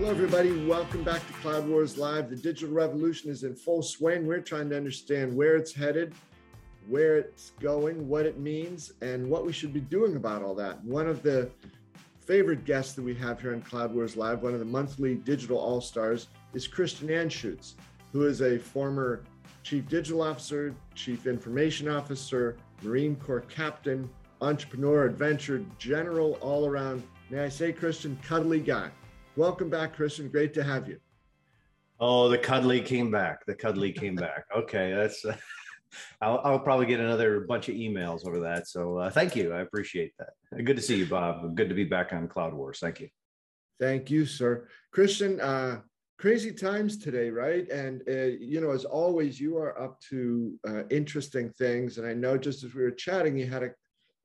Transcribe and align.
Hello, 0.00 0.12
everybody. 0.12 0.66
Welcome 0.66 1.04
back 1.04 1.26
to 1.26 1.32
Cloud 1.34 1.68
Wars 1.68 1.98
Live. 1.98 2.30
The 2.30 2.36
digital 2.36 2.74
revolution 2.74 3.30
is 3.30 3.44
in 3.44 3.54
full 3.54 3.82
swing. 3.82 4.26
We're 4.26 4.40
trying 4.40 4.70
to 4.70 4.76
understand 4.78 5.36
where 5.36 5.56
it's 5.56 5.74
headed, 5.74 6.14
where 6.88 7.18
it's 7.18 7.50
going, 7.60 8.08
what 8.08 8.24
it 8.24 8.38
means, 8.38 8.94
and 9.02 9.28
what 9.28 9.44
we 9.44 9.52
should 9.52 9.74
be 9.74 9.80
doing 9.80 10.16
about 10.16 10.42
all 10.42 10.54
that. 10.54 10.82
One 10.84 11.06
of 11.06 11.22
the 11.22 11.50
favorite 12.18 12.64
guests 12.64 12.94
that 12.94 13.02
we 13.02 13.14
have 13.16 13.42
here 13.42 13.52
on 13.52 13.60
Cloud 13.60 13.94
Wars 13.94 14.16
Live, 14.16 14.42
one 14.42 14.54
of 14.54 14.58
the 14.58 14.64
monthly 14.64 15.16
digital 15.16 15.58
all 15.58 15.82
stars, 15.82 16.28
is 16.54 16.66
Christian 16.66 17.08
Anschuetz, 17.08 17.74
who 18.14 18.22
is 18.22 18.40
a 18.40 18.58
former 18.58 19.22
chief 19.62 19.86
digital 19.86 20.22
officer, 20.22 20.74
chief 20.94 21.26
information 21.26 21.88
officer, 21.88 22.56
Marine 22.80 23.16
Corps 23.16 23.42
captain, 23.50 24.08
entrepreneur, 24.40 25.04
adventure, 25.04 25.62
general, 25.76 26.38
all 26.40 26.64
around, 26.64 27.02
may 27.28 27.44
I 27.44 27.50
say, 27.50 27.70
Christian, 27.70 28.18
cuddly 28.22 28.60
guy. 28.60 28.90
Welcome 29.40 29.70
back, 29.70 29.96
Christian. 29.96 30.28
Great 30.28 30.52
to 30.52 30.62
have 30.62 30.86
you. 30.86 30.98
Oh, 31.98 32.28
the 32.28 32.36
cuddly 32.36 32.82
came 32.82 33.10
back. 33.10 33.46
The 33.46 33.54
cuddly 33.54 33.90
came 33.90 34.14
back. 34.14 34.44
Okay, 34.54 34.92
that's. 34.92 35.24
Uh, 35.24 35.34
I'll, 36.20 36.42
I'll, 36.44 36.58
probably 36.58 36.84
get 36.84 37.00
another 37.00 37.40
bunch 37.48 37.70
of 37.70 37.74
emails 37.74 38.26
over 38.26 38.38
that. 38.40 38.68
So 38.68 38.98
uh, 38.98 39.08
thank 39.08 39.34
you. 39.34 39.54
I 39.54 39.60
appreciate 39.60 40.12
that. 40.18 40.34
Good 40.62 40.76
to 40.76 40.82
see 40.82 40.96
you, 40.96 41.06
Bob. 41.06 41.56
Good 41.56 41.70
to 41.70 41.74
be 41.74 41.84
back 41.84 42.12
on 42.12 42.28
Cloud 42.28 42.52
Wars. 42.52 42.80
Thank 42.80 43.00
you. 43.00 43.08
Thank 43.80 44.10
you, 44.10 44.26
sir. 44.26 44.68
Christian, 44.92 45.40
uh, 45.40 45.80
crazy 46.18 46.52
times 46.52 46.98
today, 46.98 47.30
right? 47.30 47.66
And 47.70 48.02
uh, 48.06 48.36
you 48.38 48.60
know, 48.60 48.72
as 48.72 48.84
always, 48.84 49.40
you 49.40 49.56
are 49.56 49.80
up 49.82 49.98
to 50.10 50.52
uh, 50.68 50.82
interesting 50.90 51.48
things. 51.56 51.96
And 51.96 52.06
I 52.06 52.12
know 52.12 52.36
just 52.36 52.62
as 52.62 52.74
we 52.74 52.82
were 52.82 52.90
chatting, 52.90 53.38
you 53.38 53.46
had 53.46 53.62
a, 53.62 53.70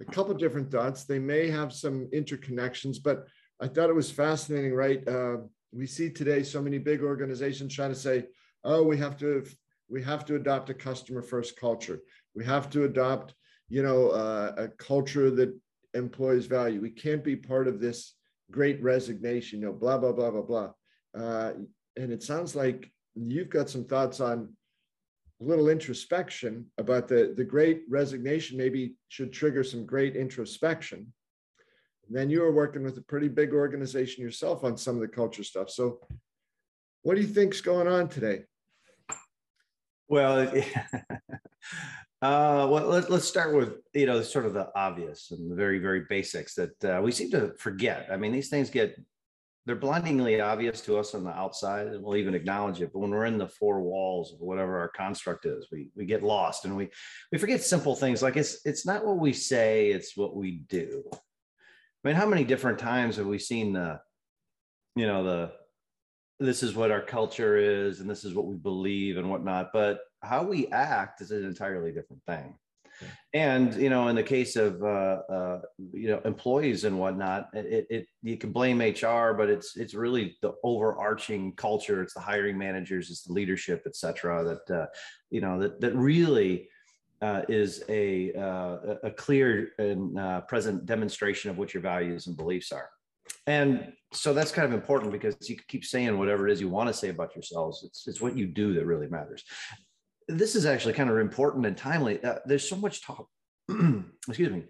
a 0.02 0.06
couple 0.12 0.34
different 0.34 0.70
thoughts. 0.70 1.06
They 1.06 1.20
may 1.20 1.50
have 1.50 1.72
some 1.72 2.10
interconnections, 2.14 2.98
but 3.02 3.28
I 3.60 3.68
thought 3.68 3.90
it 3.90 3.96
was 3.96 4.12
fascinating, 4.12 4.74
right? 4.74 5.06
Uh, 5.08 5.38
we 5.72 5.88
see 5.88 6.10
today 6.10 6.44
so 6.44 6.62
many 6.62 6.78
big 6.78 7.02
organizations 7.02 7.74
trying 7.74 7.94
to 7.94 8.00
say, 8.00 8.28
"Oh, 8.64 8.84
we 8.84 8.98
have 8.98 9.18
to 9.18 9.46
we 9.88 10.02
have 10.04 10.26
to 10.26 10.36
adopt 10.36 10.70
a 10.70 10.74
customer 10.74 11.22
first 11.22 11.60
culture. 11.60 12.02
We 12.34 12.44
have 12.46 12.70
to 12.72 12.86
adopt, 12.86 13.36
you 13.70 13.84
know, 13.84 14.10
uh, 14.10 14.54
a 14.58 14.68
culture 14.70 15.30
that 15.32 15.58
employs 15.94 16.48
value. 16.48 16.82
We 16.82 16.90
can't 16.90 17.24
be 17.24 17.36
part 17.36 17.68
of 17.68 17.80
this 17.80 18.16
great 18.52 18.82
resignation, 18.82 19.60
you 19.60 19.68
know, 19.68 19.74
blah 19.74 19.98
blah 19.98 20.12
blah 20.12 20.32
blah 20.32 20.42
blah." 20.42 20.72
Uh, 21.14 21.54
and 21.98 22.12
it 22.12 22.24
sounds 22.24 22.56
like 22.56 22.92
you've 23.16 23.50
got 23.50 23.70
some 23.70 23.86
thoughts 23.86 24.20
on 24.20 24.54
a 25.42 25.44
little 25.44 25.70
introspection 25.70 26.66
about 26.78 27.08
the 27.08 27.34
the 27.38 27.44
great 27.44 27.84
resignation. 27.90 28.58
Maybe 28.58 28.96
should 29.08 29.32
trigger 29.32 29.64
some 29.64 29.86
great 29.86 30.16
introspection 30.18 31.14
then 32.10 32.30
you 32.30 32.42
were 32.42 32.52
working 32.52 32.84
with 32.84 32.98
a 32.98 33.02
pretty 33.02 33.28
big 33.28 33.54
organization 33.54 34.24
yourself 34.24 34.64
on 34.64 34.78
some 34.78 34.96
of 34.96 35.02
the 35.02 35.08
culture 35.08 35.44
stuff. 35.44 35.70
So, 35.70 36.00
what 37.04 37.16
do 37.16 37.22
you 37.22 37.28
think's 37.28 37.62
going 37.62 37.88
on 37.88 38.08
today? 38.10 38.44
Well, 40.08 40.48
uh, 42.22 42.68
well, 42.70 42.88
let, 42.88 43.10
us 43.10 43.26
start 43.28 43.56
with 43.56 43.78
you 43.94 44.06
know 44.06 44.22
sort 44.22 44.46
of 44.46 44.54
the 44.54 44.70
obvious 44.76 45.32
and 45.32 45.52
the 45.52 45.56
very 45.56 45.80
very 45.80 46.06
basics 46.10 46.56
that 46.56 46.84
uh, 46.84 47.02
we 47.02 47.12
seem 47.12 47.32
to 47.32 47.54
forget. 47.58 48.08
I 48.12 48.18
mean, 48.18 48.32
these 48.32 48.50
things 48.50 48.70
get 48.70 48.96
they're 49.66 49.76
blindingly 49.76 50.40
obvious 50.40 50.80
to 50.82 50.98
us 50.98 51.16
on 51.16 51.24
the 51.24 51.32
outside, 51.32 51.88
and 51.88 52.04
we'll 52.04 52.18
even 52.18 52.36
acknowledge 52.36 52.82
it. 52.82 52.94
But 52.94 53.00
when 53.00 53.10
we're 53.10 53.26
in 53.26 53.40
the 53.40 53.48
four 53.48 53.82
walls 53.82 54.32
of 54.32 54.40
whatever 54.40 54.80
our 54.80 54.90
construct 54.90 55.46
is, 55.46 55.68
we 55.72 55.90
we 55.96 56.06
get 56.06 56.24
lost 56.24 56.66
and 56.66 56.78
we 56.78 56.90
we 57.32 57.38
forget 57.38 57.64
simple 57.64 57.96
things 57.96 58.22
like 58.22 58.38
it's 58.38 58.60
it's 58.66 58.86
not 58.86 59.06
what 59.06 59.18
we 59.18 59.34
say, 59.34 59.90
it's 59.90 60.16
what 60.16 60.36
we 60.36 60.64
do. 60.70 61.04
I 62.06 62.10
mean, 62.10 62.18
how 62.18 62.28
many 62.28 62.44
different 62.44 62.78
times 62.78 63.16
have 63.16 63.26
we 63.26 63.40
seen 63.40 63.74
the, 63.74 64.00
you 64.96 65.08
know, 65.08 65.24
the, 65.24 65.52
this 66.40 66.62
is 66.62 66.76
what 66.76 66.92
our 66.92 67.02
culture 67.02 67.58
is 67.58 68.00
and 68.00 68.08
this 68.08 68.24
is 68.24 68.36
what 68.36 68.46
we 68.46 68.58
believe 68.58 69.18
and 69.18 69.28
whatnot, 69.28 69.72
but 69.74 70.02
how 70.22 70.44
we 70.44 70.68
act 70.68 71.22
is 71.22 71.32
an 71.32 71.44
entirely 71.44 71.92
different 71.92 72.22
thing. 72.28 72.54
And 73.34 73.74
you 73.74 73.90
know, 73.90 74.08
in 74.08 74.16
the 74.16 74.24
case 74.24 74.56
of 74.56 74.82
uh, 74.82 75.22
uh, 75.30 75.62
you 75.92 76.08
know 76.08 76.22
employees 76.24 76.86
and 76.86 76.98
whatnot, 76.98 77.50
it, 77.54 77.88
it 77.90 78.08
you 78.22 78.38
can 78.38 78.54
blame 78.54 78.80
HR, 78.80 79.34
but 79.34 79.50
it's 79.50 79.76
it's 79.76 79.94
really 79.94 80.38
the 80.42 80.54
overarching 80.64 81.52
culture. 81.58 82.02
It's 82.02 82.14
the 82.14 82.22
hiring 82.22 82.58
managers, 82.58 83.10
it's 83.10 83.24
the 83.24 83.34
leadership, 83.34 83.84
et 83.86 83.98
cetera. 83.98 84.46
That 84.46 84.74
uh, 84.74 84.86
you 85.30 85.42
know 85.42 85.60
that 85.60 85.82
that 85.82 85.94
really 85.94 86.70
uh, 87.22 87.42
is 87.48 87.84
a, 87.90 88.34
uh, 88.34 88.96
a 89.04 89.12
clear 89.12 89.70
and 89.78 90.20
uh, 90.20 90.42
present 90.42 90.86
demonstration 90.86 91.50
of 91.50 91.58
what 91.58 91.74
your 91.74 91.82
values 91.82 92.28
and 92.28 92.38
beliefs 92.38 92.72
are. 92.72 92.90
And 93.48 93.94
so 94.12 94.34
that's 94.34 94.52
kind 94.52 94.66
of 94.66 94.74
important 94.74 95.12
because 95.12 95.36
you 95.50 95.58
keep 95.68 95.86
saying 95.86 96.18
whatever 96.18 96.48
it 96.48 96.54
is 96.54 96.62
you 96.62 96.70
want 96.70 96.88
to 96.88 96.94
say 96.94 97.10
about 97.10 97.36
yourselves. 97.36 97.84
It's, 97.84 98.08
it's 98.08 98.22
what 98.22 98.38
you 98.38 98.48
do 98.48 98.74
that 98.74 98.86
really 98.86 99.08
matters. 99.08 99.44
This 100.28 100.56
is 100.56 100.66
actually 100.66 100.94
kind 100.94 101.10
of 101.10 101.18
important 101.18 101.66
and 101.66 101.78
timely. 101.78 102.24
Uh, 102.24 102.36
there's 102.46 102.68
so 102.68 102.76
much 102.76 103.04
talk, 103.04 103.28
excuse 104.28 104.52
me, 104.52 104.64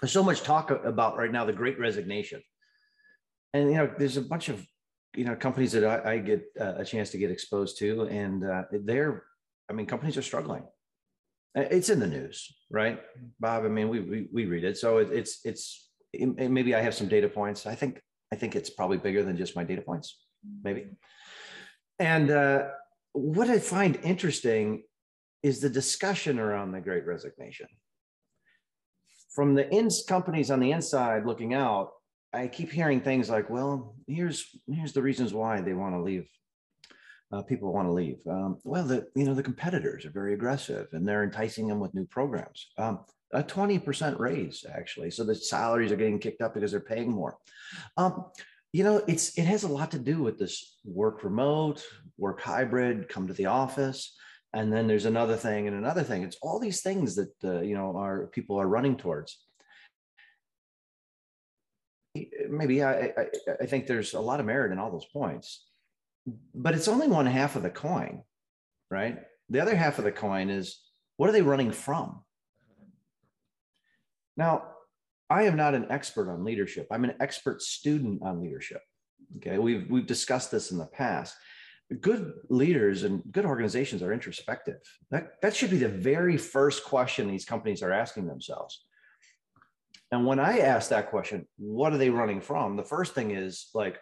there's 0.00 0.12
so 0.12 0.22
much 0.22 0.42
talk 0.42 0.70
about 0.70 1.16
right 1.16 1.30
now 1.30 1.44
the 1.44 1.52
great 1.52 1.78
resignation. 1.78 2.42
And, 3.52 3.70
you 3.70 3.76
know, 3.76 3.90
there's 3.98 4.16
a 4.16 4.22
bunch 4.22 4.48
of, 4.48 4.66
you 5.16 5.24
know, 5.24 5.36
companies 5.36 5.72
that 5.72 5.84
I, 5.84 6.14
I 6.14 6.18
get 6.18 6.44
uh, 6.60 6.74
a 6.76 6.84
chance 6.84 7.10
to 7.10 7.18
get 7.18 7.30
exposed 7.30 7.78
to, 7.78 8.02
and 8.08 8.44
uh, 8.44 8.64
they're, 8.72 9.22
I 9.70 9.72
mean, 9.72 9.86
companies 9.86 10.16
are 10.16 10.22
struggling 10.22 10.64
it's 11.54 11.88
in 11.88 12.00
the 12.00 12.06
news, 12.06 12.52
right, 12.70 13.00
Bob? 13.38 13.64
I 13.64 13.68
mean, 13.68 13.88
we 13.88 14.00
we, 14.00 14.28
we 14.32 14.46
read 14.46 14.64
it, 14.64 14.76
so 14.76 14.98
it, 14.98 15.08
it's 15.12 15.40
it's 15.44 15.88
it, 16.12 16.50
maybe 16.50 16.74
I 16.74 16.80
have 16.80 16.94
some 16.94 17.08
data 17.08 17.28
points. 17.28 17.66
I 17.66 17.74
think 17.74 18.00
I 18.32 18.36
think 18.36 18.56
it's 18.56 18.70
probably 18.70 18.98
bigger 18.98 19.22
than 19.22 19.36
just 19.36 19.54
my 19.54 19.64
data 19.64 19.82
points, 19.82 20.18
maybe. 20.62 20.86
And 21.98 22.30
uh, 22.30 22.64
what 23.12 23.48
I 23.48 23.60
find 23.60 23.96
interesting 24.02 24.82
is 25.42 25.60
the 25.60 25.70
discussion 25.70 26.38
around 26.38 26.72
the 26.72 26.80
Great 26.80 27.06
Resignation. 27.06 27.68
From 29.34 29.54
the 29.54 29.70
ins 29.70 30.02
companies 30.02 30.50
on 30.50 30.58
the 30.58 30.72
inside 30.72 31.26
looking 31.26 31.54
out, 31.54 31.90
I 32.32 32.48
keep 32.48 32.72
hearing 32.72 33.00
things 33.00 33.30
like, 33.30 33.48
"Well, 33.48 33.94
here's 34.08 34.46
here's 34.66 34.92
the 34.92 35.02
reasons 35.02 35.32
why 35.32 35.60
they 35.60 35.72
want 35.72 35.94
to 35.94 36.02
leave 36.02 36.26
uh, 37.34 37.42
people 37.42 37.72
want 37.72 37.88
to 37.88 37.92
leave? 37.92 38.18
Um, 38.28 38.58
well, 38.64 38.84
the 38.84 39.06
you 39.14 39.24
know 39.24 39.34
the 39.34 39.42
competitors 39.42 40.04
are 40.04 40.10
very 40.10 40.34
aggressive 40.34 40.88
and 40.92 41.06
they're 41.06 41.24
enticing 41.24 41.66
them 41.66 41.80
with 41.80 41.94
new 41.94 42.06
programs. 42.06 42.68
Um, 42.78 43.00
a 43.32 43.42
20% 43.42 44.18
raise 44.20 44.64
actually, 44.72 45.10
so 45.10 45.24
the 45.24 45.34
salaries 45.34 45.90
are 45.90 45.96
getting 45.96 46.20
kicked 46.20 46.40
up 46.40 46.54
because 46.54 46.70
they're 46.70 46.80
paying 46.80 47.10
more. 47.10 47.36
Um, 47.96 48.26
you 48.72 48.84
know, 48.84 49.02
it's 49.08 49.36
it 49.38 49.44
has 49.44 49.64
a 49.64 49.68
lot 49.68 49.90
to 49.92 49.98
do 49.98 50.22
with 50.22 50.38
this 50.38 50.78
work 50.84 51.24
remote, 51.24 51.84
work 52.16 52.40
hybrid, 52.40 53.08
come 53.08 53.26
to 53.26 53.34
the 53.34 53.46
office, 53.46 54.16
and 54.52 54.72
then 54.72 54.86
there's 54.86 55.06
another 55.06 55.36
thing 55.36 55.66
and 55.66 55.76
another 55.76 56.04
thing. 56.04 56.22
It's 56.22 56.38
all 56.42 56.60
these 56.60 56.82
things 56.82 57.16
that 57.16 57.34
uh, 57.44 57.60
you 57.60 57.74
know 57.74 57.96
our 57.96 58.28
people 58.28 58.60
are 58.60 58.68
running 58.68 58.96
towards 58.96 59.38
maybe 62.48 62.82
I, 62.82 63.12
I, 63.18 63.26
I, 63.62 63.66
think 63.66 63.88
there's 63.88 64.14
a 64.14 64.20
lot 64.20 64.38
of 64.38 64.46
merit 64.46 64.70
in 64.70 64.78
all 64.78 64.92
those 64.92 65.06
points 65.06 65.64
but 66.54 66.74
it's 66.74 66.88
only 66.88 67.08
one 67.08 67.26
half 67.26 67.56
of 67.56 67.62
the 67.62 67.70
coin, 67.70 68.22
right? 68.90 69.18
The 69.50 69.60
other 69.60 69.76
half 69.76 69.98
of 69.98 70.04
the 70.04 70.12
coin 70.12 70.50
is 70.50 70.80
what 71.16 71.28
are 71.28 71.32
they 71.32 71.42
running 71.42 71.70
from? 71.70 72.22
Now, 74.36 74.64
I 75.30 75.44
am 75.44 75.56
not 75.56 75.74
an 75.74 75.86
expert 75.90 76.30
on 76.30 76.44
leadership. 76.44 76.88
I'm 76.90 77.04
an 77.04 77.14
expert 77.20 77.62
student 77.62 78.22
on 78.22 78.40
leadership. 78.42 78.80
Okay, 79.36 79.58
we've 79.58 79.86
we've 79.90 80.06
discussed 80.06 80.50
this 80.50 80.70
in 80.70 80.78
the 80.78 80.86
past. 80.86 81.34
Good 82.00 82.32
leaders 82.48 83.02
and 83.02 83.22
good 83.30 83.44
organizations 83.44 84.02
are 84.02 84.12
introspective. 84.12 84.80
That 85.10 85.40
that 85.42 85.54
should 85.54 85.70
be 85.70 85.78
the 85.78 85.88
very 85.88 86.36
first 86.36 86.84
question 86.84 87.28
these 87.28 87.44
companies 87.44 87.82
are 87.82 87.92
asking 87.92 88.26
themselves. 88.26 88.84
And 90.10 90.26
when 90.26 90.38
I 90.38 90.58
ask 90.58 90.90
that 90.90 91.10
question, 91.10 91.46
what 91.56 91.92
are 91.92 91.98
they 91.98 92.10
running 92.10 92.40
from? 92.40 92.76
The 92.76 92.84
first 92.84 93.14
thing 93.14 93.32
is 93.32 93.68
like, 93.74 93.98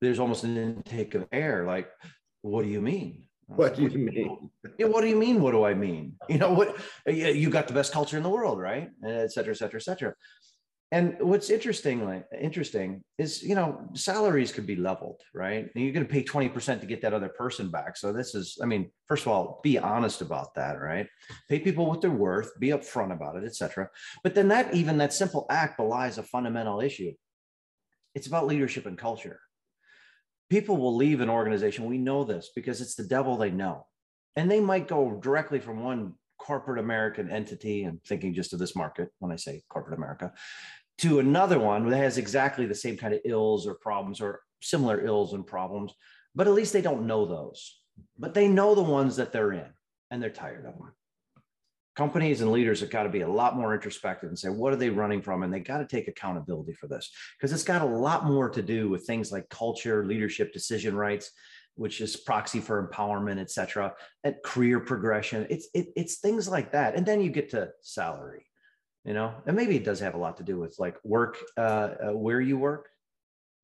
there's 0.00 0.18
almost 0.18 0.44
an 0.44 0.56
intake 0.56 1.14
of 1.14 1.26
air. 1.32 1.64
Like, 1.64 1.88
what 2.42 2.62
do 2.62 2.68
you 2.68 2.80
mean? 2.80 3.24
What 3.46 3.76
do 3.76 3.82
you 3.82 3.98
mean? 3.98 4.50
yeah, 4.78 4.86
what 4.86 5.00
do 5.00 5.08
you 5.08 5.16
mean? 5.16 5.40
What 5.40 5.52
do 5.52 5.64
I 5.64 5.74
mean? 5.74 6.16
You 6.28 6.38
know 6.38 6.52
what? 6.52 6.76
You 7.06 7.48
got 7.48 7.66
the 7.66 7.74
best 7.74 7.92
culture 7.92 8.18
in 8.18 8.22
the 8.22 8.28
world, 8.28 8.58
right? 8.60 8.90
Et 9.06 9.32
cetera, 9.32 9.54
et 9.54 9.56
cetera, 9.56 9.80
et 9.80 9.82
cetera. 9.82 10.14
And 10.90 11.16
what's 11.20 11.50
interesting, 11.50 12.24
interesting 12.40 13.02
is 13.18 13.42
you 13.42 13.54
know 13.54 13.88
salaries 13.94 14.52
could 14.52 14.66
be 14.66 14.76
leveled, 14.76 15.20
right? 15.34 15.68
And 15.74 15.84
you're 15.84 15.92
going 15.92 16.06
to 16.06 16.12
pay 16.12 16.22
twenty 16.22 16.48
percent 16.48 16.80
to 16.82 16.86
get 16.86 17.00
that 17.02 17.14
other 17.14 17.28
person 17.28 17.70
back. 17.70 17.96
So 17.96 18.12
this 18.12 18.34
is, 18.34 18.58
I 18.62 18.66
mean, 18.66 18.90
first 19.06 19.24
of 19.24 19.32
all, 19.32 19.60
be 19.62 19.78
honest 19.78 20.20
about 20.20 20.54
that, 20.54 20.80
right? 20.80 21.06
Pay 21.48 21.60
people 21.60 21.86
what 21.86 22.00
they're 22.02 22.10
worth, 22.10 22.58
be 22.58 22.68
upfront 22.68 23.12
about 23.12 23.36
it, 23.36 23.44
et 23.44 23.54
cetera. 23.54 23.88
But 24.22 24.34
then 24.34 24.48
that 24.48 24.74
even 24.74 24.98
that 24.98 25.12
simple 25.12 25.46
act 25.50 25.78
belies 25.78 26.18
a 26.18 26.22
fundamental 26.22 26.80
issue. 26.80 27.12
It's 28.14 28.26
about 28.26 28.46
leadership 28.46 28.86
and 28.86 28.96
culture 28.96 29.40
people 30.50 30.76
will 30.76 30.96
leave 30.96 31.20
an 31.20 31.30
organization. 31.30 31.86
We 31.86 31.98
know 31.98 32.24
this 32.24 32.50
because 32.54 32.80
it's 32.80 32.94
the 32.94 33.06
devil 33.06 33.36
they 33.36 33.50
know. 33.50 33.86
And 34.36 34.50
they 34.50 34.60
might 34.60 34.88
go 34.88 35.18
directly 35.20 35.58
from 35.58 35.82
one 35.82 36.14
corporate 36.38 36.78
American 36.78 37.30
entity, 37.30 37.84
and 37.84 38.02
thinking 38.04 38.32
just 38.32 38.52
of 38.52 38.58
this 38.58 38.76
market 38.76 39.08
when 39.18 39.32
I 39.32 39.36
say 39.36 39.62
corporate 39.68 39.98
America, 39.98 40.32
to 40.98 41.18
another 41.18 41.58
one 41.58 41.88
that 41.88 41.96
has 41.96 42.18
exactly 42.18 42.64
the 42.66 42.74
same 42.74 42.96
kind 42.96 43.12
of 43.12 43.20
ills 43.24 43.66
or 43.66 43.74
problems 43.74 44.20
or 44.20 44.40
similar 44.62 45.04
ills 45.04 45.34
and 45.34 45.46
problems, 45.46 45.92
but 46.34 46.46
at 46.46 46.54
least 46.54 46.72
they 46.72 46.80
don't 46.80 47.06
know 47.06 47.26
those. 47.26 47.80
But 48.16 48.34
they 48.34 48.48
know 48.48 48.74
the 48.74 48.82
ones 48.82 49.16
that 49.16 49.32
they're 49.32 49.52
in 49.52 49.66
and 50.10 50.22
they're 50.22 50.30
tired 50.30 50.64
of 50.64 50.74
them. 50.74 50.92
Companies 51.98 52.42
and 52.42 52.52
leaders 52.52 52.78
have 52.78 52.90
got 52.90 53.02
to 53.02 53.08
be 53.08 53.22
a 53.22 53.28
lot 53.28 53.56
more 53.56 53.74
introspective 53.74 54.28
and 54.28 54.38
say, 54.38 54.48
what 54.48 54.72
are 54.72 54.76
they 54.76 54.88
running 54.88 55.20
from? 55.20 55.42
And 55.42 55.52
they 55.52 55.58
got 55.58 55.78
to 55.78 55.84
take 55.84 56.06
accountability 56.06 56.72
for 56.74 56.86
this 56.86 57.10
because 57.36 57.52
it's 57.52 57.64
got 57.64 57.82
a 57.82 57.84
lot 57.84 58.24
more 58.24 58.48
to 58.50 58.62
do 58.62 58.88
with 58.88 59.04
things 59.04 59.32
like 59.32 59.48
culture, 59.48 60.06
leadership, 60.06 60.52
decision 60.52 60.94
rights, 60.94 61.32
which 61.74 62.00
is 62.00 62.16
proxy 62.16 62.60
for 62.60 62.86
empowerment, 62.86 63.40
et 63.40 63.50
cetera, 63.50 63.92
and 64.22 64.36
career 64.44 64.78
progression. 64.78 65.44
It's 65.50 65.66
it, 65.74 65.88
it's 65.96 66.20
things 66.20 66.48
like 66.48 66.70
that. 66.70 66.94
And 66.94 67.04
then 67.04 67.20
you 67.20 67.30
get 67.30 67.50
to 67.50 67.70
salary, 67.82 68.46
you 69.04 69.12
know, 69.12 69.34
and 69.46 69.56
maybe 69.56 69.74
it 69.74 69.84
does 69.84 69.98
have 69.98 70.14
a 70.14 70.18
lot 70.18 70.36
to 70.36 70.44
do 70.44 70.56
with 70.56 70.76
like 70.78 70.98
work, 71.02 71.36
uh, 71.56 71.60
uh, 71.60 72.12
where 72.12 72.40
you 72.40 72.58
work. 72.58 72.90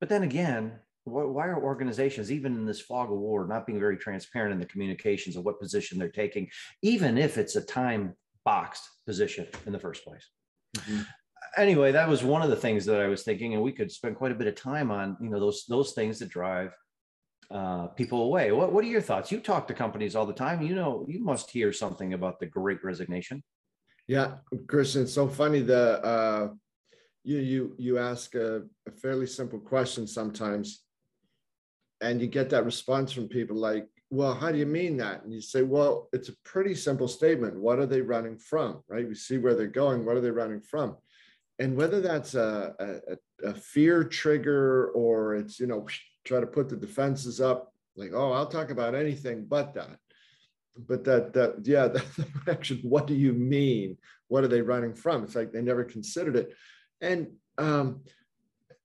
But 0.01 0.09
then 0.09 0.23
again, 0.23 0.73
why 1.05 1.47
are 1.47 1.63
organizations, 1.63 2.33
even 2.33 2.53
in 2.55 2.65
this 2.65 2.81
fog 2.81 3.13
of 3.13 3.17
war, 3.17 3.47
not 3.47 3.65
being 3.65 3.79
very 3.79 3.95
transparent 3.95 4.51
in 4.51 4.59
the 4.59 4.65
communications 4.65 5.37
of 5.37 5.45
what 5.45 5.61
position 5.61 5.97
they're 5.97 6.09
taking, 6.09 6.49
even 6.81 7.17
if 7.17 7.37
it's 7.37 7.55
a 7.55 7.61
time 7.61 8.13
boxed 8.45 8.87
position 9.05 9.47
in 9.65 9.73
the 9.73 9.79
first 9.79 10.05
place? 10.05 10.29
Mm-hmm. 10.77 11.01
Anyway, 11.57 11.91
that 11.91 12.07
was 12.07 12.23
one 12.23 12.41
of 12.41 12.49
the 12.49 12.55
things 12.55 12.85
that 12.85 13.01
I 13.01 13.07
was 13.07 13.23
thinking, 13.23 13.53
and 13.53 13.63
we 13.63 13.71
could 13.71 13.91
spend 13.91 14.15
quite 14.15 14.31
a 14.31 14.35
bit 14.35 14.47
of 14.47 14.55
time 14.55 14.91
on, 14.91 15.17
you 15.21 15.29
know, 15.29 15.39
those 15.39 15.65
those 15.67 15.93
things 15.93 16.19
that 16.19 16.29
drive 16.29 16.71
uh, 17.51 17.87
people 17.87 18.23
away. 18.23 18.51
What 18.51 18.73
What 18.73 18.83
are 18.83 18.87
your 18.87 19.01
thoughts? 19.01 19.31
You 19.31 19.39
talk 19.39 19.67
to 19.67 19.73
companies 19.73 20.15
all 20.15 20.25
the 20.25 20.33
time. 20.33 20.61
You 20.61 20.75
know, 20.75 21.05
you 21.07 21.23
must 21.23 21.51
hear 21.51 21.71
something 21.71 22.13
about 22.13 22.39
the 22.39 22.45
Great 22.45 22.83
Resignation. 22.83 23.43
Yeah, 24.07 24.37
Christian, 24.67 25.03
it's 25.03 25.13
so 25.13 25.27
funny. 25.27 25.61
The 25.61 26.03
uh, 26.03 26.49
you 27.23 27.37
you 27.37 27.75
you 27.77 27.97
ask 27.97 28.35
a, 28.35 28.63
a 28.87 28.91
fairly 28.91 29.27
simple 29.27 29.59
question 29.59 30.05
sometimes, 30.07 30.83
and 32.01 32.21
you 32.21 32.27
get 32.27 32.49
that 32.49 32.65
response 32.65 33.11
from 33.11 33.27
people 33.27 33.57
like, 33.57 33.87
well, 34.15 34.33
how 34.33 34.51
do 34.51 34.57
you 34.57 34.65
mean 34.65 34.97
that? 34.97 35.23
And 35.23 35.33
you 35.33 35.41
say, 35.41 35.61
well, 35.61 36.09
it's 36.13 36.29
a 36.29 36.37
pretty 36.43 36.75
simple 36.75 37.07
statement. 37.07 37.59
What 37.59 37.79
are 37.79 37.85
they 37.85 38.01
running 38.01 38.37
from? 38.37 38.83
Right? 38.87 39.07
We 39.07 39.15
see 39.15 39.37
where 39.37 39.55
they're 39.55 39.67
going. 39.67 40.05
What 40.05 40.17
are 40.17 40.21
they 40.21 40.31
running 40.31 40.61
from? 40.61 40.97
And 41.59 41.75
whether 41.75 42.01
that's 42.01 42.35
a, 42.35 42.73
a, 42.79 43.49
a 43.49 43.53
fear 43.53 44.03
trigger 44.03 44.89
or 44.89 45.35
it's, 45.35 45.59
you 45.59 45.67
know, 45.67 45.87
try 46.25 46.39
to 46.39 46.47
put 46.47 46.69
the 46.69 46.75
defenses 46.75 47.39
up, 47.39 47.71
like, 47.95 48.11
oh, 48.13 48.31
I'll 48.31 48.47
talk 48.47 48.71
about 48.71 48.95
anything 48.95 49.45
but 49.45 49.73
that. 49.75 49.99
But 50.75 51.03
that, 51.05 51.33
that 51.33 51.59
yeah, 51.63 51.87
that 51.87 52.05
reaction, 52.45 52.79
what 52.83 53.07
do 53.07 53.13
you 53.13 53.31
mean? 53.31 53.97
What 54.27 54.43
are 54.43 54.47
they 54.47 54.61
running 54.61 54.93
from? 54.93 55.23
It's 55.23 55.35
like 55.35 55.51
they 55.51 55.61
never 55.61 55.83
considered 55.83 56.35
it. 56.35 56.55
And 56.99 57.27
um, 57.57 58.01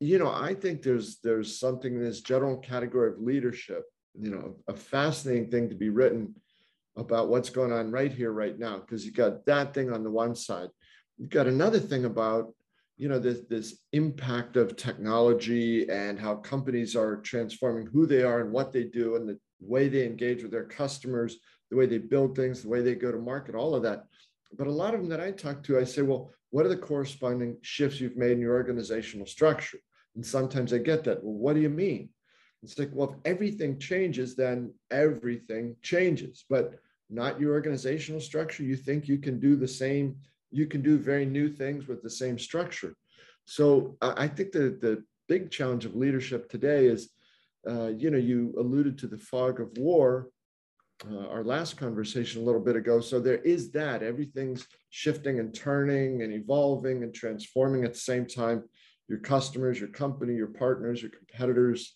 you 0.00 0.18
know, 0.18 0.30
I 0.30 0.54
think 0.54 0.82
there's 0.82 1.18
there's 1.22 1.58
something 1.58 1.94
in 1.94 2.02
this 2.02 2.20
general 2.20 2.56
category 2.58 3.12
of 3.12 3.20
leadership, 3.20 3.84
you 4.18 4.30
know, 4.30 4.56
a 4.68 4.74
fascinating 4.74 5.50
thing 5.50 5.68
to 5.68 5.74
be 5.74 5.88
written 5.88 6.34
about 6.96 7.28
what's 7.28 7.50
going 7.50 7.72
on 7.72 7.90
right 7.90 8.12
here, 8.12 8.32
right 8.32 8.58
now, 8.58 8.78
because 8.78 9.04
you 9.04 9.12
got 9.12 9.44
that 9.46 9.72
thing 9.74 9.92
on 9.92 10.02
the 10.02 10.10
one 10.10 10.34
side. 10.34 10.68
You've 11.18 11.30
got 11.30 11.46
another 11.46 11.78
thing 11.78 12.04
about, 12.04 12.52
you 12.96 13.08
know, 13.08 13.18
this 13.18 13.40
this 13.48 13.78
impact 13.92 14.56
of 14.56 14.76
technology 14.76 15.88
and 15.88 16.18
how 16.18 16.36
companies 16.36 16.96
are 16.96 17.16
transforming 17.16 17.86
who 17.86 18.06
they 18.06 18.22
are 18.22 18.40
and 18.40 18.52
what 18.52 18.72
they 18.72 18.84
do 18.84 19.16
and 19.16 19.28
the 19.28 19.38
way 19.60 19.88
they 19.88 20.04
engage 20.04 20.42
with 20.42 20.50
their 20.50 20.64
customers, 20.64 21.38
the 21.70 21.76
way 21.76 21.86
they 21.86 21.98
build 21.98 22.34
things, 22.34 22.62
the 22.62 22.68
way 22.68 22.82
they 22.82 22.94
go 22.94 23.12
to 23.12 23.18
market, 23.18 23.54
all 23.54 23.74
of 23.74 23.82
that. 23.82 24.04
But 24.56 24.66
a 24.66 24.72
lot 24.72 24.94
of 24.94 25.00
them 25.00 25.08
that 25.10 25.20
I 25.20 25.30
talk 25.30 25.62
to, 25.64 25.78
I 25.78 25.84
say, 25.84 26.02
well, 26.02 26.32
what 26.50 26.66
are 26.66 26.70
the 26.70 26.76
corresponding 26.76 27.56
shifts 27.62 28.00
you've 28.00 28.16
made 28.16 28.32
in 28.32 28.40
your 28.40 28.54
organizational 28.54 29.26
structure? 29.26 29.78
And 30.16 30.26
sometimes 30.26 30.72
I 30.72 30.78
get 30.78 31.04
that. 31.04 31.22
Well, 31.22 31.34
what 31.34 31.54
do 31.54 31.60
you 31.60 31.68
mean? 31.68 32.10
It's 32.62 32.78
like, 32.78 32.90
well, 32.92 33.10
if 33.10 33.16
everything 33.24 33.78
changes, 33.78 34.36
then 34.36 34.72
everything 34.90 35.76
changes, 35.82 36.44
but 36.48 36.74
not 37.08 37.40
your 37.40 37.52
organizational 37.52 38.20
structure. 38.20 38.62
You 38.62 38.76
think 38.76 39.08
you 39.08 39.18
can 39.18 39.40
do 39.40 39.56
the 39.56 39.68
same, 39.68 40.16
you 40.50 40.66
can 40.66 40.82
do 40.82 40.98
very 40.98 41.26
new 41.26 41.48
things 41.48 41.88
with 41.88 42.02
the 42.02 42.10
same 42.10 42.38
structure. 42.38 42.94
So 43.46 43.96
I 44.00 44.28
think 44.28 44.52
the, 44.52 44.78
the 44.80 45.02
big 45.28 45.50
challenge 45.50 45.84
of 45.84 45.96
leadership 45.96 46.48
today 46.48 46.86
is, 46.86 47.10
uh, 47.68 47.88
you 47.88 48.10
know, 48.10 48.18
you 48.18 48.54
alluded 48.58 48.98
to 48.98 49.06
the 49.06 49.18
fog 49.18 49.60
of 49.60 49.76
war, 49.76 50.28
uh, 51.10 51.28
our 51.28 51.42
last 51.42 51.76
conversation 51.76 52.42
a 52.42 52.44
little 52.44 52.60
bit 52.60 52.76
ago. 52.76 53.00
So 53.00 53.20
there 53.20 53.38
is 53.38 53.70
that 53.72 54.02
everything's 54.02 54.66
shifting 54.90 55.40
and 55.40 55.54
turning 55.54 56.22
and 56.22 56.32
evolving 56.32 57.02
and 57.02 57.14
transforming 57.14 57.84
at 57.84 57.94
the 57.94 57.98
same 57.98 58.26
time 58.26 58.64
your 59.08 59.18
customers, 59.18 59.80
your 59.80 59.88
company, 59.88 60.34
your 60.34 60.48
partners, 60.48 61.02
your 61.02 61.10
competitors, 61.10 61.94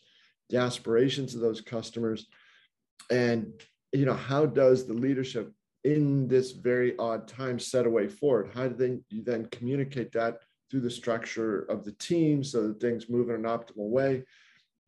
the 0.50 0.58
aspirations 0.58 1.34
of 1.34 1.40
those 1.40 1.60
customers. 1.60 2.26
And, 3.10 3.52
you 3.92 4.04
know, 4.04 4.14
how 4.14 4.46
does 4.46 4.86
the 4.86 4.94
leadership 4.94 5.52
in 5.84 6.26
this 6.28 6.52
very 6.52 6.96
odd 6.98 7.28
time 7.28 7.58
set 7.58 7.86
a 7.86 7.90
way 7.90 8.08
forward? 8.08 8.50
How 8.54 8.68
do 8.68 8.74
they, 8.74 8.98
you 9.14 9.22
then 9.22 9.46
communicate 9.46 10.12
that 10.12 10.38
through 10.70 10.80
the 10.80 10.90
structure 10.90 11.62
of 11.62 11.84
the 11.84 11.92
team 11.92 12.42
so 12.42 12.68
that 12.68 12.80
things 12.80 13.10
move 13.10 13.28
in 13.28 13.36
an 13.36 13.42
optimal 13.42 13.90
way? 13.90 14.24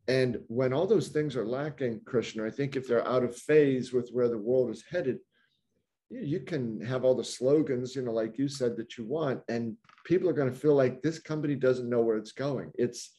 And 0.09 0.39
when 0.47 0.73
all 0.73 0.87
those 0.87 1.09
things 1.09 1.37
are 1.37 1.45
lacking, 1.45 2.01
krishna 2.05 2.47
I 2.47 2.51
think 2.51 2.77
if 2.77 2.87
they're 2.87 3.07
out 3.07 3.25
of 3.25 3.37
phase 3.37 3.93
with 3.93 4.11
where 4.11 4.29
the 4.29 4.39
world 4.39 4.71
is 4.71 4.85
headed, 4.89 5.19
you 6.11 6.41
can 6.41 6.81
have 6.83 7.05
all 7.05 7.17
the 7.17 7.25
slogans, 7.25 7.97
you 7.97 8.03
know, 8.03 8.13
like 8.13 8.39
you 8.39 8.49
said 8.49 8.77
that 8.77 8.97
you 8.97 9.05
want, 9.05 9.41
and 9.49 9.77
people 10.05 10.29
are 10.29 10.35
going 10.35 10.53
to 10.53 10.59
feel 10.59 10.75
like 10.75 11.03
this 11.03 11.19
company 11.19 11.57
doesn't 11.57 11.91
know 11.91 12.01
where 12.01 12.17
it's 12.17 12.33
going. 12.33 12.71
It's 12.77 13.17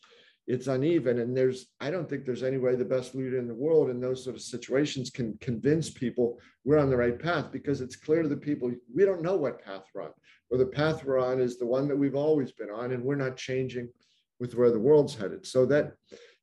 it's 0.48 0.68
uneven, 0.68 1.20
and 1.20 1.36
there's 1.36 1.68
I 1.80 1.92
don't 1.92 2.10
think 2.10 2.26
there's 2.26 2.44
any 2.44 2.58
way 2.58 2.76
the 2.76 2.86
best 2.86 3.16
leader 3.16 3.38
in 3.38 3.48
the 3.48 3.54
world 3.54 3.90
in 3.90 4.00
those 4.00 4.24
sort 4.24 4.36
of 4.36 4.42
situations 4.42 5.10
can 5.10 5.38
convince 5.42 5.90
people 5.90 6.40
we're 6.64 6.78
on 6.78 6.90
the 6.90 6.98
right 6.98 7.20
path 7.20 7.52
because 7.52 7.82
it's 7.82 7.96
clear 7.96 8.24
to 8.24 8.30
the 8.30 8.38
people 8.38 8.72
we 8.94 9.06
don't 9.06 9.22
know 9.22 9.36
what 9.36 9.64
path 9.64 9.84
we're 9.94 10.04
on, 10.04 10.12
or 10.50 10.58
the 10.58 10.66
path 10.66 11.04
we're 11.04 11.20
on 11.20 11.40
is 11.40 11.60
the 11.60 11.66
one 11.66 11.88
that 11.88 11.98
we've 11.98 12.16
always 12.16 12.52
been 12.52 12.70
on, 12.70 12.92
and 12.92 13.04
we're 13.04 13.16
not 13.16 13.38
changing 13.38 13.90
with 14.40 14.56
where 14.56 14.72
the 14.72 14.80
world's 14.80 15.16
headed. 15.16 15.46
So 15.46 15.66
that 15.68 15.94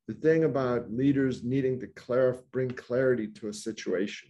the 0.07 0.13
thing 0.13 0.43
about 0.43 0.91
leaders 0.91 1.43
needing 1.43 1.79
to 1.79 1.87
clarify, 1.87 2.41
bring 2.51 2.69
clarity 2.69 3.27
to 3.27 3.47
a 3.47 3.53
situation 3.53 4.29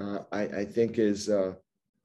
uh, 0.00 0.20
I, 0.30 0.42
I, 0.42 0.64
think 0.64 0.98
is 0.98 1.28
uh, 1.28 1.54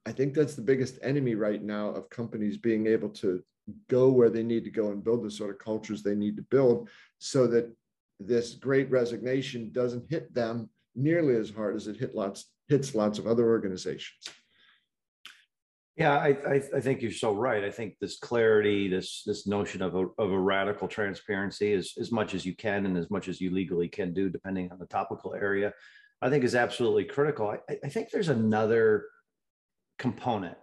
I 0.06 0.12
think 0.12 0.34
that's 0.34 0.56
the 0.56 0.62
biggest 0.62 1.00
enemy 1.02 1.36
right 1.36 1.64
now 1.64 1.90
of 1.90 2.10
companies 2.10 2.58
being 2.58 2.88
able 2.88 3.10
to 3.10 3.42
go 3.90 4.10
where 4.10 4.30
they 4.30 4.44
need 4.44 4.64
to 4.64 4.72
go 4.72 4.92
and 4.92 5.04
build 5.04 5.24
the 5.24 5.32
sort 5.32 5.50
of 5.50 5.60
cultures 5.60 6.02
they 6.02 6.16
need 6.16 6.36
to 6.38 6.44
build 6.44 6.90
so 7.20 7.48
that 7.48 7.74
this 8.20 8.54
great 8.54 8.90
resignation 8.90 9.72
doesn't 9.72 10.10
hit 10.10 10.34
them 10.34 10.70
nearly 10.96 11.36
as 11.36 11.50
hard 11.50 11.76
as 11.76 11.88
it 11.88 11.98
hit 11.98 12.16
lots 12.16 12.52
hits 12.68 12.96
lots 12.96 13.20
of 13.20 13.28
other 13.28 13.48
organizations. 13.48 14.18
Yeah, 15.96 16.16
I, 16.16 16.28
I, 16.48 16.62
I, 16.76 16.80
think 16.80 17.02
you're 17.02 17.12
so 17.12 17.34
right. 17.34 17.64
I 17.64 17.72
think 17.72 17.96
this 18.00 18.20
clarity, 18.20 18.88
this 18.88 19.24
this 19.26 19.48
notion 19.48 19.82
of 19.82 19.96
a, 19.96 20.06
of 20.20 20.32
a 20.32 20.40
radical 20.40 20.88
transparency, 20.88 21.74
is 21.74 21.94
as 22.00 22.12
much 22.12 22.36
as 22.36 22.46
you 22.46 22.56
can 22.56 22.86
and 22.86 22.96
as 22.98 23.10
much 23.10 23.28
as 23.28 23.42
you 23.42 23.50
legally 23.52 23.88
can 23.88 24.14
do, 24.14 24.30
depending 24.30 24.72
on 24.72 24.78
the 24.78 24.86
topical 24.86 25.34
area, 25.34 25.74
I 26.22 26.30
think 26.30 26.44
is 26.44 26.54
absolutely 26.54 27.06
critical. 27.06 27.50
I, 27.50 27.78
I 27.84 27.90
think 27.90 28.12
there's 28.12 28.30
another 28.30 29.06
component, 29.98 30.58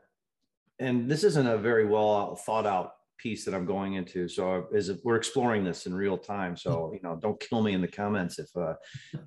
and 0.80 1.10
this 1.10 1.24
isn't 1.24 1.46
a 1.46 1.58
very 1.58 1.86
well 1.86 2.36
thought 2.36 2.66
out 2.66 2.92
piece 3.18 3.44
that 3.44 3.54
I'm 3.54 3.64
going 3.64 3.94
into. 3.94 4.28
So 4.28 4.66
as 4.74 4.90
we're 5.04 5.16
exploring 5.16 5.64
this 5.64 5.86
in 5.86 5.94
real 5.94 6.18
time. 6.18 6.56
So 6.56 6.92
you 6.92 7.00
know, 7.02 7.16
don't 7.16 7.38
kill 7.40 7.62
me 7.62 7.72
in 7.72 7.80
the 7.80 7.88
comments 7.88 8.38
if 8.38 8.54
uh, 8.56 8.74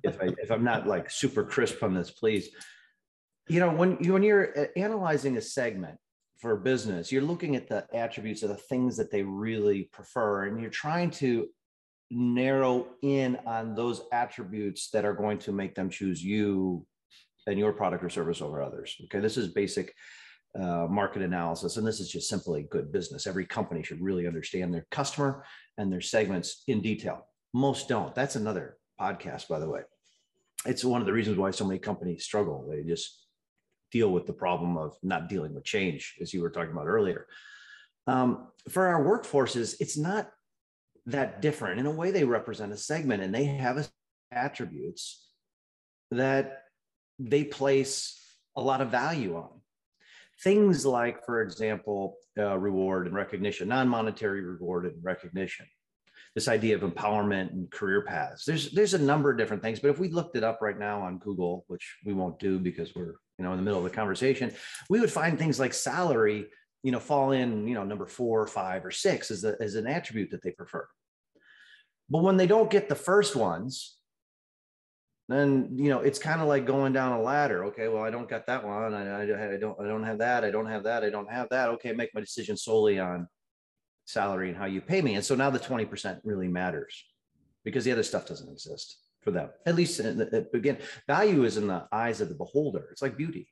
if 0.02 0.20
I 0.20 0.28
if 0.38 0.50
I'm 0.50 0.64
not 0.64 0.86
like 0.86 1.10
super 1.10 1.44
crisp 1.44 1.82
on 1.82 1.94
this, 1.94 2.10
please. 2.10 2.50
You 3.48 3.60
know, 3.60 3.70
when 3.70 3.96
you 4.00 4.12
when 4.12 4.22
you're 4.22 4.58
uh, 4.58 4.66
analyzing 4.76 5.36
a 5.36 5.40
segment 5.40 5.98
for 6.38 6.56
business, 6.56 7.10
you're 7.10 7.22
looking 7.22 7.56
at 7.56 7.68
the 7.68 7.86
attributes 7.94 8.42
of 8.42 8.50
the 8.50 8.56
things 8.56 8.96
that 8.98 9.10
they 9.10 9.22
really 9.22 9.88
prefer, 9.92 10.44
and 10.44 10.60
you're 10.60 10.70
trying 10.70 11.10
to 11.12 11.48
narrow 12.10 12.86
in 13.02 13.38
on 13.46 13.74
those 13.74 14.02
attributes 14.12 14.90
that 14.90 15.04
are 15.04 15.12
going 15.12 15.38
to 15.38 15.52
make 15.52 15.74
them 15.74 15.90
choose 15.90 16.22
you 16.22 16.86
and 17.46 17.58
your 17.58 17.72
product 17.72 18.04
or 18.04 18.10
service 18.10 18.40
over 18.40 18.62
others. 18.62 18.96
Okay, 19.04 19.20
this 19.20 19.36
is 19.36 19.48
basic 19.48 19.94
uh, 20.58 20.86
market 20.88 21.22
analysis, 21.22 21.76
and 21.76 21.86
this 21.86 22.00
is 22.00 22.10
just 22.10 22.28
simply 22.28 22.66
good 22.70 22.92
business. 22.92 23.26
Every 23.26 23.46
company 23.46 23.82
should 23.82 24.00
really 24.00 24.26
understand 24.26 24.72
their 24.72 24.86
customer 24.90 25.44
and 25.76 25.92
their 25.92 26.00
segments 26.00 26.62
in 26.68 26.80
detail. 26.80 27.26
Most 27.54 27.88
don't. 27.88 28.14
That's 28.14 28.36
another 28.36 28.76
podcast, 29.00 29.48
by 29.48 29.58
the 29.58 29.68
way. 29.68 29.82
It's 30.66 30.84
one 30.84 31.00
of 31.00 31.06
the 31.06 31.12
reasons 31.12 31.38
why 31.38 31.50
so 31.50 31.64
many 31.64 31.78
companies 31.78 32.24
struggle. 32.24 32.68
They 32.68 32.82
just 32.82 33.26
deal 33.90 34.10
with 34.10 34.26
the 34.26 34.32
problem 34.32 34.76
of 34.76 34.96
not 35.02 35.28
dealing 35.28 35.54
with 35.54 35.64
change, 35.64 36.16
as 36.20 36.34
you 36.34 36.42
were 36.42 36.50
talking 36.50 36.72
about 36.72 36.86
earlier. 36.86 37.26
Um, 38.06 38.48
for 38.68 38.86
our 38.86 39.04
workforces, 39.04 39.76
it's 39.80 39.96
not 39.96 40.30
that 41.06 41.40
different. 41.40 41.80
In 41.80 41.86
a 41.86 41.90
way, 41.90 42.10
they 42.10 42.24
represent 42.24 42.72
a 42.72 42.76
segment 42.76 43.22
and 43.22 43.34
they 43.34 43.44
have 43.44 43.88
attributes 44.32 45.30
that 46.10 46.64
they 47.18 47.44
place 47.44 48.18
a 48.56 48.60
lot 48.60 48.80
of 48.80 48.90
value 48.90 49.36
on. 49.36 49.48
Things 50.44 50.86
like, 50.86 51.24
for 51.24 51.42
example, 51.42 52.16
uh, 52.38 52.56
reward 52.58 53.06
and 53.06 53.14
recognition, 53.16 53.68
non 53.68 53.88
monetary 53.88 54.42
reward 54.42 54.86
and 54.86 55.02
recognition. 55.02 55.66
this 56.34 56.46
idea 56.46 56.76
of 56.76 56.82
empowerment 56.82 57.50
and 57.52 57.70
career 57.70 58.02
paths. 58.02 58.44
There's 58.44 58.70
there's 58.70 58.94
a 58.94 58.98
number 58.98 59.30
of 59.30 59.38
different 59.38 59.62
things, 59.62 59.80
but 59.80 59.90
if 59.90 59.98
we 59.98 60.08
looked 60.08 60.36
it 60.36 60.44
up 60.44 60.60
right 60.60 60.78
now 60.78 61.00
on 61.02 61.18
Google, 61.18 61.64
which 61.66 61.96
we 62.04 62.12
won't 62.12 62.38
do 62.38 62.58
because 62.60 62.94
we're 62.94 63.16
you 63.38 63.44
know 63.44 63.50
in 63.52 63.56
the 63.56 63.62
middle 63.64 63.78
of 63.78 63.84
the 63.84 63.96
conversation, 63.96 64.52
we 64.88 65.00
would 65.00 65.10
find 65.10 65.36
things 65.38 65.58
like 65.58 65.74
salary, 65.74 66.46
you 66.84 66.92
know, 66.92 67.00
fall 67.00 67.32
in 67.32 67.66
you 67.66 67.74
know 67.74 67.84
number 67.84 68.06
four, 68.06 68.46
five, 68.46 68.84
or 68.84 68.92
six 68.92 69.30
as 69.32 69.42
a, 69.44 69.56
as 69.60 69.74
an 69.74 69.86
attribute 69.88 70.30
that 70.30 70.42
they 70.44 70.52
prefer. 70.52 70.86
But 72.08 72.22
when 72.22 72.36
they 72.36 72.46
don't 72.46 72.70
get 72.70 72.88
the 72.88 72.94
first 72.94 73.34
ones, 73.34 73.97
then 75.28 75.70
you 75.76 75.90
know 75.90 76.00
it's 76.00 76.18
kind 76.18 76.40
of 76.40 76.48
like 76.48 76.66
going 76.66 76.92
down 76.92 77.12
a 77.12 77.22
ladder. 77.22 77.64
Okay, 77.66 77.88
well 77.88 78.02
I 78.02 78.10
don't 78.10 78.28
got 78.28 78.46
that 78.46 78.64
one. 78.64 78.94
I, 78.94 79.20
I, 79.20 79.54
I 79.54 79.56
don't 79.58 79.78
I 79.80 79.86
don't 79.86 80.04
have 80.04 80.18
that. 80.18 80.44
I 80.44 80.50
don't 80.50 80.66
have 80.66 80.84
that. 80.84 81.04
I 81.04 81.10
don't 81.10 81.30
have 81.30 81.48
that. 81.50 81.68
Okay, 81.70 81.92
make 81.92 82.14
my 82.14 82.20
decision 82.20 82.56
solely 82.56 82.98
on 82.98 83.28
salary 84.08 84.48
and 84.48 84.56
how 84.56 84.64
you 84.64 84.80
pay 84.80 85.02
me. 85.02 85.14
And 85.14 85.24
so 85.24 85.34
now 85.34 85.50
the 85.50 85.58
20% 85.58 86.20
really 86.24 86.48
matters 86.48 87.04
because 87.62 87.84
the 87.84 87.92
other 87.92 88.02
stuff 88.02 88.26
doesn't 88.26 88.50
exist 88.50 88.98
for 89.20 89.30
them. 89.30 89.50
At 89.66 89.74
least 89.74 89.98
the, 89.98 90.48
again, 90.54 90.78
value 91.06 91.44
is 91.44 91.58
in 91.58 91.66
the 91.66 91.86
eyes 91.92 92.20
of 92.20 92.30
the 92.30 92.34
beholder. 92.34 92.88
It's 92.90 93.02
like 93.02 93.16
beauty. 93.16 93.48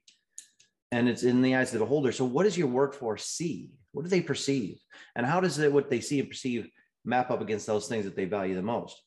And 0.92 1.08
it's 1.08 1.24
in 1.24 1.42
the 1.42 1.56
eyes 1.56 1.74
of 1.74 1.80
the 1.80 1.84
beholder. 1.84 2.12
So 2.12 2.24
what 2.24 2.44
does 2.44 2.56
your 2.56 2.68
workforce 2.68 3.26
see? 3.26 3.72
What 3.92 4.02
do 4.02 4.08
they 4.08 4.22
perceive? 4.22 4.78
And 5.14 5.26
how 5.26 5.40
does 5.40 5.58
it, 5.58 5.72
what 5.72 5.90
they 5.90 6.00
see 6.00 6.20
and 6.20 6.28
perceive 6.28 6.68
map 7.04 7.30
up 7.30 7.42
against 7.42 7.66
those 7.66 7.86
things 7.86 8.04
that 8.06 8.16
they 8.16 8.24
value 8.24 8.54
the 8.54 8.62
most? 8.62 9.00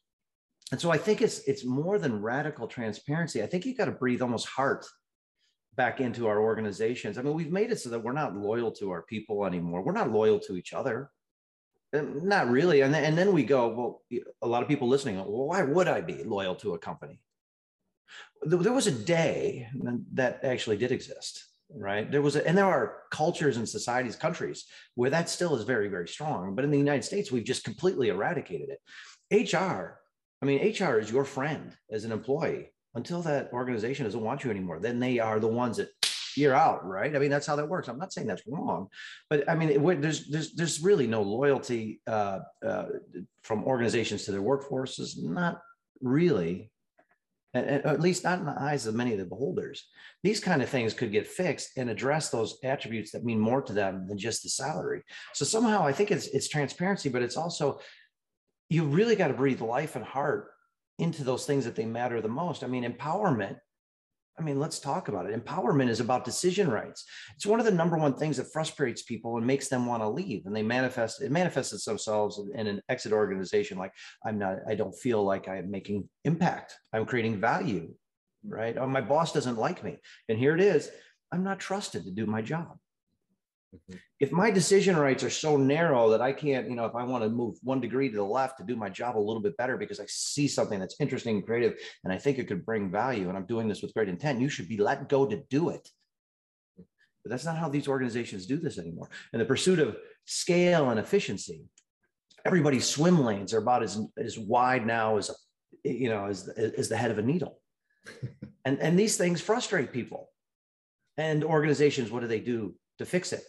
And 0.72 0.80
so 0.80 0.92
I 0.92 0.98
think 0.98 1.22
it's 1.22 1.40
it's 1.40 1.66
more 1.66 1.98
than 1.98 2.22
radical 2.22 2.68
transparency. 2.68 3.42
I 3.42 3.48
think 3.48 3.66
you 3.66 3.76
got 3.76 3.86
to 3.86 3.92
breathe 3.92 4.22
almost 4.22 4.48
heart 4.48 4.86
back 5.76 6.00
into 6.02 6.28
our 6.28 6.40
organizations. 6.42 7.18
I 7.18 7.22
mean, 7.22 7.34
we've 7.34 7.52
made 7.52 7.72
it 7.72 7.80
so 7.80 7.90
that 7.90 8.04
we're 8.04 8.12
not 8.12 8.36
loyal 8.36 8.72
to 8.74 8.92
our 8.92 9.04
people 9.04 9.46
anymore. 9.46 9.82
We're 9.82 9.94
not 9.94 10.12
loyal 10.12 10.40
to 10.42 10.58
each 10.58 10.74
other. 10.74 11.10
Not 11.94 12.50
really. 12.50 12.82
And 12.82 12.94
then, 12.94 13.04
and 13.04 13.18
then 13.18 13.34
we 13.34 13.44
go, 13.44 13.68
well, 13.70 14.22
a 14.42 14.48
lot 14.48 14.62
of 14.62 14.68
people 14.68 14.88
listening, 14.88 15.16
well, 15.16 15.48
why 15.48 15.64
would 15.64 15.88
I 15.88 16.02
be 16.02 16.24
loyal 16.24 16.56
to 16.56 16.74
a 16.74 16.80
company? 16.80 17.20
There 18.44 18.74
was 18.74 18.88
a 18.88 18.92
day 18.92 19.68
that 20.14 20.44
actually 20.44 20.78
did 20.78 20.92
exist, 20.92 21.46
right? 21.74 22.10
There 22.10 22.22
was, 22.22 22.36
a, 22.36 22.48
and 22.48 22.58
there 22.58 22.66
are 22.66 22.98
cultures 23.10 23.58
and 23.58 23.68
societies, 23.68 24.16
countries 24.16 24.66
where 24.96 25.10
that 25.10 25.30
still 25.30 25.56
is 25.56 25.64
very, 25.64 25.88
very 25.88 26.08
strong. 26.08 26.56
But 26.56 26.64
in 26.64 26.72
the 26.72 26.78
United 26.78 27.04
States, 27.04 27.32
we've 27.32 27.44
just 27.44 27.64
completely 27.64 28.10
eradicated 28.10 28.70
it. 28.70 29.54
HR, 29.54 30.00
I 30.42 30.46
mean, 30.46 30.60
HR 30.60 31.00
is 31.00 31.12
your 31.12 31.26
friend 31.26 31.76
as 31.92 32.06
an 32.06 32.12
employee 32.12 32.72
until 32.96 33.22
that 33.24 33.52
organization 33.54 34.06
doesn't 34.06 34.22
want 34.22 34.44
you 34.44 34.52
anymore. 34.52 34.80
Then 34.80 35.00
they 35.00 35.20
are 35.20 35.40
the 35.40 35.48
ones 35.48 35.78
that 35.78 35.90
you're 36.36 36.56
out, 36.56 36.86
right? 36.86 37.16
I 37.16 37.20
mean, 37.20 37.30
that's 37.30 37.46
how 37.46 37.56
that 37.56 37.68
works. 37.68 37.88
I'm 37.88 37.98
not 37.98 38.14
saying 38.14 38.28
that's 38.28 38.48
wrong, 38.48 38.88
but 39.30 39.50
I 39.50 39.56
mean, 39.56 39.70
it, 39.70 40.02
there's 40.02 40.28
there's 40.28 40.54
there's 40.54 40.82
really 40.82 41.08
no 41.08 41.22
loyalty 41.22 42.02
uh, 42.08 42.40
uh, 42.66 42.86
from 43.42 43.64
organizations 43.66 44.24
to 44.26 44.32
their 44.32 44.42
workforces. 44.42 45.22
Not 45.22 45.62
really, 46.02 46.72
at 47.54 48.00
least 48.00 48.24
not 48.24 48.40
in 48.40 48.46
the 48.46 48.60
eyes 48.60 48.86
of 48.86 48.96
many 48.96 49.12
of 49.12 49.20
the 49.20 49.26
beholders. 49.26 49.88
These 50.24 50.40
kind 50.40 50.62
of 50.62 50.70
things 50.70 50.94
could 50.94 51.12
get 51.12 51.28
fixed 51.28 51.78
and 51.78 51.90
address 51.90 52.30
those 52.30 52.58
attributes 52.64 53.12
that 53.12 53.26
mean 53.26 53.40
more 53.40 53.62
to 53.64 53.74
them 53.74 54.08
than 54.08 54.18
just 54.18 54.44
the 54.44 54.50
salary. 54.50 55.02
So 55.34 55.46
somehow, 55.46 55.86
I 55.86 55.92
think 55.92 56.12
it's 56.12 56.28
it's 56.28 56.48
transparency, 56.48 57.10
but 57.10 57.24
it's 57.24 57.38
also 57.38 57.80
you 58.70 58.86
really 58.86 59.16
got 59.16 59.30
to 59.30 59.34
breathe 59.34 59.62
life 59.62 59.96
and 59.96 60.06
heart 60.06 60.50
into 60.98 61.24
those 61.24 61.46
things 61.46 61.66
that 61.66 61.76
they 61.76 61.86
matter 61.86 62.22
the 62.22 62.28
most. 62.28 62.64
I 62.64 62.68
mean, 62.68 62.84
empowerment 62.84 63.58
I 64.40 64.42
mean, 64.42 64.60
let's 64.60 64.80
talk 64.80 65.10
about 65.10 65.30
it. 65.30 65.46
Empowerment 65.46 65.90
is 65.90 66.00
about 66.00 66.24
decision 66.24 66.70
rights. 66.70 67.06
It's 67.36 67.46
one 67.46 67.60
of 67.60 67.66
the 67.66 67.72
number 67.72 67.98
one 67.98 68.16
things 68.16 68.38
that 68.38 68.52
frustrates 68.54 69.02
people 69.02 69.38
and 69.38 69.46
makes 69.46 69.68
them 69.68 69.86
want 69.86 70.02
to 70.02 70.08
leave. 70.08 70.46
And 70.46 70.56
they 70.56 70.64
manifest 70.64 71.22
it 71.22 71.32
manifests 71.32 71.84
themselves 71.84 72.40
in 72.56 72.68
an 72.68 72.82
exit 72.88 73.12
organization 73.12 73.78
like 73.78 73.92
I'm 74.26 74.40
not, 74.40 74.60
I 74.68 74.76
don't 74.76 74.98
feel 74.98 75.24
like 75.24 75.50
I'm 75.50 75.70
making 75.70 76.08
impact. 76.24 76.76
I'm 76.94 77.06
creating 77.06 77.42
value, 77.42 77.94
right? 78.48 78.78
Oh, 78.78 78.88
my 78.88 79.02
boss 79.02 79.34
doesn't 79.34 79.58
like 79.58 79.84
me. 79.84 79.98
And 80.30 80.40
here 80.40 80.56
it 80.56 80.62
is. 80.62 80.90
I'm 81.34 81.44
not 81.44 81.60
trusted 81.60 82.06
to 82.06 82.12
do 82.12 82.26
my 82.26 82.42
job. 82.42 82.78
Mm-hmm. 83.76 83.98
If 84.20 84.32
my 84.32 84.50
decision 84.50 84.98
rights 84.98 85.24
are 85.24 85.30
so 85.30 85.56
narrow 85.56 86.10
that 86.10 86.22
I 86.22 86.34
can't, 86.34 86.70
you 86.70 86.76
know, 86.76 86.86
if 86.86 86.96
I 86.96 87.04
want 87.04 87.24
to 87.24 87.30
move 87.30 87.58
one 87.62 87.80
degree 87.80 88.10
to 88.10 88.16
the 88.16 88.24
left 88.24 88.58
to 88.58 88.64
do 88.64 88.76
my 88.76 88.90
job 88.90 89.16
a 89.16 89.20
little 89.20 89.42
bit 89.42 89.58
better 89.58 89.78
because 89.78 90.00
I 90.00 90.06
see 90.08 90.48
something 90.48 90.80
that's 90.80 90.96
interesting 91.00 91.38
and 91.38 91.46
creative 91.46 91.78
and 92.04 92.12
I 92.12 92.18
think 92.18 92.40
it 92.40 92.48
could 92.48 92.66
bring 92.66 92.90
value 92.90 93.30
and 93.30 93.38
I'm 93.38 93.46
doing 93.46 93.68
this 93.68 93.82
with 93.82 93.94
great 93.94 94.10
intent, 94.10 94.42
you 94.42 94.50
should 94.50 94.68
be 94.68 94.78
let 94.78 95.08
go 95.08 95.28
to 95.28 95.38
do 95.50 95.70
it. 95.70 95.88
But 96.78 97.30
that's 97.30 97.46
not 97.46 97.58
how 97.58 97.70
these 97.70 97.88
organizations 97.88 98.46
do 98.46 98.58
this 98.58 98.80
anymore. 98.80 99.10
In 99.34 99.40
the 99.40 99.46
pursuit 99.46 99.80
of 99.80 99.98
scale 100.26 100.90
and 100.90 101.00
efficiency, 101.00 101.66
everybody's 102.46 102.88
swim 102.88 103.24
lanes 103.24 103.54
are 103.54 103.60
about 103.60 103.84
as, 103.84 104.00
as 104.18 104.40
wide 104.40 104.86
now 104.86 105.18
as, 105.18 105.30
you 105.84 106.10
know, 106.10 106.26
as, 106.26 106.48
as 106.48 106.90
the 106.90 106.98
head 106.98 107.12
of 107.12 107.20
a 107.20 107.22
needle. 107.22 107.60
and, 108.66 108.80
and 108.80 108.98
these 108.98 109.18
things 109.18 109.42
frustrate 109.42 109.92
people. 109.92 110.30
And 111.18 111.44
organizations, 111.44 112.10
what 112.10 112.22
do 112.22 112.28
they 112.28 112.40
do 112.40 112.76
to 112.98 113.06
fix 113.06 113.34
it? 113.34 113.44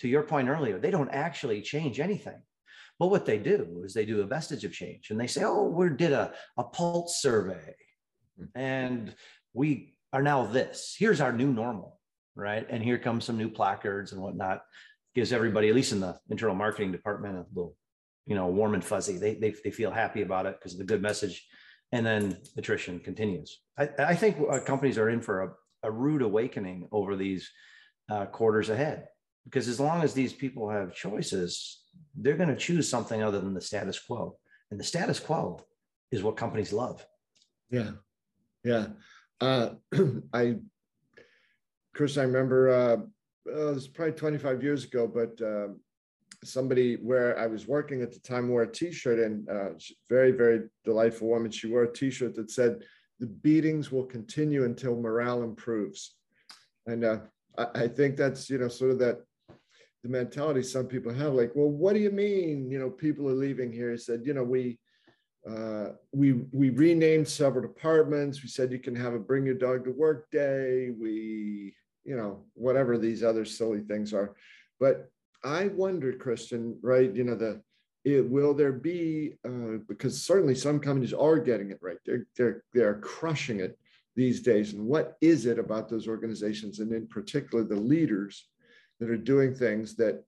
To 0.00 0.08
your 0.08 0.22
point 0.22 0.48
earlier, 0.48 0.78
they 0.78 0.90
don't 0.90 1.10
actually 1.10 1.62
change 1.62 2.00
anything. 2.00 2.40
But 2.98 3.08
what 3.08 3.26
they 3.26 3.38
do 3.38 3.82
is 3.84 3.94
they 3.94 4.04
do 4.04 4.22
a 4.22 4.26
vestige 4.26 4.64
of 4.64 4.72
change 4.72 5.10
and 5.10 5.20
they 5.20 5.26
say, 5.28 5.42
oh, 5.44 5.68
we 5.68 5.88
did 5.90 6.12
a, 6.12 6.32
a 6.56 6.64
pulse 6.64 7.20
survey 7.22 7.74
and 8.54 9.14
we 9.52 9.94
are 10.12 10.22
now 10.22 10.46
this. 10.46 10.96
Here's 10.98 11.20
our 11.20 11.32
new 11.32 11.52
normal, 11.52 12.00
right? 12.34 12.66
And 12.68 12.82
here 12.82 12.98
comes 12.98 13.24
some 13.24 13.38
new 13.38 13.48
placards 13.48 14.12
and 14.12 14.20
whatnot. 14.20 14.62
Gives 15.14 15.32
everybody, 15.32 15.68
at 15.68 15.74
least 15.74 15.92
in 15.92 16.00
the 16.00 16.18
internal 16.28 16.54
marketing 16.54 16.92
department, 16.92 17.36
a 17.36 17.46
little, 17.52 17.76
you 18.26 18.34
know, 18.34 18.46
warm 18.46 18.74
and 18.74 18.84
fuzzy. 18.84 19.16
They, 19.16 19.34
they, 19.34 19.54
they 19.64 19.70
feel 19.70 19.90
happy 19.90 20.22
about 20.22 20.46
it 20.46 20.56
because 20.58 20.72
of 20.72 20.78
the 20.78 20.84
good 20.84 21.02
message. 21.02 21.46
And 21.92 22.04
then 22.04 22.38
attrition 22.56 23.00
continues. 23.00 23.60
I, 23.78 23.88
I 23.98 24.14
think 24.14 24.36
uh, 24.50 24.60
companies 24.60 24.98
are 24.98 25.08
in 25.08 25.20
for 25.20 25.42
a, 25.42 25.50
a 25.84 25.90
rude 25.90 26.22
awakening 26.22 26.88
over 26.92 27.16
these 27.16 27.50
uh, 28.10 28.26
quarters 28.26 28.68
ahead 28.68 29.08
because 29.48 29.66
as 29.66 29.80
long 29.80 30.02
as 30.02 30.12
these 30.12 30.32
people 30.32 30.68
have 30.68 30.94
choices, 30.94 31.80
they're 32.14 32.36
going 32.36 32.50
to 32.50 32.56
choose 32.56 32.88
something 32.88 33.22
other 33.22 33.40
than 33.40 33.54
the 33.54 33.60
status 33.60 33.98
quo. 33.98 34.36
And 34.70 34.78
the 34.78 34.84
status 34.84 35.18
quo 35.18 35.64
is 36.10 36.22
what 36.22 36.36
companies 36.36 36.72
love. 36.72 37.06
Yeah. 37.70 37.92
Yeah. 38.62 38.88
Uh, 39.40 39.70
I, 40.34 40.56
Chris, 41.94 42.18
I 42.18 42.24
remember 42.24 42.68
uh, 42.68 42.96
oh, 43.54 43.70
it 43.70 43.74
was 43.74 43.88
probably 43.88 44.12
25 44.12 44.62
years 44.62 44.84
ago, 44.84 45.06
but 45.06 45.40
uh, 45.40 45.68
somebody 46.44 46.96
where 46.96 47.38
I 47.38 47.46
was 47.46 47.66
working 47.66 48.02
at 48.02 48.12
the 48.12 48.20
time 48.20 48.48
wore 48.48 48.62
a 48.62 48.70
T-shirt, 48.70 49.18
and 49.18 49.48
uh, 49.48 49.70
very, 50.08 50.32
very 50.32 50.68
delightful 50.84 51.28
woman. 51.28 51.50
She 51.50 51.68
wore 51.68 51.84
a 51.84 51.92
T-shirt 51.92 52.34
that 52.36 52.50
said, 52.50 52.84
"The 53.18 53.26
beatings 53.26 53.90
will 53.90 54.04
continue 54.04 54.64
until 54.64 54.96
morale 54.96 55.42
improves," 55.42 56.14
and 56.86 57.04
uh, 57.04 57.18
I, 57.56 57.66
I 57.74 57.88
think 57.88 58.16
that's 58.16 58.48
you 58.50 58.58
know 58.58 58.68
sort 58.68 58.92
of 58.92 58.98
that 59.00 59.18
the 60.02 60.08
mentality 60.08 60.62
some 60.62 60.86
people 60.86 61.12
have 61.12 61.32
like 61.32 61.52
well 61.54 61.68
what 61.68 61.94
do 61.94 62.00
you 62.00 62.10
mean 62.10 62.70
you 62.70 62.78
know 62.78 62.90
people 62.90 63.28
are 63.28 63.34
leaving 63.34 63.72
here? 63.72 63.92
He 63.92 63.98
said 63.98 64.22
you 64.24 64.34
know 64.34 64.44
we 64.44 64.78
uh, 65.48 65.92
we 66.12 66.32
we 66.52 66.70
renamed 66.70 67.26
several 67.26 67.62
departments. 67.62 68.42
We 68.42 68.48
said 68.48 68.72
you 68.72 68.78
can 68.78 68.94
have 68.96 69.14
a 69.14 69.18
bring 69.18 69.46
your 69.46 69.54
dog 69.54 69.84
to 69.84 69.92
work 69.92 70.30
day. 70.30 70.90
We 70.90 71.74
you 72.04 72.16
know 72.16 72.44
whatever 72.54 72.98
these 72.98 73.22
other 73.22 73.44
silly 73.44 73.80
things 73.80 74.12
are. 74.12 74.34
But 74.80 75.10
i 75.44 75.68
wonder 75.68 76.12
christian 76.14 76.76
right 76.82 77.14
you 77.14 77.22
know 77.22 77.36
the 77.36 77.62
it, 78.04 78.28
will 78.28 78.54
there 78.54 78.72
be 78.72 79.34
uh, 79.44 79.78
because 79.88 80.22
certainly 80.22 80.54
some 80.54 80.80
companies 80.80 81.12
are 81.12 81.38
getting 81.38 81.70
it 81.70 81.78
right. 81.82 81.98
They're 82.06 82.26
they're 82.36 82.64
they're 82.72 83.00
crushing 83.00 83.60
it 83.60 83.78
these 84.16 84.40
days. 84.40 84.72
And 84.72 84.84
what 84.84 85.16
is 85.20 85.46
it 85.46 85.58
about 85.58 85.88
those 85.88 86.08
organizations 86.08 86.80
and 86.80 86.92
in 86.92 87.06
particular 87.06 87.64
the 87.64 87.76
leaders 87.76 88.48
that 89.00 89.10
are 89.10 89.16
doing 89.16 89.54
things 89.54 89.94
that 89.96 90.24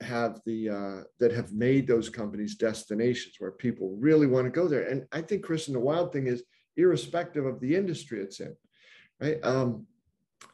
have 0.00 0.40
the 0.44 0.68
uh, 0.68 1.04
that 1.20 1.32
have 1.32 1.52
made 1.52 1.86
those 1.86 2.08
companies 2.08 2.56
destinations 2.56 3.36
where 3.38 3.52
people 3.52 3.96
really 3.98 4.26
want 4.26 4.46
to 4.46 4.50
go 4.50 4.68
there. 4.68 4.88
And 4.88 5.06
I 5.12 5.22
think, 5.22 5.44
Chris, 5.44 5.68
and 5.68 5.76
the 5.76 5.80
wild 5.80 6.12
thing 6.12 6.26
is, 6.26 6.42
irrespective 6.76 7.46
of 7.46 7.60
the 7.60 7.76
industry 7.76 8.20
it's 8.20 8.40
in, 8.40 8.56
right? 9.20 9.38
Um, 9.42 9.86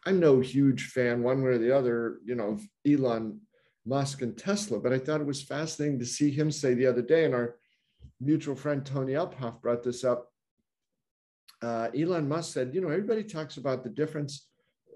I'm 0.05 0.21
no 0.21 0.41
huge 0.41 0.89
fan, 0.89 1.23
one 1.23 1.43
way 1.43 1.51
or 1.51 1.59
the 1.59 1.77
other, 1.77 2.19
you 2.25 2.35
know, 2.35 2.51
of 2.51 2.63
Elon 2.87 3.41
Musk 3.87 4.23
and 4.23 4.37
Tesla, 4.37 4.79
but 4.79 4.93
I 4.93 4.99
thought 4.99 5.21
it 5.21 5.27
was 5.27 5.43
fascinating 5.43 5.99
to 6.01 6.07
see 6.07 6.31
him 6.31 6.51
say 6.51 6.75
the 6.75 6.87
other 6.87 7.03
day, 7.03 7.25
and 7.25 7.35
our 7.35 7.57
mutual 8.21 8.55
friend 8.55 8.85
Tony 8.85 9.13
Uphoff 9.13 9.63
brought 9.63 9.83
this 9.83 10.05
up. 10.05 10.31
Uh, 11.63 11.89
Elon 11.97 12.29
Musk 12.29 12.53
said, 12.53 12.75
you 12.75 12.81
know, 12.81 12.89
everybody 12.89 13.25
talks 13.25 13.57
about 13.57 13.83
the 13.83 13.91
difference, 13.91 14.47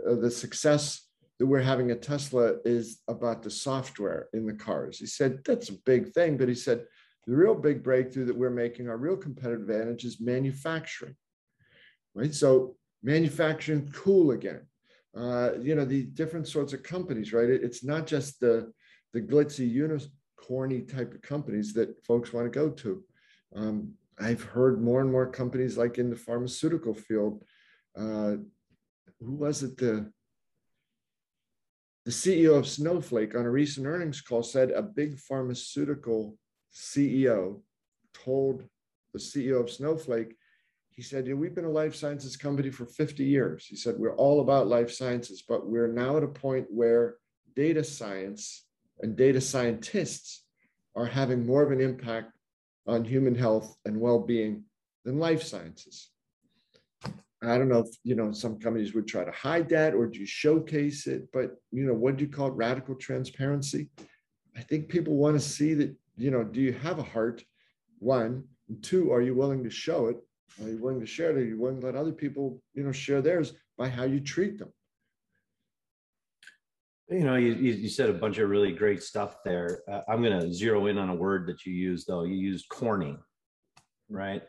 uh, 0.09 0.15
the 0.17 0.31
success 0.31 1.09
that 1.43 1.47
we're 1.49 1.61
having 1.61 1.91
a 1.91 1.97
Tesla 1.97 2.55
is 2.65 3.01
about 3.09 3.43
the 3.43 3.51
software 3.51 4.29
in 4.33 4.47
the 4.47 4.53
cars. 4.53 5.01
He 5.01 5.07
said, 5.07 5.41
that's 5.45 5.71
a 5.71 5.79
big 5.85 6.13
thing. 6.13 6.37
But 6.37 6.49
he 6.49 6.55
said, 6.55 6.85
the 7.27 7.35
real 7.35 7.57
big 7.57 7.83
breakthrough 7.83 8.27
that 8.27 8.37
we're 8.37 8.49
making, 8.49 8.89
our 8.89 8.97
real 8.97 9.17
competitive 9.17 9.63
advantage 9.63 10.05
is 10.05 10.21
manufacturing, 10.21 11.17
right? 12.15 12.33
So 12.33 12.77
manufacturing 13.03 13.91
cool 13.93 14.31
again. 14.31 14.61
Uh, 15.17 15.55
you 15.61 15.75
know, 15.75 15.85
the 15.85 16.05
different 16.05 16.47
sorts 16.47 16.75
of 16.75 16.85
companies, 16.85 17.33
right? 17.33 17.51
It, 17.51 17.65
it's 17.65 17.83
not 17.83 18.07
just 18.07 18.39
the, 18.39 18.73
the 19.13 19.21
glitzy 19.21 19.69
unicorny 19.69 20.89
type 20.89 21.13
of 21.13 21.23
companies 21.23 21.73
that 21.73 22.07
folks 22.07 22.33
want 22.33 22.47
to 22.47 22.57
go 22.57 22.71
to. 22.71 23.03
Um, 23.57 23.95
I've 24.21 24.45
heard 24.45 24.81
more 24.81 25.01
and 25.01 25.11
more 25.11 25.27
companies 25.27 25.77
like 25.77 25.99
in 25.99 26.09
the 26.09 26.15
pharmaceutical 26.15 26.95
field. 26.95 27.43
Uh, 27.99 28.37
who 29.19 29.35
was 29.35 29.65
it? 29.65 29.77
The 29.77 30.13
the 32.05 32.11
CEO 32.11 32.59
of 32.59 32.67
Snowflake 32.67 33.35
on 33.37 33.45
a 33.45 33.51
recent 33.51 33.87
earnings 33.87 34.21
call 34.21 34.43
said 34.43 34.71
a 34.71 34.83
big 34.83 35.19
pharmaceutical 35.19 36.37
CEO 36.75 37.61
told 38.13 38.65
the 39.13 39.19
CEO 39.19 39.61
of 39.61 39.71
Snowflake, 39.71 40.35
he 40.91 41.03
said, 41.03 41.27
yeah, 41.27 41.35
We've 41.35 41.55
been 41.55 41.65
a 41.65 41.71
life 41.71 41.95
sciences 41.95 42.37
company 42.37 42.71
for 42.71 42.87
50 42.87 43.25
years. 43.25 43.67
He 43.67 43.77
said, 43.77 43.95
We're 43.99 44.17
all 44.17 44.41
about 44.41 44.67
life 44.67 44.91
sciences, 44.91 45.43
but 45.47 45.67
we're 45.67 45.93
now 45.93 46.17
at 46.17 46.25
a 46.25 46.29
point 46.29 46.67
where 46.71 47.17
data 47.55 47.85
science 47.85 48.65
and 49.01 49.17
data 49.17 49.41
scientists 49.41 50.45
are 50.95 51.07
having 51.07 51.47
more 51.47 51.63
of 51.63 51.71
an 51.71 51.81
impact 51.81 52.33
on 52.87 53.05
human 53.05 53.35
health 53.35 53.77
and 53.85 54.01
well 54.01 54.19
being 54.19 54.65
than 55.05 55.19
life 55.19 55.43
sciences. 55.43 56.11
I 57.45 57.59
don't 57.59 57.69
know 57.69 57.81
if 57.81 57.89
you 58.05 58.15
know 58.15 58.31
some 58.33 58.59
companies 58.59 58.95
would 58.95 59.09
try 59.09 59.25
to 59.25 59.33
hide 59.33 59.69
that 59.71 59.95
or 59.95 60.07
do 60.07 60.21
you 60.21 60.27
showcase 60.27 61.07
it, 61.07 61.29
but 61.33 61.57
you 61.73 61.85
know, 61.85 61.95
what 61.95 62.17
do 62.17 62.25
you 62.25 62.31
call 62.31 62.49
it? 62.49 62.55
Radical 62.55 62.95
transparency. 62.95 63.89
I 64.57 64.61
think 64.61 64.89
people 64.89 65.17
want 65.17 65.35
to 65.35 65.41
see 65.41 65.75
that, 65.75 65.95
you 66.17 66.31
know, 66.31 66.45
do 66.45 66.61
you 66.61 66.73
have 66.73 66.99
a 66.99 67.03
heart? 67.03 67.43
One, 67.99 68.45
and 68.69 68.83
two, 68.83 69.13
are 69.13 69.23
you 69.23 69.35
willing 69.35 69.65
to 69.65 69.71
show 69.71 70.07
it? 70.07 70.17
Are 70.63 70.69
you 70.69 70.79
willing 70.79 71.01
to 71.01 71.07
share 71.07 71.31
it? 71.31 71.37
Are 71.37 71.45
you 71.45 71.59
willing 71.59 71.81
to 71.81 71.87
let 71.87 71.97
other 71.97 72.13
people, 72.13 72.61
you 72.75 72.85
know, 72.85 72.93
share 72.93 73.23
theirs 73.23 73.55
by 73.79 73.89
how 73.89 74.05
you 74.05 74.21
treat 74.21 74.59
them? 74.59 74.73
You 77.09 77.25
know, 77.25 77.37
you, 77.37 77.53
you 77.55 77.89
said 77.89 78.09
a 78.09 78.15
bunch 78.15 78.39
of 78.39 78.49
really 78.49 78.73
great 78.73 79.03
stuff 79.03 79.37
there. 79.45 79.81
Uh, 79.91 80.01
I'm 80.09 80.23
going 80.23 80.39
to 80.39 80.53
zero 80.53 80.87
in 80.87 80.99
on 80.99 81.11
a 81.11 81.15
word 81.15 81.47
that 81.49 81.67
you 81.67 81.73
used, 81.73 82.07
though. 82.07 82.25
You 82.25 82.35
used 82.35 82.69
corny, 82.69 83.17
right? 84.09 84.43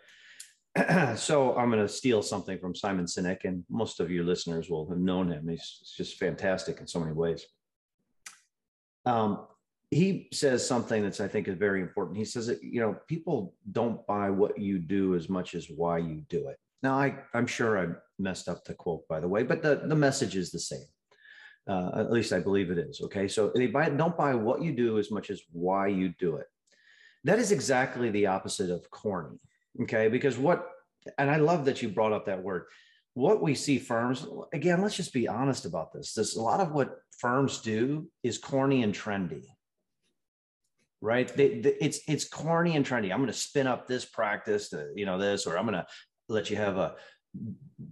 so 1.15 1.55
I'm 1.55 1.69
going 1.69 1.85
to 1.85 1.87
steal 1.87 2.21
something 2.21 2.57
from 2.57 2.73
Simon 2.75 3.05
Sinek, 3.05 3.45
and 3.45 3.63
most 3.69 3.99
of 3.99 4.09
your 4.09 4.23
listeners 4.23 4.69
will 4.69 4.89
have 4.89 4.97
known 4.97 5.31
him. 5.31 5.47
He's 5.47 5.93
just 5.95 6.17
fantastic 6.17 6.79
in 6.79 6.87
so 6.87 6.99
many 6.99 7.13
ways. 7.13 7.45
Um, 9.05 9.45
he 9.91 10.29
says 10.31 10.67
something 10.67 11.03
that's 11.03 11.19
I 11.19 11.27
think 11.27 11.47
is 11.47 11.57
very 11.57 11.81
important. 11.81 12.17
He 12.17 12.25
says 12.25 12.47
that 12.47 12.63
you 12.63 12.81
know 12.81 12.97
people 13.07 13.53
don't 13.71 14.05
buy 14.07 14.29
what 14.29 14.57
you 14.57 14.79
do 14.79 15.15
as 15.15 15.29
much 15.29 15.53
as 15.53 15.67
why 15.69 15.99
you 15.99 16.23
do 16.29 16.47
it. 16.47 16.57
Now 16.81 16.95
I 16.95 17.15
I'm 17.33 17.45
sure 17.45 17.77
I 17.77 17.93
messed 18.17 18.49
up 18.49 18.63
the 18.63 18.73
quote 18.73 19.07
by 19.07 19.19
the 19.19 19.27
way, 19.27 19.43
but 19.43 19.61
the 19.61 19.83
the 19.85 19.95
message 19.95 20.35
is 20.35 20.51
the 20.51 20.59
same. 20.59 20.85
Uh, 21.67 21.91
at 21.95 22.11
least 22.11 22.33
I 22.33 22.39
believe 22.39 22.71
it 22.71 22.77
is. 22.77 23.01
Okay, 23.03 23.27
so 23.27 23.51
they 23.53 23.67
buy 23.67 23.89
don't 23.89 24.17
buy 24.17 24.33
what 24.33 24.63
you 24.63 24.71
do 24.71 24.97
as 24.97 25.11
much 25.11 25.29
as 25.29 25.41
why 25.51 25.87
you 25.87 26.13
do 26.19 26.37
it. 26.37 26.47
That 27.23 27.39
is 27.39 27.51
exactly 27.51 28.09
the 28.09 28.25
opposite 28.25 28.69
of 28.69 28.89
corny. 28.89 29.37
Okay, 29.81 30.07
because 30.07 30.37
what, 30.37 30.69
and 31.17 31.29
I 31.29 31.37
love 31.37 31.65
that 31.65 31.81
you 31.81 31.89
brought 31.89 32.13
up 32.13 32.25
that 32.27 32.43
word. 32.43 32.65
What 33.15 33.41
we 33.41 33.55
see 33.55 33.79
firms, 33.79 34.25
again, 34.53 34.81
let's 34.81 34.95
just 34.95 35.13
be 35.13 35.27
honest 35.27 35.65
about 35.65 35.93
this. 35.93 36.13
There's 36.13 36.35
a 36.35 36.41
lot 36.41 36.59
of 36.59 36.71
what 36.71 36.97
firms 37.19 37.59
do 37.59 38.07
is 38.23 38.37
corny 38.37 38.83
and 38.83 38.93
trendy, 38.93 39.45
right? 41.01 41.27
They, 41.35 41.59
they, 41.59 41.75
it's 41.79 41.99
it's 42.07 42.27
corny 42.27 42.75
and 42.75 42.85
trendy. 42.85 43.11
I'm 43.11 43.19
going 43.19 43.27
to 43.27 43.33
spin 43.33 43.67
up 43.67 43.87
this 43.87 44.05
practice 44.05 44.69
to 44.69 44.89
you 44.95 45.05
know 45.05 45.19
this, 45.19 45.45
or 45.45 45.57
I'm 45.57 45.65
going 45.65 45.75
to 45.75 45.85
let 46.27 46.49
you 46.49 46.55
have 46.55 46.77
a 46.77 46.95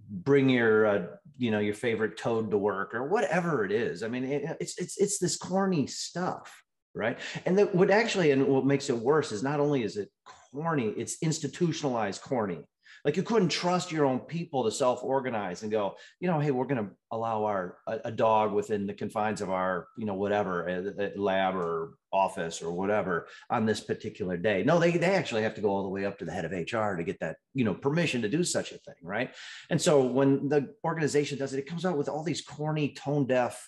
bring 0.09 0.49
your 0.49 0.85
uh, 0.85 1.05
you 1.37 1.51
know 1.51 1.59
your 1.59 1.73
favorite 1.73 2.17
toad 2.17 2.51
to 2.51 2.57
work 2.57 2.93
or 2.93 3.07
whatever 3.07 3.65
it 3.65 3.71
is. 3.71 4.03
I 4.03 4.07
mean, 4.07 4.23
it, 4.23 4.57
it's 4.59 4.77
it's 4.79 4.97
it's 4.97 5.19
this 5.19 5.37
corny 5.37 5.87
stuff, 5.87 6.63
right? 6.93 7.19
And 7.45 7.57
that 7.57 7.75
what 7.75 7.91
actually 7.91 8.31
and 8.31 8.47
what 8.47 8.65
makes 8.65 8.89
it 8.89 8.97
worse 8.97 9.31
is 9.31 9.43
not 9.43 9.59
only 9.59 9.83
is 9.83 9.97
it 9.97 10.09
corny, 10.53 10.93
it's 10.97 11.17
institutionalized 11.21 12.21
corny. 12.21 12.59
Like 13.03 13.17
you 13.17 13.23
couldn't 13.23 13.49
trust 13.49 13.91
your 13.91 14.05
own 14.05 14.19
people 14.19 14.63
to 14.63 14.71
self-organize 14.71 15.63
and 15.63 15.71
go, 15.71 15.95
you 16.19 16.27
know, 16.27 16.39
hey, 16.39 16.51
we're 16.51 16.65
going 16.65 16.85
to 16.85 16.91
allow 17.11 17.45
our 17.45 17.77
a, 17.87 17.99
a, 18.05 18.11
dog 18.11 18.53
within 18.53 18.85
the 18.85 18.93
confines 18.93 19.41
of 19.41 19.49
our, 19.49 19.87
you 19.97 20.05
know, 20.05 20.13
whatever 20.13 20.67
a, 20.67 21.11
a 21.15 21.19
lab 21.19 21.55
or 21.55 21.95
office 22.13 22.61
or 22.61 22.71
whatever 22.71 23.27
on 23.49 23.65
this 23.65 23.79
particular 23.79 24.37
day. 24.37 24.63
No, 24.63 24.77
they 24.77 24.91
they 24.91 25.15
actually 25.15 25.43
have 25.43 25.55
to 25.55 25.61
go 25.61 25.69
all 25.69 25.83
the 25.83 25.89
way 25.89 26.05
up 26.05 26.19
to 26.19 26.25
the 26.25 26.31
head 26.31 26.45
of 26.45 26.51
HR 26.51 26.95
to 26.95 27.03
get 27.03 27.19
that, 27.21 27.37
you 27.53 27.65
know, 27.65 27.73
permission 27.73 28.21
to 28.21 28.29
do 28.29 28.43
such 28.43 28.71
a 28.71 28.77
thing, 28.77 28.95
right? 29.01 29.33
And 29.69 29.81
so 29.81 30.05
when 30.05 30.47
the 30.47 30.73
organization 30.85 31.39
does 31.39 31.53
it, 31.53 31.59
it 31.59 31.67
comes 31.67 31.85
out 31.85 31.97
with 31.97 32.09
all 32.09 32.23
these 32.23 32.41
corny, 32.41 32.93
tone 32.93 33.25
deaf 33.25 33.67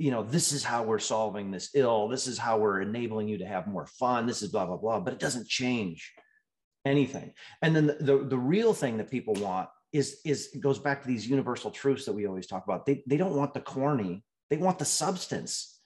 you 0.00 0.10
know, 0.10 0.22
this 0.22 0.52
is 0.52 0.64
how 0.64 0.82
we're 0.82 0.98
solving 0.98 1.50
this 1.50 1.70
ill. 1.74 2.08
This 2.08 2.26
is 2.26 2.38
how 2.38 2.56
we're 2.56 2.80
enabling 2.80 3.28
you 3.28 3.36
to 3.38 3.46
have 3.46 3.66
more 3.66 3.86
fun. 3.86 4.26
This 4.26 4.40
is 4.40 4.48
blah, 4.48 4.64
blah, 4.64 4.78
blah. 4.78 4.98
But 4.98 5.12
it 5.12 5.18
doesn't 5.18 5.46
change 5.46 6.14
anything. 6.86 7.34
And 7.60 7.76
then 7.76 7.86
the, 7.86 7.96
the, 8.00 8.24
the 8.24 8.38
real 8.38 8.72
thing 8.72 8.96
that 8.96 9.10
people 9.10 9.34
want 9.34 9.68
is, 9.92 10.20
is 10.24 10.48
it 10.54 10.62
goes 10.62 10.78
back 10.78 11.02
to 11.02 11.08
these 11.08 11.28
universal 11.28 11.70
truths 11.70 12.06
that 12.06 12.14
we 12.14 12.26
always 12.26 12.46
talk 12.46 12.64
about. 12.64 12.86
They, 12.86 13.02
they 13.06 13.18
don't 13.18 13.36
want 13.36 13.52
the 13.52 13.60
corny, 13.60 14.24
they 14.48 14.56
want 14.56 14.78
the 14.78 14.86
substance. 14.86 15.78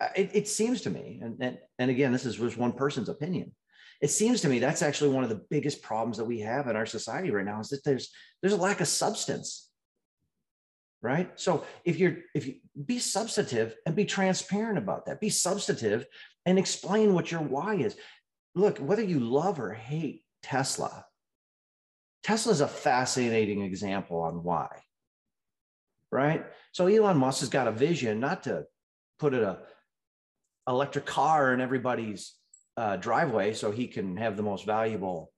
Uh, 0.00 0.08
it, 0.16 0.30
it 0.32 0.48
seems 0.48 0.80
to 0.82 0.90
me, 0.90 1.20
and, 1.22 1.36
and, 1.38 1.58
and 1.78 1.90
again, 1.90 2.10
this 2.10 2.24
is 2.24 2.36
just 2.36 2.56
one 2.56 2.72
person's 2.72 3.10
opinion. 3.10 3.52
It 4.00 4.08
seems 4.08 4.40
to 4.42 4.48
me 4.48 4.60
that's 4.60 4.80
actually 4.80 5.10
one 5.10 5.24
of 5.24 5.30
the 5.30 5.44
biggest 5.50 5.82
problems 5.82 6.16
that 6.16 6.24
we 6.24 6.40
have 6.40 6.68
in 6.68 6.76
our 6.76 6.86
society 6.86 7.30
right 7.32 7.44
now 7.44 7.60
is 7.60 7.68
that 7.70 7.84
there's 7.84 8.10
there's 8.40 8.52
a 8.52 8.56
lack 8.56 8.80
of 8.80 8.86
substance 8.86 9.67
right? 11.02 11.30
So 11.38 11.64
if 11.84 11.98
you're 11.98 12.18
if 12.34 12.46
you 12.46 12.56
be 12.84 12.98
substantive 12.98 13.74
and 13.86 13.94
be 13.94 14.04
transparent 14.04 14.78
about 14.78 15.06
that. 15.06 15.20
Be 15.20 15.30
substantive 15.30 16.06
and 16.46 16.58
explain 16.58 17.14
what 17.14 17.30
your 17.30 17.40
why 17.40 17.76
is. 17.76 17.96
Look 18.54 18.78
whether 18.78 19.02
you 19.02 19.20
love 19.20 19.60
or 19.60 19.72
hate 19.72 20.22
tesla 20.40 21.04
tesla 22.22 22.52
is 22.52 22.60
a 22.60 22.68
fascinating 22.68 23.62
example 23.62 24.20
on 24.20 24.44
why 24.44 24.68
right? 26.10 26.44
So 26.72 26.86
elon 26.86 27.16
musk 27.16 27.40
has 27.40 27.48
got 27.48 27.68
a 27.68 27.72
vision 27.72 28.20
not 28.20 28.44
to 28.44 28.64
put 29.18 29.34
a 29.34 29.58
electric 30.66 31.06
car 31.06 31.54
in 31.54 31.60
everybody's 31.60 32.34
uh, 32.76 32.96
driveway 32.96 33.54
so 33.54 33.70
he 33.70 33.86
can 33.86 34.16
have 34.16 34.36
the 34.36 34.42
most 34.42 34.64
valuable 34.64 35.32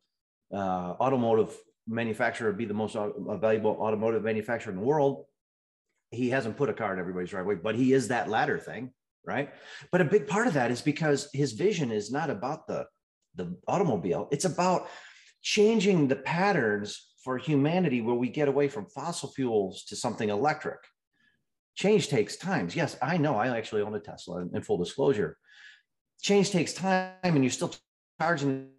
uh, 0.53 0.95
automotive 1.01 1.57
manufacturer 1.87 2.53
be 2.53 2.67
the 2.67 2.75
most 2.75 2.97
valuable 3.41 3.77
automotive 3.81 4.23
manufacturer 4.23 4.73
in 4.73 4.79
the 4.79 4.85
world 4.85 5.25
he 6.11 6.31
hasn't 6.31 6.57
put 6.57 6.69
a 6.69 6.75
car 6.75 6.93
in 6.93 6.99
everybody's 6.99 7.31
driveway, 7.31 7.55
but 7.57 7.75
he 7.75 7.93
is 7.93 8.09
that 8.09 8.29
ladder 8.29 8.59
thing, 8.59 8.93
right? 9.25 9.53
But 9.93 10.01
a 10.01 10.05
big 10.05 10.27
part 10.27 10.47
of 10.47 10.55
that 10.55 10.71
is 10.71 10.83
because 10.83 11.29
his 11.33 11.53
vision 11.53 11.91
is 11.91 12.11
not 12.11 12.31
about 12.31 12.67
the 12.67 12.87
the 13.37 13.57
automobile; 13.69 14.29
it's 14.33 14.45
about 14.45 14.89
changing 15.43 16.09
the 16.09 16.17
patterns 16.17 17.13
for 17.23 17.39
humanity 17.39 18.01
where 18.01 18.15
we 18.15 18.29
get 18.29 18.49
away 18.49 18.69
from 18.69 18.87
fossil 18.87 19.31
fuels 19.31 19.85
to 19.85 19.97
something 19.97 20.29
electric. 20.29 20.79
Change 21.77 22.09
takes 22.09 22.37
time. 22.37 22.69
Yes, 22.73 22.97
I 23.01 23.17
know. 23.17 23.37
I 23.37 23.57
actually 23.57 23.83
own 23.83 23.95
a 23.95 24.01
Tesla. 24.01 24.47
In 24.53 24.63
full 24.63 24.79
disclosure, 24.79 25.39
change 26.21 26.51
takes 26.51 26.73
time, 26.73 27.13
and 27.23 27.45
you're 27.45 27.51
still 27.51 27.75
charging, 28.21 28.71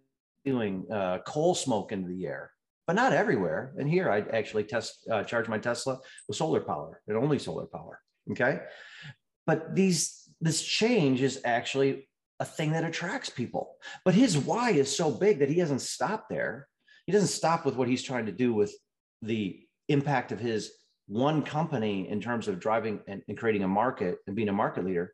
doing 0.44 0.86
uh, 0.92 1.18
coal 1.26 1.54
smoke 1.54 1.92
into 1.92 2.08
the 2.08 2.26
air 2.26 2.51
but 2.86 2.96
not 2.96 3.12
everywhere. 3.12 3.72
And 3.78 3.88
here 3.88 4.10
I 4.10 4.20
actually 4.36 4.64
test 4.64 5.06
uh, 5.10 5.22
charge 5.24 5.48
my 5.48 5.58
Tesla 5.58 5.98
with 6.28 6.36
solar 6.36 6.60
power 6.60 7.00
and 7.06 7.16
only 7.16 7.38
solar 7.38 7.66
power. 7.66 8.00
Okay, 8.30 8.60
but 9.46 9.74
these 9.74 10.28
this 10.40 10.62
change 10.62 11.22
is 11.22 11.40
actually 11.44 12.08
a 12.40 12.44
thing 12.44 12.72
that 12.72 12.84
attracts 12.84 13.30
people. 13.30 13.76
But 14.04 14.14
his 14.14 14.36
why 14.36 14.70
is 14.70 14.94
so 14.94 15.10
big 15.10 15.38
that 15.38 15.48
he 15.48 15.56
doesn't 15.56 15.80
stop 15.80 16.26
there. 16.28 16.68
He 17.06 17.12
doesn't 17.12 17.28
stop 17.28 17.64
with 17.64 17.76
what 17.76 17.88
he's 17.88 18.02
trying 18.02 18.26
to 18.26 18.32
do 18.32 18.52
with 18.52 18.74
the 19.22 19.60
impact 19.88 20.32
of 20.32 20.40
his 20.40 20.72
one 21.06 21.42
company 21.42 22.08
in 22.08 22.20
terms 22.20 22.48
of 22.48 22.60
driving 22.60 23.00
and, 23.06 23.22
and 23.28 23.38
creating 23.38 23.62
a 23.62 23.68
market 23.68 24.18
and 24.26 24.34
being 24.34 24.48
a 24.48 24.52
market 24.52 24.84
leader. 24.84 25.12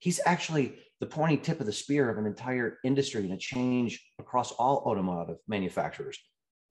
He's 0.00 0.20
actually 0.26 0.76
the 1.00 1.06
pointy 1.06 1.36
tip 1.36 1.60
of 1.60 1.66
the 1.66 1.72
spear 1.72 2.10
of 2.10 2.18
an 2.18 2.26
entire 2.26 2.78
industry 2.84 3.22
and 3.22 3.32
a 3.32 3.36
change 3.36 4.04
across 4.18 4.52
all 4.52 4.78
automotive 4.86 5.38
manufacturers 5.48 6.18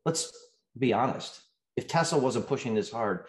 let's 0.06 0.32
be 0.78 0.94
honest. 0.94 1.42
If 1.76 1.88
Tesla 1.88 2.20
wasn't 2.20 2.48
pushing 2.48 2.76
this 2.76 2.92
hard, 2.92 3.26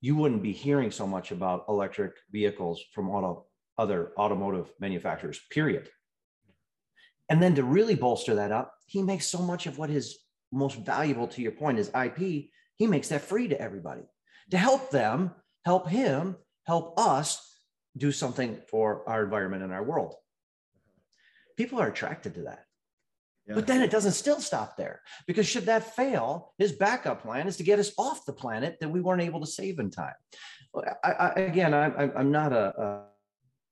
you 0.00 0.16
wouldn't 0.16 0.42
be 0.42 0.52
hearing 0.52 0.90
so 0.90 1.06
much 1.06 1.32
about 1.32 1.64
electric 1.68 2.12
vehicles 2.30 2.82
from 2.92 3.10
auto, 3.10 3.46
other 3.78 4.12
automotive 4.18 4.70
manufacturers, 4.80 5.40
period. 5.50 5.88
And 7.28 7.42
then 7.42 7.54
to 7.56 7.64
really 7.64 7.94
bolster 7.94 8.34
that 8.36 8.52
up, 8.52 8.74
he 8.86 9.02
makes 9.02 9.26
so 9.26 9.38
much 9.38 9.66
of 9.66 9.78
what 9.78 9.90
is 9.90 10.18
most 10.52 10.76
valuable 10.76 11.26
to 11.28 11.42
your 11.42 11.52
point 11.52 11.78
is 11.78 11.90
IP. 11.90 12.50
He 12.76 12.86
makes 12.86 13.08
that 13.08 13.22
free 13.22 13.48
to 13.48 13.60
everybody 13.60 14.02
to 14.50 14.58
help 14.58 14.90
them, 14.90 15.32
help 15.64 15.88
him, 15.88 16.36
help 16.64 16.98
us 16.98 17.42
do 17.96 18.12
something 18.12 18.60
for 18.70 19.08
our 19.08 19.24
environment 19.24 19.62
and 19.62 19.72
our 19.72 19.82
world. 19.82 20.14
People 21.56 21.80
are 21.80 21.88
attracted 21.88 22.34
to 22.34 22.42
that. 22.42 22.65
But 23.48 23.66
then 23.66 23.80
it 23.80 23.92
doesn't 23.92 24.12
still 24.12 24.40
stop 24.40 24.76
there 24.76 25.02
because 25.26 25.46
should 25.46 25.66
that 25.66 25.94
fail, 25.94 26.52
his 26.58 26.72
backup 26.72 27.22
plan 27.22 27.46
is 27.46 27.56
to 27.58 27.62
get 27.62 27.78
us 27.78 27.92
off 27.96 28.26
the 28.26 28.32
planet 28.32 28.78
that 28.80 28.88
we 28.88 29.00
weren't 29.00 29.22
able 29.22 29.40
to 29.40 29.46
save 29.46 29.78
in 29.78 29.90
time. 29.90 30.14
I, 31.04 31.10
I, 31.10 31.28
again, 31.40 31.72
I, 31.72 32.10
am 32.18 32.32
not 32.32 32.52
a, 32.52 33.06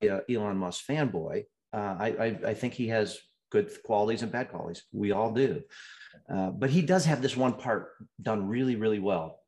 a, 0.02 0.20
Elon 0.30 0.56
Musk 0.58 0.86
fanboy. 0.86 1.44
Uh, 1.72 1.96
I, 1.98 2.06
I, 2.06 2.26
I 2.50 2.54
think 2.54 2.74
he 2.74 2.88
has 2.88 3.18
good 3.50 3.70
qualities 3.82 4.22
and 4.22 4.30
bad 4.30 4.48
qualities. 4.48 4.84
We 4.92 5.12
all 5.12 5.32
do. 5.32 5.62
Uh, 6.32 6.50
but 6.50 6.70
he 6.70 6.82
does 6.82 7.04
have 7.04 7.20
this 7.20 7.36
one 7.36 7.54
part 7.54 7.90
done 8.22 8.46
really, 8.46 8.76
really 8.76 9.00
well. 9.00 9.40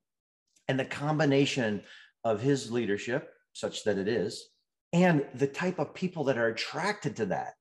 And 0.68 0.78
the 0.78 0.84
combination 0.84 1.82
of 2.24 2.40
his 2.40 2.72
leadership, 2.72 3.30
such 3.52 3.84
that 3.84 3.98
it 3.98 4.08
is, 4.08 4.48
and 4.92 5.24
the 5.34 5.46
type 5.46 5.78
of 5.78 5.94
people 5.94 6.24
that 6.24 6.38
are 6.38 6.48
attracted 6.48 7.16
to 7.16 7.26
that. 7.26 7.54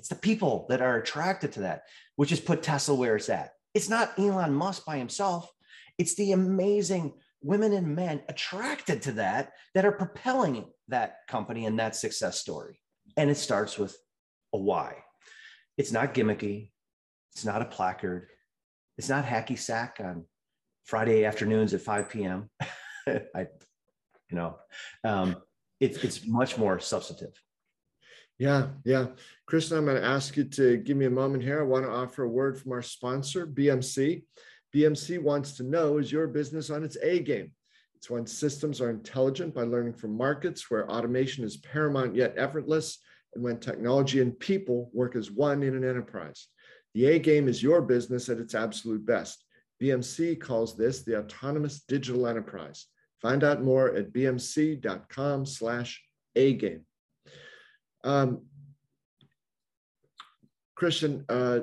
It's 0.00 0.08
the 0.08 0.14
people 0.14 0.64
that 0.70 0.80
are 0.80 0.96
attracted 0.96 1.52
to 1.52 1.60
that, 1.60 1.82
which 2.16 2.30
has 2.30 2.40
put 2.40 2.62
Tesla 2.62 2.94
where 2.94 3.16
it's 3.16 3.28
at. 3.28 3.52
It's 3.74 3.90
not 3.90 4.18
Elon 4.18 4.54
Musk 4.54 4.86
by 4.86 4.96
himself. 4.96 5.46
It's 5.98 6.14
the 6.14 6.32
amazing 6.32 7.12
women 7.42 7.74
and 7.74 7.94
men 7.94 8.22
attracted 8.26 9.02
to 9.02 9.12
that 9.12 9.52
that 9.74 9.84
are 9.84 9.92
propelling 9.92 10.64
that 10.88 11.16
company 11.28 11.66
and 11.66 11.78
that 11.78 11.96
success 11.96 12.40
story. 12.40 12.80
And 13.18 13.28
it 13.28 13.36
starts 13.36 13.76
with 13.76 13.94
a 14.54 14.58
why. 14.58 14.96
It's 15.76 15.92
not 15.92 16.14
gimmicky. 16.14 16.70
It's 17.34 17.44
not 17.44 17.60
a 17.60 17.66
placard. 17.66 18.28
It's 18.96 19.10
not 19.10 19.26
hacky 19.26 19.58
sack 19.58 19.98
on 20.02 20.24
Friday 20.86 21.26
afternoons 21.26 21.74
at 21.74 21.82
5 21.82 22.08
p.m. 22.08 22.48
I, 23.06 23.48
you 24.30 24.36
know, 24.38 24.56
um, 25.04 25.36
it's 25.78 25.98
it's 25.98 26.26
much 26.26 26.56
more 26.56 26.80
substantive. 26.80 27.34
Yeah, 28.40 28.68
yeah. 28.84 29.08
Christian, 29.44 29.76
I'm 29.76 29.84
going 29.84 30.00
to 30.00 30.08
ask 30.08 30.34
you 30.34 30.44
to 30.44 30.78
give 30.78 30.96
me 30.96 31.04
a 31.04 31.10
moment 31.10 31.42
here. 31.42 31.60
I 31.60 31.62
want 31.62 31.84
to 31.84 31.90
offer 31.90 32.22
a 32.22 32.28
word 32.28 32.58
from 32.58 32.72
our 32.72 32.80
sponsor, 32.80 33.46
BMC. 33.46 34.22
BMC 34.74 35.22
wants 35.22 35.52
to 35.58 35.62
know 35.62 35.98
is 35.98 36.10
your 36.10 36.26
business 36.26 36.70
on 36.70 36.82
its 36.82 36.96
A 37.02 37.20
game? 37.20 37.52
It's 37.94 38.08
when 38.08 38.26
systems 38.26 38.80
are 38.80 38.88
intelligent 38.88 39.54
by 39.54 39.64
learning 39.64 39.92
from 39.92 40.16
markets 40.16 40.70
where 40.70 40.90
automation 40.90 41.44
is 41.44 41.58
paramount 41.58 42.14
yet 42.14 42.32
effortless, 42.38 43.00
and 43.34 43.44
when 43.44 43.60
technology 43.60 44.22
and 44.22 44.38
people 44.40 44.90
work 44.94 45.16
as 45.16 45.30
one 45.30 45.62
in 45.62 45.76
an 45.76 45.84
enterprise. 45.84 46.48
The 46.94 47.08
A 47.08 47.18
game 47.18 47.46
is 47.46 47.62
your 47.62 47.82
business 47.82 48.30
at 48.30 48.38
its 48.38 48.54
absolute 48.54 49.04
best. 49.04 49.44
BMC 49.82 50.40
calls 50.40 50.78
this 50.78 51.02
the 51.02 51.18
autonomous 51.18 51.82
digital 51.86 52.26
enterprise. 52.26 52.86
Find 53.20 53.44
out 53.44 53.62
more 53.62 53.94
at 53.94 54.14
bmc.com 54.14 55.44
slash 55.44 56.02
A 56.36 56.54
game. 56.54 56.86
Um, 58.04 58.42
Christian, 60.74 61.24
uh, 61.28 61.60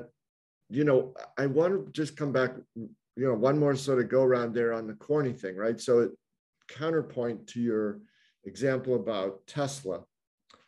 you 0.70 0.84
know, 0.84 1.14
I 1.36 1.46
want 1.46 1.72
to 1.72 1.92
just 1.92 2.16
come 2.16 2.32
back, 2.32 2.52
you 2.76 2.88
know, 3.16 3.34
one 3.34 3.58
more 3.58 3.74
sort 3.74 3.98
of 3.98 4.08
go 4.08 4.22
around 4.22 4.54
there 4.54 4.72
on 4.72 4.86
the 4.86 4.94
corny 4.94 5.32
thing, 5.32 5.56
right? 5.56 5.80
So, 5.80 6.10
counterpoint 6.68 7.46
to 7.48 7.60
your 7.60 8.00
example 8.44 8.94
about 8.94 9.46
Tesla, 9.46 10.02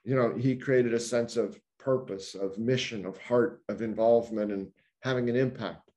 you 0.04 0.16
know, 0.16 0.35
he 0.37 0.56
created 0.56 0.94
a 0.94 1.00
sense 1.00 1.37
of 1.37 1.61
purpose, 1.78 2.35
of 2.35 2.59
mission, 2.59 3.06
of 3.06 3.18
heart, 3.18 3.62
of 3.68 3.83
involvement, 3.83 4.50
and 4.50 4.68
having 5.02 5.28
an 5.28 5.37
impact. 5.37 5.90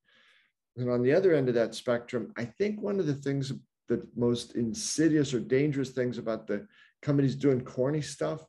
And 0.78 0.90
on 0.90 1.02
the 1.02 1.14
other 1.14 1.34
end 1.34 1.50
of 1.50 1.56
that 1.56 1.76
spectrum, 1.76 2.34
I 2.38 2.46
think 2.46 2.82
one 2.82 3.00
of 3.00 3.06
the 3.06 3.14
things, 3.14 3.52
the 3.88 4.06
most 4.16 4.56
insidious 4.56 5.34
or 5.34 5.40
dangerous 5.40 5.90
things 5.90 6.18
about 6.18 6.48
the 6.48 6.68
companies 7.02 7.36
doing 7.36 7.62
corny 7.62 8.02
stuff, 8.02 8.46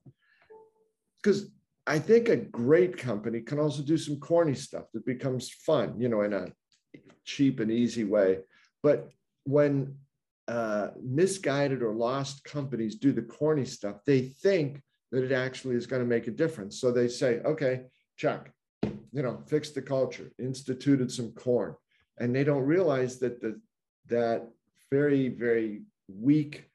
because 1.24 1.50
I 1.87 1.98
think 1.98 2.28
a 2.28 2.37
great 2.37 2.98
company 2.98 3.40
can 3.40 3.58
also 3.58 3.82
do 3.82 3.96
some 3.96 4.20
corny 4.20 4.54
stuff 4.54 4.84
that 4.92 5.06
becomes 5.06 5.50
fun, 5.50 5.98
you 5.98 6.08
know, 6.08 6.20
in 6.20 6.34
a 6.34 6.48
cheap 7.24 7.60
and 7.60 7.70
easy 7.70 8.04
way. 8.04 8.40
But 8.82 9.08
when 9.44 9.96
uh, 10.46 10.88
misguided 11.02 11.82
or 11.82 11.94
lost 11.94 12.44
companies 12.44 12.96
do 12.96 13.12
the 13.12 13.22
corny 13.22 13.64
stuff, 13.64 13.96
they 14.06 14.20
think 14.20 14.82
that 15.12 15.24
it 15.24 15.32
actually 15.32 15.76
is 15.76 15.87
going 15.87 16.02
to 16.02 16.08
make 16.08 16.26
a 16.26 16.30
difference. 16.30 16.78
So 16.78 16.92
they 16.92 17.08
say, 17.08 17.40
okay, 17.40 17.82
check, 18.18 18.52
you 18.82 19.22
know, 19.22 19.42
fix 19.46 19.70
the 19.70 19.82
culture, 19.82 20.30
instituted 20.38 21.10
some 21.10 21.32
corn. 21.32 21.74
And 22.18 22.34
they 22.37 22.44
don't 22.44 22.64
realize 22.64 23.18
that 23.20 23.40
the 23.40 23.60
that 24.08 24.46
very, 24.90 25.28
very 25.30 25.82
weak 26.08 26.68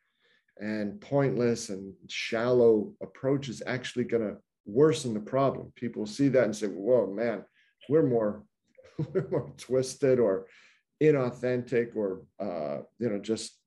and 0.60 1.00
pointless 1.00 1.70
and 1.70 1.94
shallow 2.08 2.94
approach 3.02 3.50
is 3.50 3.64
actually 3.66 4.04
going 4.04 4.24
to 4.24 4.38
worsen 4.66 5.14
the 5.14 5.20
problem. 5.20 5.72
People 5.76 6.06
see 6.06 6.28
that 6.30 6.44
and 6.44 6.56
say, 6.56 6.68
whoa, 6.68 7.12
man, 7.12 7.44
we're 7.88 8.08
more, 8.08 8.44
we're 9.14 9.28
more 9.30 9.54
twisted 9.58 10.20
or 10.20 10.48
inauthentic 11.02 11.96
or, 11.96 12.24
uh, 12.40 12.80
you 13.00 13.10
know, 13.10 13.20
just 13.20 13.58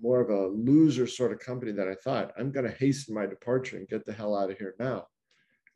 more 0.00 0.20
of 0.20 0.30
a 0.30 0.48
loser 0.48 1.06
sort 1.06 1.32
of 1.32 1.38
company 1.38 1.72
than 1.72 1.88
I 1.88 1.94
thought. 1.94 2.32
I'm 2.38 2.50
going 2.50 2.66
to 2.66 2.76
hasten 2.78 3.14
my 3.14 3.26
departure 3.26 3.76
and 3.76 3.88
get 3.88 4.04
the 4.04 4.12
hell 4.12 4.36
out 4.36 4.50
of 4.50 4.58
here 4.58 4.74
now. 4.78 5.06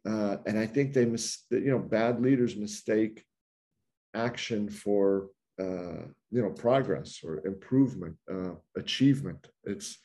Uh, 0.07 0.39
and 0.47 0.59
I 0.59 0.67
think 0.67 0.93
they, 0.93 1.05
mis- 1.05 1.45
you 1.51 1.71
know, 1.71 1.79
bad 1.79 2.21
leaders 2.21 2.57
mistake 2.57 3.25
action 4.15 4.69
for, 4.69 5.29
uh, 5.59 6.05
you 6.31 6.43
know, 6.43 6.51
progress 6.51 7.21
or 7.25 7.45
improvement, 7.47 8.17
uh, 8.31 8.53
achievement. 8.77 9.49
It's, 9.65 9.99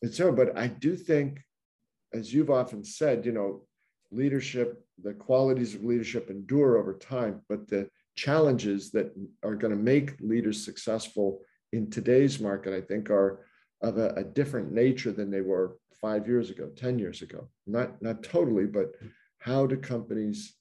it's 0.00 0.16
so, 0.16 0.32
but 0.32 0.56
I 0.58 0.66
do 0.66 0.96
think 0.96 1.40
as 2.12 2.32
you've 2.32 2.50
often 2.50 2.84
said, 2.84 3.24
you 3.24 3.32
know, 3.32 3.62
leadership, 4.10 4.84
the 5.02 5.14
qualities 5.14 5.74
of 5.74 5.84
leadership 5.84 6.28
endure 6.30 6.76
over 6.76 6.94
time, 6.94 7.40
but 7.48 7.68
the 7.68 7.88
challenges 8.14 8.90
that 8.90 9.12
are 9.42 9.54
going 9.54 9.74
to 9.74 9.82
make 9.82 10.20
leaders 10.20 10.62
successful 10.64 11.40
in 11.72 11.90
today's 11.90 12.38
market, 12.38 12.74
I 12.74 12.82
think, 12.82 13.10
are 13.10 13.46
of 13.80 13.96
a, 13.96 14.10
a, 14.10 14.22
different 14.22 14.70
nature 14.70 15.10
than 15.10 15.30
they 15.30 15.40
were 15.40 15.76
five 16.00 16.28
years 16.28 16.50
ago, 16.50 16.68
10 16.76 16.98
years 16.98 17.22
ago. 17.22 17.48
Not, 17.66 18.00
not 18.02 18.22
totally, 18.22 18.66
but 18.66 18.92
how 19.38 19.66
do 19.66 19.76
companies 19.76 20.54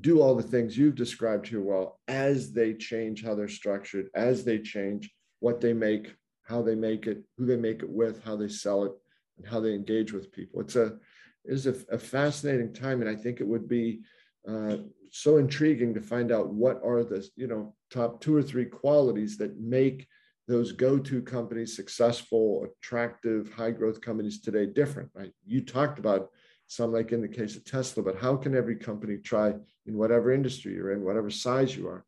do 0.00 0.20
all 0.20 0.34
the 0.34 0.42
things 0.42 0.76
you've 0.76 0.94
described 0.94 1.48
here 1.48 1.60
well 1.60 1.98
as 2.08 2.52
they 2.52 2.74
change 2.74 3.24
how 3.24 3.34
they're 3.34 3.48
structured, 3.48 4.08
as 4.14 4.44
they 4.44 4.58
change 4.58 5.10
what 5.40 5.60
they 5.60 5.72
make 5.72 6.14
how 6.46 6.62
they 6.62 6.76
make 6.76 7.06
it, 7.06 7.24
who 7.36 7.44
they 7.44 7.56
make 7.56 7.82
it 7.82 7.90
with, 7.90 8.22
how 8.24 8.36
they 8.36 8.48
sell 8.48 8.84
it, 8.84 8.92
and 9.36 9.46
how 9.46 9.60
they 9.60 9.74
engage 9.74 10.12
with 10.12 10.32
people. 10.32 10.60
It's 10.60 10.76
a 10.76 10.96
is 11.44 11.66
a, 11.66 11.76
a 11.90 11.98
fascinating 11.98 12.72
time, 12.72 13.00
and 13.00 13.10
I 13.10 13.14
think 13.14 13.40
it 13.40 13.46
would 13.46 13.68
be 13.68 14.00
uh, 14.48 14.78
so 15.10 15.36
intriguing 15.36 15.94
to 15.94 16.00
find 16.00 16.32
out 16.32 16.48
what 16.48 16.80
are 16.84 17.04
the 17.04 17.28
you 17.36 17.46
know 17.46 17.74
top 17.90 18.20
two 18.20 18.34
or 18.34 18.42
three 18.42 18.64
qualities 18.64 19.36
that 19.38 19.60
make 19.60 20.06
those 20.48 20.70
go-to 20.70 21.20
companies 21.22 21.74
successful, 21.74 22.64
attractive, 22.64 23.52
high-growth 23.52 24.00
companies 24.00 24.40
today 24.40 24.66
different. 24.66 25.10
Right? 25.12 25.32
You 25.44 25.60
talked 25.60 25.98
about 25.98 26.30
some, 26.66 26.92
like 26.92 27.12
in 27.12 27.20
the 27.20 27.28
case 27.28 27.56
of 27.56 27.64
Tesla, 27.64 28.02
but 28.02 28.18
how 28.18 28.36
can 28.36 28.54
every 28.54 28.76
company 28.76 29.18
try 29.18 29.54
in 29.86 29.96
whatever 29.96 30.32
industry 30.32 30.74
you're 30.74 30.92
in, 30.92 31.04
whatever 31.04 31.30
size 31.30 31.76
you 31.76 31.86
are, 31.88 32.04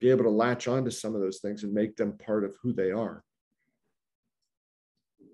be 0.00 0.10
able 0.10 0.24
to 0.24 0.30
latch 0.30 0.66
onto 0.66 0.90
some 0.90 1.14
of 1.14 1.20
those 1.20 1.38
things 1.38 1.62
and 1.62 1.72
make 1.72 1.96
them 1.96 2.12
part 2.12 2.44
of 2.44 2.56
who 2.62 2.72
they 2.72 2.90
are? 2.90 3.22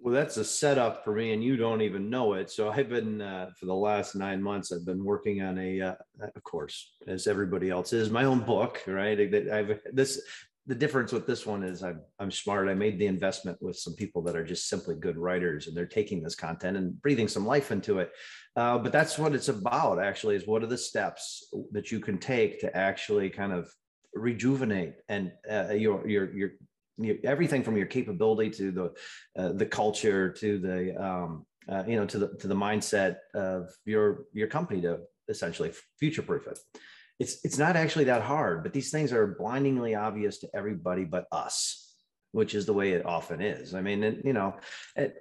Well, 0.02 0.14
that's 0.14 0.36
a 0.36 0.44
setup 0.44 1.02
for 1.02 1.12
me, 1.12 1.32
and 1.32 1.42
you 1.42 1.56
don't 1.56 1.82
even 1.82 2.10
know 2.10 2.34
it. 2.34 2.48
So 2.48 2.70
I've 2.70 2.88
been 2.88 3.20
uh, 3.20 3.50
for 3.58 3.66
the 3.66 3.74
last 3.74 4.14
nine 4.14 4.40
months. 4.40 4.70
I've 4.70 4.86
been 4.86 5.04
working 5.04 5.42
on 5.42 5.58
a, 5.58 5.80
uh, 5.80 5.94
of 6.22 6.44
course, 6.44 6.92
as 7.08 7.26
everybody 7.26 7.70
else 7.70 7.92
is, 7.92 8.08
my 8.08 8.22
own 8.22 8.38
book. 8.38 8.82
Right? 8.86 9.18
I've 9.18 9.80
this. 9.92 10.22
The 10.68 10.74
difference 10.74 11.12
with 11.12 11.26
this 11.26 11.46
one 11.46 11.62
is 11.62 11.82
I'm 11.82 12.00
I'm 12.18 12.30
smart. 12.30 12.68
I 12.68 12.74
made 12.74 12.98
the 12.98 13.06
investment 13.06 13.58
with 13.60 13.76
some 13.76 13.94
people 13.94 14.22
that 14.22 14.36
are 14.36 14.44
just 14.44 14.68
simply 14.68 14.96
good 14.96 15.16
writers, 15.16 15.66
and 15.66 15.76
they're 15.76 15.86
taking 15.86 16.22
this 16.22 16.34
content 16.34 16.76
and 16.76 17.00
breathing 17.00 17.28
some 17.28 17.46
life 17.46 17.70
into 17.70 18.00
it. 18.00 18.10
Uh, 18.56 18.78
but 18.78 18.90
that's 18.90 19.18
what 19.18 19.34
it's 19.34 19.48
about. 19.48 20.02
Actually, 20.02 20.34
is 20.34 20.46
what 20.46 20.62
are 20.62 20.66
the 20.68 20.78
steps 20.78 21.54
that 21.70 21.92
you 21.92 22.00
can 22.00 22.18
take 22.18 22.60
to 22.60 22.76
actually 22.76 23.30
kind 23.30 23.52
of 23.52 23.70
rejuvenate 24.16 24.94
and 25.08 25.30
uh, 25.50 25.72
your 25.72 26.06
your 26.08 26.32
your 26.32 26.50
everything 27.24 27.62
from 27.62 27.76
your 27.76 27.86
capability 27.86 28.50
to 28.50 28.70
the 28.72 29.40
uh, 29.40 29.52
the 29.52 29.66
culture 29.66 30.32
to 30.32 30.58
the 30.58 30.96
um, 31.02 31.46
uh, 31.68 31.84
you 31.86 31.96
know 31.96 32.06
to 32.06 32.18
the 32.18 32.28
to 32.38 32.48
the 32.48 32.54
mindset 32.54 33.16
of 33.34 33.68
your 33.84 34.24
your 34.32 34.48
company 34.48 34.80
to 34.80 34.98
essentially 35.28 35.72
future 35.98 36.22
proof 36.22 36.46
it 36.46 36.58
it's 37.18 37.44
it's 37.44 37.58
not 37.58 37.76
actually 37.76 38.04
that 38.04 38.22
hard 38.22 38.62
but 38.62 38.72
these 38.72 38.90
things 38.90 39.12
are 39.12 39.36
blindingly 39.38 39.94
obvious 39.94 40.38
to 40.38 40.48
everybody 40.54 41.04
but 41.04 41.26
us 41.32 41.86
which 42.36 42.54
is 42.54 42.66
the 42.66 42.72
way 42.72 42.92
it 42.92 43.06
often 43.06 43.40
is. 43.40 43.74
I 43.74 43.80
mean 43.80 44.04
and, 44.04 44.22
you 44.22 44.34
know 44.34 44.56
it, 44.94 45.14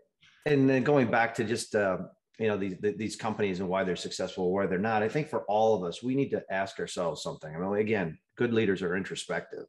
and 0.46 0.70
then 0.70 0.84
going 0.84 1.10
back 1.10 1.34
to 1.36 1.46
just 1.46 1.74
uh, 1.74 2.00
you 2.38 2.48
know 2.48 2.58
these 2.58 2.76
these 2.98 3.16
companies 3.16 3.62
and 3.62 3.70
why 3.70 3.86
they're 3.86 3.96
successful 3.96 4.52
why 4.52 4.66
they're 4.66 4.78
not 4.78 5.02
i 5.02 5.08
think 5.08 5.30
for 5.30 5.44
all 5.46 5.76
of 5.76 5.84
us 5.88 6.04
we 6.04 6.16
need 6.16 6.30
to 6.32 6.44
ask 6.50 6.80
ourselves 6.80 7.24
something. 7.24 7.56
I 7.56 7.58
mean 7.58 7.76
again 7.76 8.18
good 8.38 8.54
leaders 8.54 8.82
are 8.82 8.98
introspective. 8.98 9.66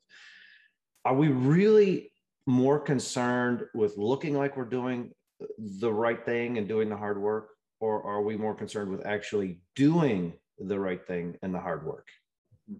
Are 1.04 1.14
we 1.14 1.28
really 1.28 2.10
more 2.48 2.80
concerned 2.80 3.62
with 3.74 3.96
looking 3.96 4.36
like 4.36 4.56
we're 4.56 4.64
doing 4.64 5.12
the 5.58 5.92
right 5.92 6.24
thing 6.24 6.58
and 6.58 6.66
doing 6.66 6.88
the 6.88 6.96
hard 6.96 7.20
work 7.20 7.50
or 7.78 8.02
are 8.02 8.22
we 8.22 8.36
more 8.36 8.54
concerned 8.54 8.90
with 8.90 9.06
actually 9.06 9.60
doing 9.76 10.32
the 10.59 10.79
right 10.79 11.05
thing 11.07 11.37
and 11.42 11.55
the 11.55 11.61
hard 11.61 11.85
work. 11.85 12.09
Mm-hmm. 12.71 12.79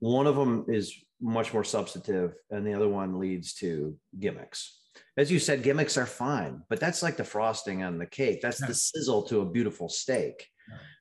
One 0.00 0.26
of 0.26 0.36
them 0.36 0.66
is 0.68 0.94
much 1.20 1.52
more 1.52 1.64
substantive 1.64 2.34
and 2.50 2.66
the 2.66 2.74
other 2.74 2.88
one 2.88 3.18
leads 3.18 3.54
to 3.54 3.96
gimmicks. 4.18 4.80
As 5.16 5.30
you 5.30 5.38
said 5.38 5.62
gimmicks 5.62 5.96
are 5.96 6.06
fine 6.06 6.62
but 6.68 6.80
that's 6.80 7.02
like 7.02 7.16
the 7.16 7.24
frosting 7.24 7.82
on 7.82 7.98
the 7.98 8.06
cake. 8.06 8.40
That's 8.40 8.60
the 8.60 8.74
sizzle 8.74 9.22
to 9.24 9.40
a 9.40 9.50
beautiful 9.50 9.88
steak 9.88 10.46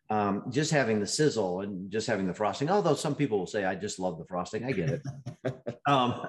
um, 0.10 0.44
just 0.50 0.72
having 0.72 1.00
the 1.00 1.08
sizzle 1.08 1.62
and 1.62 1.90
just 1.92 2.08
having 2.08 2.28
the 2.28 2.34
frosting 2.34 2.70
although 2.70 2.94
some 2.94 3.16
people 3.16 3.40
will 3.40 3.48
say 3.48 3.66
i 3.66 3.74
just 3.74 4.00
love 4.00 4.18
the 4.18 4.26
frosting. 4.26 4.66
I 4.66 4.72
get 4.72 4.90
it. 4.90 5.02
Um, 5.88 6.26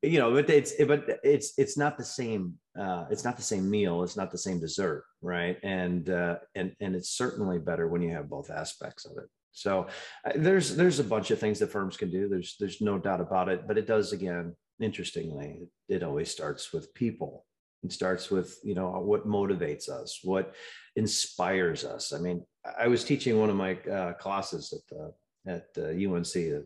you 0.00 0.18
know 0.18 0.32
but 0.32 0.48
it's 0.48 0.72
but 0.86 1.20
it's 1.22 1.52
it's 1.58 1.76
not 1.76 1.98
the 1.98 2.04
same 2.04 2.54
uh, 2.80 3.04
it's 3.10 3.24
not 3.24 3.36
the 3.36 3.42
same 3.42 3.68
meal 3.68 4.02
it's 4.02 4.16
not 4.16 4.30
the 4.30 4.38
same 4.38 4.58
dessert 4.58 5.04
right? 5.26 5.58
And 5.62 6.08
uh, 6.08 6.36
and 6.54 6.74
and 6.80 6.94
it's 6.94 7.10
certainly 7.10 7.58
better 7.58 7.88
when 7.88 8.00
you 8.00 8.12
have 8.12 8.30
both 8.30 8.50
aspects 8.50 9.04
of 9.04 9.18
it. 9.18 9.28
So 9.52 9.88
uh, 10.24 10.32
there's 10.36 10.76
there's 10.76 11.00
a 11.00 11.04
bunch 11.04 11.30
of 11.30 11.38
things 11.38 11.58
that 11.58 11.72
firms 11.72 11.96
can 11.96 12.10
do 12.10 12.28
there's 12.28 12.56
there's 12.60 12.80
no 12.80 12.98
doubt 12.98 13.20
about 13.20 13.48
it 13.48 13.66
but 13.66 13.78
it 13.78 13.86
does 13.86 14.12
again 14.12 14.54
interestingly 14.80 15.68
it, 15.88 15.96
it 15.96 16.02
always 16.02 16.30
starts 16.30 16.72
with 16.72 16.94
people. 16.94 17.44
It 17.82 17.92
starts 17.92 18.30
with 18.30 18.58
you 18.62 18.74
know 18.74 18.90
what 18.90 19.26
motivates 19.26 19.88
us 19.88 20.20
what 20.22 20.54
inspires 20.94 21.84
us. 21.84 22.12
I 22.12 22.18
mean 22.18 22.44
i 22.78 22.86
was 22.86 23.04
teaching 23.04 23.38
one 23.38 23.50
of 23.50 23.56
my 23.56 23.74
uh, 23.90 24.12
classes 24.14 24.72
at 24.72 24.86
the 24.88 25.12
at 25.52 25.74
the 25.74 26.06
unc 26.06 26.64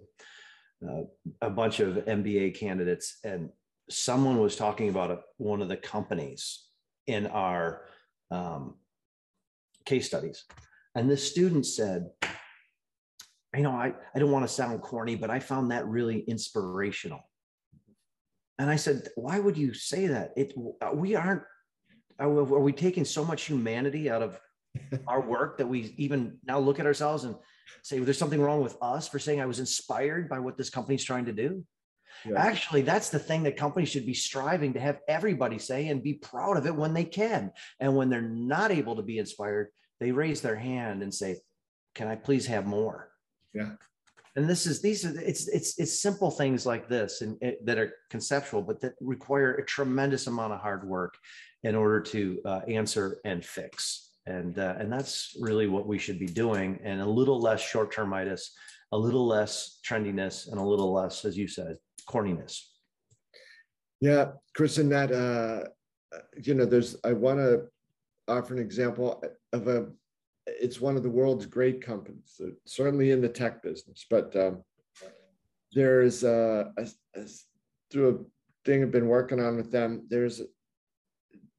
uh, 0.89 1.03
a 1.43 1.51
bunch 1.51 1.81
of 1.81 1.97
mba 2.07 2.55
candidates 2.55 3.19
and 3.25 3.51
someone 3.89 4.39
was 4.39 4.57
talking 4.57 4.89
about 4.89 5.11
a, 5.11 5.19
one 5.39 5.61
of 5.61 5.69
the 5.69 5.77
companies 5.77 6.67
in 7.07 7.27
our 7.27 7.87
um, 8.31 8.77
case 9.85 10.07
studies 10.07 10.45
and 10.95 11.11
the 11.11 11.17
student 11.17 11.67
said 11.67 12.11
you 13.55 13.63
know 13.63 13.73
i, 13.73 13.93
I 14.15 14.19
don't 14.19 14.31
want 14.31 14.47
to 14.47 14.53
sound 14.53 14.81
corny 14.83 15.17
but 15.17 15.31
i 15.31 15.39
found 15.39 15.71
that 15.71 15.87
really 15.87 16.21
inspirational 16.21 17.21
and 18.61 18.69
I 18.69 18.77
said, 18.77 19.09
why 19.17 19.39
would 19.39 19.57
you 19.57 19.73
say 19.73 20.07
that? 20.09 20.35
It 20.37 20.53
we 20.93 21.15
aren't. 21.15 21.43
Are 22.19 22.29
we 22.29 22.75
taking 22.75 23.07
so 23.07 23.25
much 23.25 23.45
humanity 23.45 24.11
out 24.11 24.21
of 24.21 24.39
our 25.07 25.21
work 25.21 25.59
that 25.59 25.67
we 25.67 25.95
even 25.97 26.39
now 26.47 26.59
look 26.59 26.81
at 26.81 26.87
ourselves 26.87 27.25
and 27.25 27.35
say 27.83 27.97
well, 27.97 28.05
there's 28.05 28.19
something 28.19 28.41
wrong 28.41 28.63
with 28.63 28.77
us 28.83 29.09
for 29.09 29.19
saying 29.19 29.41
I 29.41 29.47
was 29.47 29.61
inspired 29.61 30.29
by 30.29 30.39
what 30.39 30.57
this 30.57 30.71
company's 30.71 31.05
trying 31.05 31.27
to 31.27 31.33
do? 31.33 31.65
Yeah. 32.25 32.39
Actually, 32.39 32.83
that's 32.83 33.09
the 33.09 33.19
thing 33.19 33.45
that 33.45 33.57
companies 33.57 33.89
should 33.89 34.07
be 34.07 34.15
striving 34.15 34.75
to 34.75 34.81
have 34.81 34.99
everybody 35.09 35.59
say 35.59 35.89
and 35.89 36.03
be 36.03 36.15
proud 36.15 36.57
of 36.57 36.67
it 36.67 36.75
when 36.75 36.93
they 36.93 37.05
can. 37.05 37.53
And 37.79 37.97
when 37.97 38.11
they're 38.11 38.21
not 38.21 38.73
able 38.73 38.97
to 38.97 39.03
be 39.03 39.19
inspired, 39.19 39.69
they 40.01 40.13
raise 40.13 40.41
their 40.41 40.57
hand 40.57 41.03
and 41.03 41.15
say, 41.15 41.39
"Can 41.95 42.09
I 42.09 42.17
please 42.17 42.47
have 42.47 42.67
more?" 42.67 43.11
Yeah 43.55 43.73
and 44.37 44.49
this 44.49 44.67
is 44.67 44.81
these 44.81 45.05
are 45.05 45.19
it's 45.21 45.49
it's 45.49 45.79
it's 45.79 46.01
simple 46.01 46.31
things 46.31 46.65
like 46.65 46.89
this 46.89 47.21
and 47.23 47.37
it, 47.43 47.65
that 47.67 47.79
are 47.79 47.93
conceptual 48.11 48.63
but 48.63 48.81
that 48.81 48.95
require 49.01 49.55
a 49.55 49.65
tremendous 49.65 50.27
amount 50.27 50.53
of 50.53 50.61
hard 50.61 50.87
work 50.87 51.15
in 51.63 51.75
order 51.75 52.01
to 52.01 52.41
uh, 52.45 52.61
answer 52.69 53.21
and 53.25 53.45
fix 53.45 54.10
and 54.31 54.59
uh, 54.59 54.75
and 54.79 54.93
that's 54.93 55.37
really 55.41 55.67
what 55.67 55.87
we 55.87 55.99
should 55.99 56.19
be 56.19 56.27
doing 56.27 56.79
and 56.85 57.01
a 57.01 57.07
little 57.19 57.41
less 57.41 57.61
short-termitis 57.61 58.43
a 58.93 58.99
little 58.99 59.27
less 59.27 59.81
trendiness 59.87 60.51
and 60.51 60.59
a 60.61 60.65
little 60.73 60.93
less 60.93 61.25
as 61.25 61.37
you 61.37 61.49
said 61.49 61.77
corniness 62.09 62.55
yeah 64.01 64.27
chris 64.55 64.79
and 64.79 64.91
that 64.91 65.11
uh 65.13 65.69
you 66.43 66.55
know 66.55 66.65
there's 66.65 66.97
i 67.05 67.13
want 67.13 67.39
to 67.39 67.63
offer 68.29 68.55
an 68.55 68.61
example 68.61 69.23
of 69.53 69.69
a 69.69 69.87
it's 70.59 70.81
one 70.81 70.97
of 70.97 71.03
the 71.03 71.11
world's 71.11 71.47
great 71.47 71.85
companies, 71.85 72.41
certainly 72.67 73.11
in 73.11 73.21
the 73.21 73.29
tech 73.29 73.63
business. 73.63 74.07
But 74.09 74.35
um, 74.37 74.63
there's 75.73 76.25
a, 76.25 76.73
a, 76.77 76.89
a, 77.17 77.25
through 77.91 78.09
a 78.09 78.67
thing 78.69 78.83
I've 78.83 78.91
been 78.91 79.09
working 79.09 79.41
on 79.41 79.57
with 79.57 79.71
them. 79.71 80.07
There's 80.09 80.41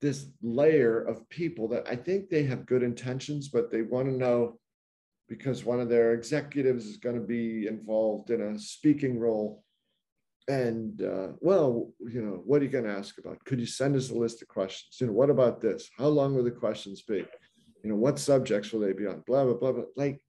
this 0.01 0.25
layer 0.41 1.01
of 1.01 1.27
people 1.29 1.67
that 1.69 1.87
I 1.87 1.95
think 1.95 2.29
they 2.29 2.43
have 2.43 2.65
good 2.65 2.83
intentions, 2.83 3.49
but 3.49 3.71
they 3.71 3.83
want 3.83 4.07
to 4.07 4.13
know 4.13 4.59
because 5.29 5.63
one 5.63 5.79
of 5.79 5.89
their 5.89 6.13
executives 6.13 6.85
is 6.85 6.97
going 6.97 7.15
to 7.15 7.21
be 7.21 7.67
involved 7.67 8.31
in 8.31 8.41
a 8.41 8.59
speaking 8.59 9.19
role. 9.19 9.63
And 10.47 11.01
uh, 11.01 11.27
well, 11.39 11.91
you 11.99 12.21
know, 12.21 12.41
what 12.45 12.61
are 12.61 12.65
you 12.65 12.71
going 12.71 12.83
to 12.83 12.91
ask 12.91 13.17
about? 13.17 13.43
Could 13.45 13.59
you 13.59 13.65
send 13.65 13.95
us 13.95 14.09
a 14.09 14.15
list 14.15 14.41
of 14.41 14.47
questions? 14.47 14.97
You 14.99 15.07
know, 15.07 15.13
what 15.13 15.29
about 15.29 15.61
this? 15.61 15.89
How 15.97 16.07
long 16.07 16.35
will 16.35 16.43
the 16.43 16.51
questions 16.51 17.03
be? 17.03 17.25
you 17.83 17.89
know, 17.89 17.95
what 17.95 18.19
subjects 18.19 18.71
will 18.71 18.81
they 18.81 18.93
be 18.93 19.07
on? 19.07 19.23
Blah, 19.25 19.45
blah, 19.45 19.53
blah, 19.55 19.71
blah. 19.71 19.83
Like, 19.95 20.21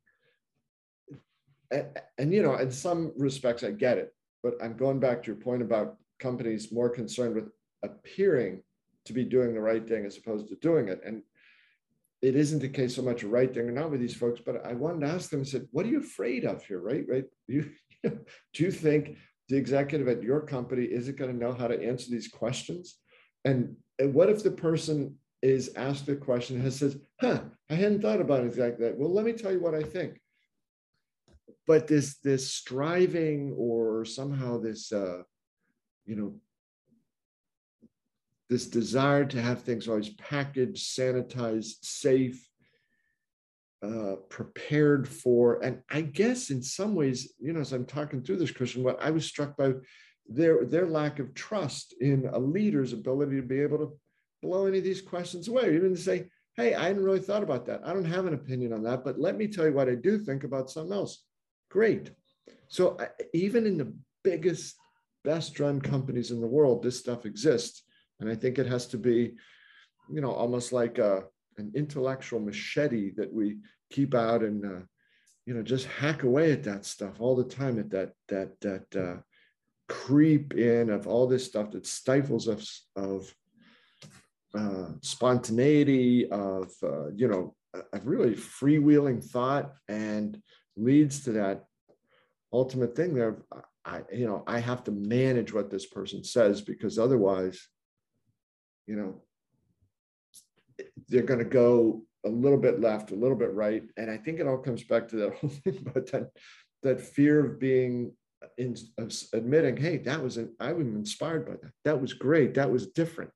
and, 1.70 1.86
and, 2.18 2.32
you 2.32 2.42
know, 2.42 2.54
in 2.54 2.70
some 2.70 3.12
respects, 3.16 3.62
I 3.62 3.70
get 3.70 3.98
it. 3.98 4.14
But 4.42 4.54
I'm 4.62 4.76
going 4.76 5.00
back 5.00 5.22
to 5.22 5.26
your 5.28 5.36
point 5.36 5.62
about 5.62 5.96
companies 6.18 6.72
more 6.72 6.88
concerned 6.88 7.34
with 7.34 7.48
appearing 7.82 8.62
to 9.04 9.12
be 9.12 9.24
doing 9.24 9.54
the 9.54 9.60
right 9.60 9.86
thing 9.86 10.04
as 10.04 10.16
opposed 10.16 10.48
to 10.48 10.56
doing 10.56 10.88
it. 10.88 11.00
And 11.04 11.22
it 12.20 12.36
isn't 12.36 12.60
the 12.60 12.68
case 12.68 12.94
so 12.94 13.02
much 13.02 13.24
right 13.24 13.52
thing 13.52 13.68
or 13.68 13.72
not 13.72 13.90
with 13.90 14.00
these 14.00 14.14
folks, 14.14 14.40
but 14.44 14.64
I 14.64 14.74
wanted 14.74 15.06
to 15.06 15.12
ask 15.12 15.30
them, 15.30 15.40
I 15.40 15.44
said, 15.44 15.66
what 15.72 15.86
are 15.86 15.90
you 15.90 16.00
afraid 16.00 16.44
of 16.44 16.64
here, 16.64 16.80
right? 16.80 17.04
Right? 17.08 17.24
You, 17.48 17.70
do 18.04 18.18
you 18.54 18.70
think 18.70 19.16
the 19.48 19.56
executive 19.56 20.08
at 20.08 20.22
your 20.22 20.40
company 20.40 20.84
isn't 20.84 21.18
going 21.18 21.32
to 21.32 21.36
know 21.36 21.52
how 21.52 21.66
to 21.66 21.82
answer 21.82 22.10
these 22.10 22.28
questions? 22.28 22.98
And, 23.44 23.76
and 23.98 24.14
what 24.14 24.30
if 24.30 24.42
the 24.42 24.52
person 24.52 25.16
is 25.42 25.72
asked 25.74 26.08
a 26.08 26.14
question 26.14 26.60
and 26.60 26.72
says, 26.72 26.96
huh, 27.20 27.40
I 27.68 27.74
hadn't 27.74 28.00
thought 28.00 28.20
about 28.20 28.44
it 28.44 28.46
exactly 28.46 28.86
that. 28.86 28.96
Well, 28.96 29.12
let 29.12 29.24
me 29.24 29.32
tell 29.32 29.52
you 29.52 29.60
what 29.60 29.74
I 29.74 29.82
think. 29.82 30.20
But 31.66 31.86
this 31.86 32.18
this 32.18 32.52
striving 32.52 33.54
or 33.56 34.04
somehow 34.04 34.58
this 34.58 34.90
uh, 34.92 35.22
you 36.04 36.16
know 36.16 36.34
this 38.52 38.66
desire 38.66 39.24
to 39.24 39.40
have 39.40 39.62
things 39.62 39.88
always 39.88 40.10
packaged, 40.10 40.76
sanitized, 40.76 41.76
safe, 41.80 42.46
uh, 43.82 44.16
prepared 44.28 45.08
for, 45.08 45.64
and 45.64 45.80
I 45.90 46.02
guess 46.02 46.50
in 46.50 46.62
some 46.62 46.94
ways, 46.94 47.32
you 47.40 47.54
know, 47.54 47.60
as 47.60 47.72
I'm 47.72 47.86
talking 47.86 48.22
through 48.22 48.36
this, 48.36 48.50
Christian, 48.50 48.84
what 48.84 49.02
I 49.02 49.10
was 49.10 49.24
struck 49.24 49.56
by 49.56 49.72
their 50.28 50.66
their 50.66 50.86
lack 50.86 51.18
of 51.18 51.32
trust 51.32 51.94
in 51.98 52.28
a 52.30 52.38
leader's 52.38 52.92
ability 52.92 53.36
to 53.36 53.42
be 53.42 53.60
able 53.60 53.78
to 53.78 53.98
blow 54.42 54.66
any 54.66 54.78
of 54.78 54.84
these 54.84 55.00
questions 55.00 55.48
away, 55.48 55.74
even 55.74 55.94
to 55.94 56.00
say, 56.00 56.28
hey, 56.58 56.74
I 56.74 56.88
hadn't 56.88 57.04
really 57.04 57.20
thought 57.20 57.42
about 57.42 57.64
that. 57.66 57.80
I 57.86 57.94
don't 57.94 58.04
have 58.04 58.26
an 58.26 58.34
opinion 58.34 58.74
on 58.74 58.82
that, 58.82 59.02
but 59.02 59.18
let 59.18 59.38
me 59.38 59.48
tell 59.48 59.64
you 59.64 59.72
what 59.72 59.88
I 59.88 59.94
do 59.94 60.18
think 60.18 60.44
about 60.44 60.68
something 60.68 60.92
else. 60.92 61.24
Great. 61.70 62.10
So 62.68 62.98
even 63.32 63.66
in 63.66 63.78
the 63.78 63.94
biggest, 64.22 64.76
best 65.24 65.58
run 65.58 65.80
companies 65.80 66.30
in 66.30 66.42
the 66.42 66.46
world, 66.46 66.82
this 66.82 66.98
stuff 66.98 67.24
exists. 67.24 67.84
And 68.22 68.30
I 68.30 68.34
think 68.34 68.58
it 68.58 68.66
has 68.66 68.86
to 68.88 68.98
be, 68.98 69.32
you 70.10 70.20
know, 70.20 70.32
almost 70.32 70.72
like 70.72 70.98
a, 70.98 71.24
an 71.58 71.72
intellectual 71.74 72.40
machete 72.40 73.10
that 73.16 73.32
we 73.32 73.58
keep 73.90 74.14
out 74.14 74.42
and, 74.42 74.64
uh, 74.64 74.84
you 75.44 75.54
know, 75.54 75.62
just 75.62 75.86
hack 75.86 76.22
away 76.22 76.52
at 76.52 76.64
that 76.64 76.86
stuff 76.86 77.20
all 77.20 77.36
the 77.36 77.44
time 77.44 77.78
at 77.78 77.90
that, 77.90 78.12
that, 78.28 78.58
that, 78.60 78.96
uh, 78.96 79.20
creep 79.88 80.54
in 80.54 80.88
of 80.88 81.06
all 81.06 81.26
this 81.26 81.44
stuff 81.44 81.70
that 81.72 81.86
stifles 81.86 82.48
us 82.48 82.86
of 82.96 83.34
uh, 84.54 84.88
spontaneity, 85.02 86.30
of 86.30 86.70
uh, 86.82 87.10
you 87.14 87.28
know, 87.28 87.54
a, 87.92 88.00
really 88.00 88.34
freewheeling 88.34 89.22
thought, 89.22 89.72
and 89.88 90.40
leads 90.76 91.24
to 91.24 91.32
that 91.32 91.64
ultimate 92.52 92.96
thing 92.96 93.14
there. 93.14 93.42
I, 93.84 94.02
you 94.12 94.26
know, 94.26 94.44
I 94.46 94.60
have 94.60 94.84
to 94.84 94.92
manage 94.92 95.52
what 95.52 95.70
this 95.70 95.86
person 95.86 96.24
says 96.24 96.60
because 96.60 96.98
otherwise, 96.98 97.66
you 98.86 98.96
know, 98.96 99.22
they're 101.08 101.22
going 101.22 101.38
to 101.38 101.44
go 101.44 102.02
a 102.24 102.28
little 102.28 102.58
bit 102.58 102.80
left, 102.80 103.10
a 103.10 103.16
little 103.16 103.36
bit 103.36 103.52
right, 103.52 103.82
and 103.96 104.10
I 104.10 104.16
think 104.16 104.38
it 104.38 104.46
all 104.46 104.58
comes 104.58 104.84
back 104.84 105.08
to 105.08 105.16
that 105.16 105.34
whole 105.40 105.50
thing 105.50 105.84
about 105.86 106.06
that 106.12 106.30
that 106.82 107.00
fear 107.00 107.44
of 107.44 107.60
being 107.60 108.12
in 108.58 108.76
of 108.98 109.12
admitting, 109.32 109.76
hey, 109.76 109.98
that 109.98 110.22
was 110.22 110.36
an, 110.36 110.54
I 110.60 110.72
was 110.72 110.86
inspired 110.86 111.46
by 111.46 111.52
that. 111.52 111.72
That 111.84 112.00
was 112.00 112.12
great. 112.12 112.54
That 112.54 112.70
was 112.70 112.88
different. 112.88 113.30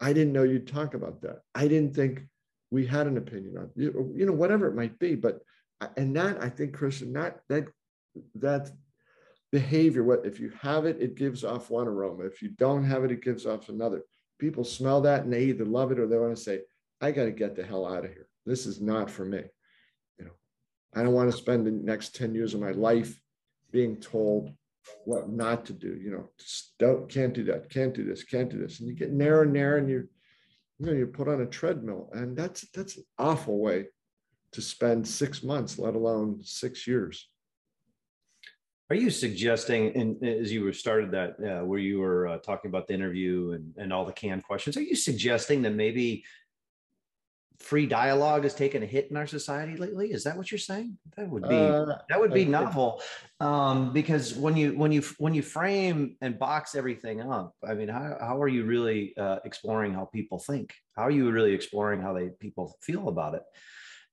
I 0.00 0.12
didn't 0.12 0.32
know 0.32 0.42
you'd 0.42 0.66
talk 0.66 0.94
about 0.94 1.22
that. 1.22 1.40
I 1.54 1.68
didn't 1.68 1.94
think 1.94 2.26
we 2.70 2.86
had 2.86 3.06
an 3.06 3.16
opinion 3.16 3.56
on 3.56 3.70
you 3.76 4.26
know 4.26 4.32
whatever 4.32 4.66
it 4.66 4.74
might 4.74 4.98
be. 4.98 5.14
But 5.14 5.40
and 5.96 6.16
that 6.16 6.42
I 6.42 6.48
think 6.48 6.74
Christian 6.74 7.12
that 7.14 7.40
that 7.48 7.68
that 8.36 8.70
behavior. 9.52 10.02
What 10.02 10.26
if 10.26 10.40
you 10.40 10.52
have 10.60 10.84
it, 10.84 11.00
it 11.00 11.14
gives 11.14 11.44
off 11.44 11.70
one 11.70 11.88
aroma. 11.88 12.24
If 12.24 12.42
you 12.42 12.50
don't 12.50 12.84
have 12.84 13.04
it, 13.04 13.12
it 13.12 13.22
gives 13.22 13.46
off 13.46 13.68
another. 13.68 14.02
People 14.44 14.62
smell 14.62 15.00
that 15.00 15.24
and 15.24 15.32
they 15.32 15.44
either 15.44 15.64
love 15.64 15.90
it 15.90 15.98
or 15.98 16.06
they 16.06 16.18
want 16.18 16.36
to 16.36 16.42
say, 16.42 16.60
"I 17.00 17.12
got 17.12 17.24
to 17.24 17.30
get 17.30 17.56
the 17.56 17.64
hell 17.64 17.86
out 17.86 18.04
of 18.04 18.10
here. 18.10 18.28
This 18.44 18.66
is 18.66 18.78
not 18.78 19.10
for 19.10 19.24
me." 19.24 19.42
You 20.18 20.26
know, 20.26 20.32
I 20.94 21.02
don't 21.02 21.14
want 21.14 21.30
to 21.30 21.36
spend 21.38 21.66
the 21.66 21.70
next 21.70 22.14
ten 22.14 22.34
years 22.34 22.52
of 22.52 22.60
my 22.60 22.72
life 22.72 23.18
being 23.70 23.96
told 23.96 24.50
what 25.06 25.30
not 25.30 25.64
to 25.64 25.72
do. 25.72 25.96
You 25.96 26.10
know, 26.10 26.28
don't 26.78 27.08
can't 27.08 27.32
do 27.32 27.44
that, 27.44 27.70
can't 27.70 27.94
do 27.94 28.04
this, 28.04 28.22
can't 28.22 28.50
do 28.50 28.58
this, 28.58 28.80
and 28.80 28.88
you 28.90 28.94
get 28.94 29.12
narrow 29.12 29.44
and 29.44 29.54
narrow, 29.54 29.78
and 29.78 29.88
you 29.88 30.06
you 30.78 30.84
know 30.84 30.92
you 30.92 31.06
put 31.06 31.28
on 31.28 31.40
a 31.40 31.46
treadmill, 31.46 32.10
and 32.12 32.36
that's 32.36 32.68
that's 32.74 32.98
an 32.98 33.04
awful 33.18 33.58
way 33.58 33.86
to 34.52 34.60
spend 34.60 35.08
six 35.08 35.42
months, 35.42 35.78
let 35.78 35.94
alone 35.94 36.40
six 36.42 36.86
years. 36.86 37.30
Are 38.90 38.96
you 38.96 39.10
suggesting, 39.10 39.96
and 39.96 40.22
as 40.22 40.52
you 40.52 40.62
were 40.62 40.72
started 40.72 41.10
that, 41.12 41.36
uh, 41.40 41.64
where 41.64 41.78
you 41.78 42.00
were 42.00 42.28
uh, 42.28 42.38
talking 42.38 42.68
about 42.68 42.86
the 42.86 42.94
interview 42.94 43.52
and, 43.52 43.74
and 43.78 43.92
all 43.92 44.04
the 44.04 44.12
canned 44.12 44.44
questions, 44.44 44.76
are 44.76 44.82
you 44.82 44.94
suggesting 44.94 45.62
that 45.62 45.72
maybe 45.72 46.24
free 47.58 47.86
dialogue 47.86 48.42
has 48.42 48.54
taken 48.54 48.82
a 48.82 48.86
hit 48.86 49.10
in 49.10 49.16
our 49.16 49.26
society 49.26 49.76
lately? 49.76 50.12
Is 50.12 50.24
that 50.24 50.36
what 50.36 50.50
you're 50.50 50.58
saying? 50.58 50.98
That 51.16 51.30
would 51.30 51.48
be 51.48 51.56
uh, 51.56 51.96
that 52.10 52.20
would 52.20 52.34
be 52.34 52.44
novel, 52.44 53.00
um, 53.40 53.94
because 53.94 54.34
when 54.34 54.54
you 54.54 54.76
when 54.76 54.92
you 54.92 55.02
when 55.16 55.32
you 55.32 55.42
frame 55.42 56.16
and 56.20 56.38
box 56.38 56.74
everything 56.74 57.22
up, 57.22 57.54
I 57.66 57.72
mean, 57.72 57.88
how 57.88 58.18
how 58.20 58.42
are 58.42 58.48
you 58.48 58.64
really 58.64 59.16
uh, 59.16 59.38
exploring 59.46 59.94
how 59.94 60.04
people 60.04 60.38
think? 60.38 60.74
How 60.94 61.02
are 61.02 61.10
you 61.10 61.30
really 61.30 61.54
exploring 61.54 62.02
how 62.02 62.12
they 62.12 62.28
people 62.38 62.76
feel 62.82 63.08
about 63.08 63.34
it? 63.34 63.42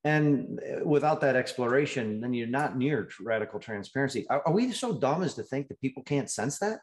And 0.04 0.58
uh, 0.60 0.84
without 0.84 1.20
that 1.20 1.36
exploration, 1.36 2.20
then 2.20 2.34
you're 2.34 2.48
not 2.48 2.76
near 2.76 3.08
radical 3.20 3.60
transparency. 3.60 4.26
Are, 4.28 4.42
are, 4.46 4.52
we 4.52 4.72
so 4.72 4.92
dumb 4.92 5.22
as 5.22 5.34
to 5.34 5.44
think 5.44 5.68
that 5.68 5.80
people 5.80 6.02
can't 6.02 6.28
sense 6.28 6.58
that? 6.58 6.80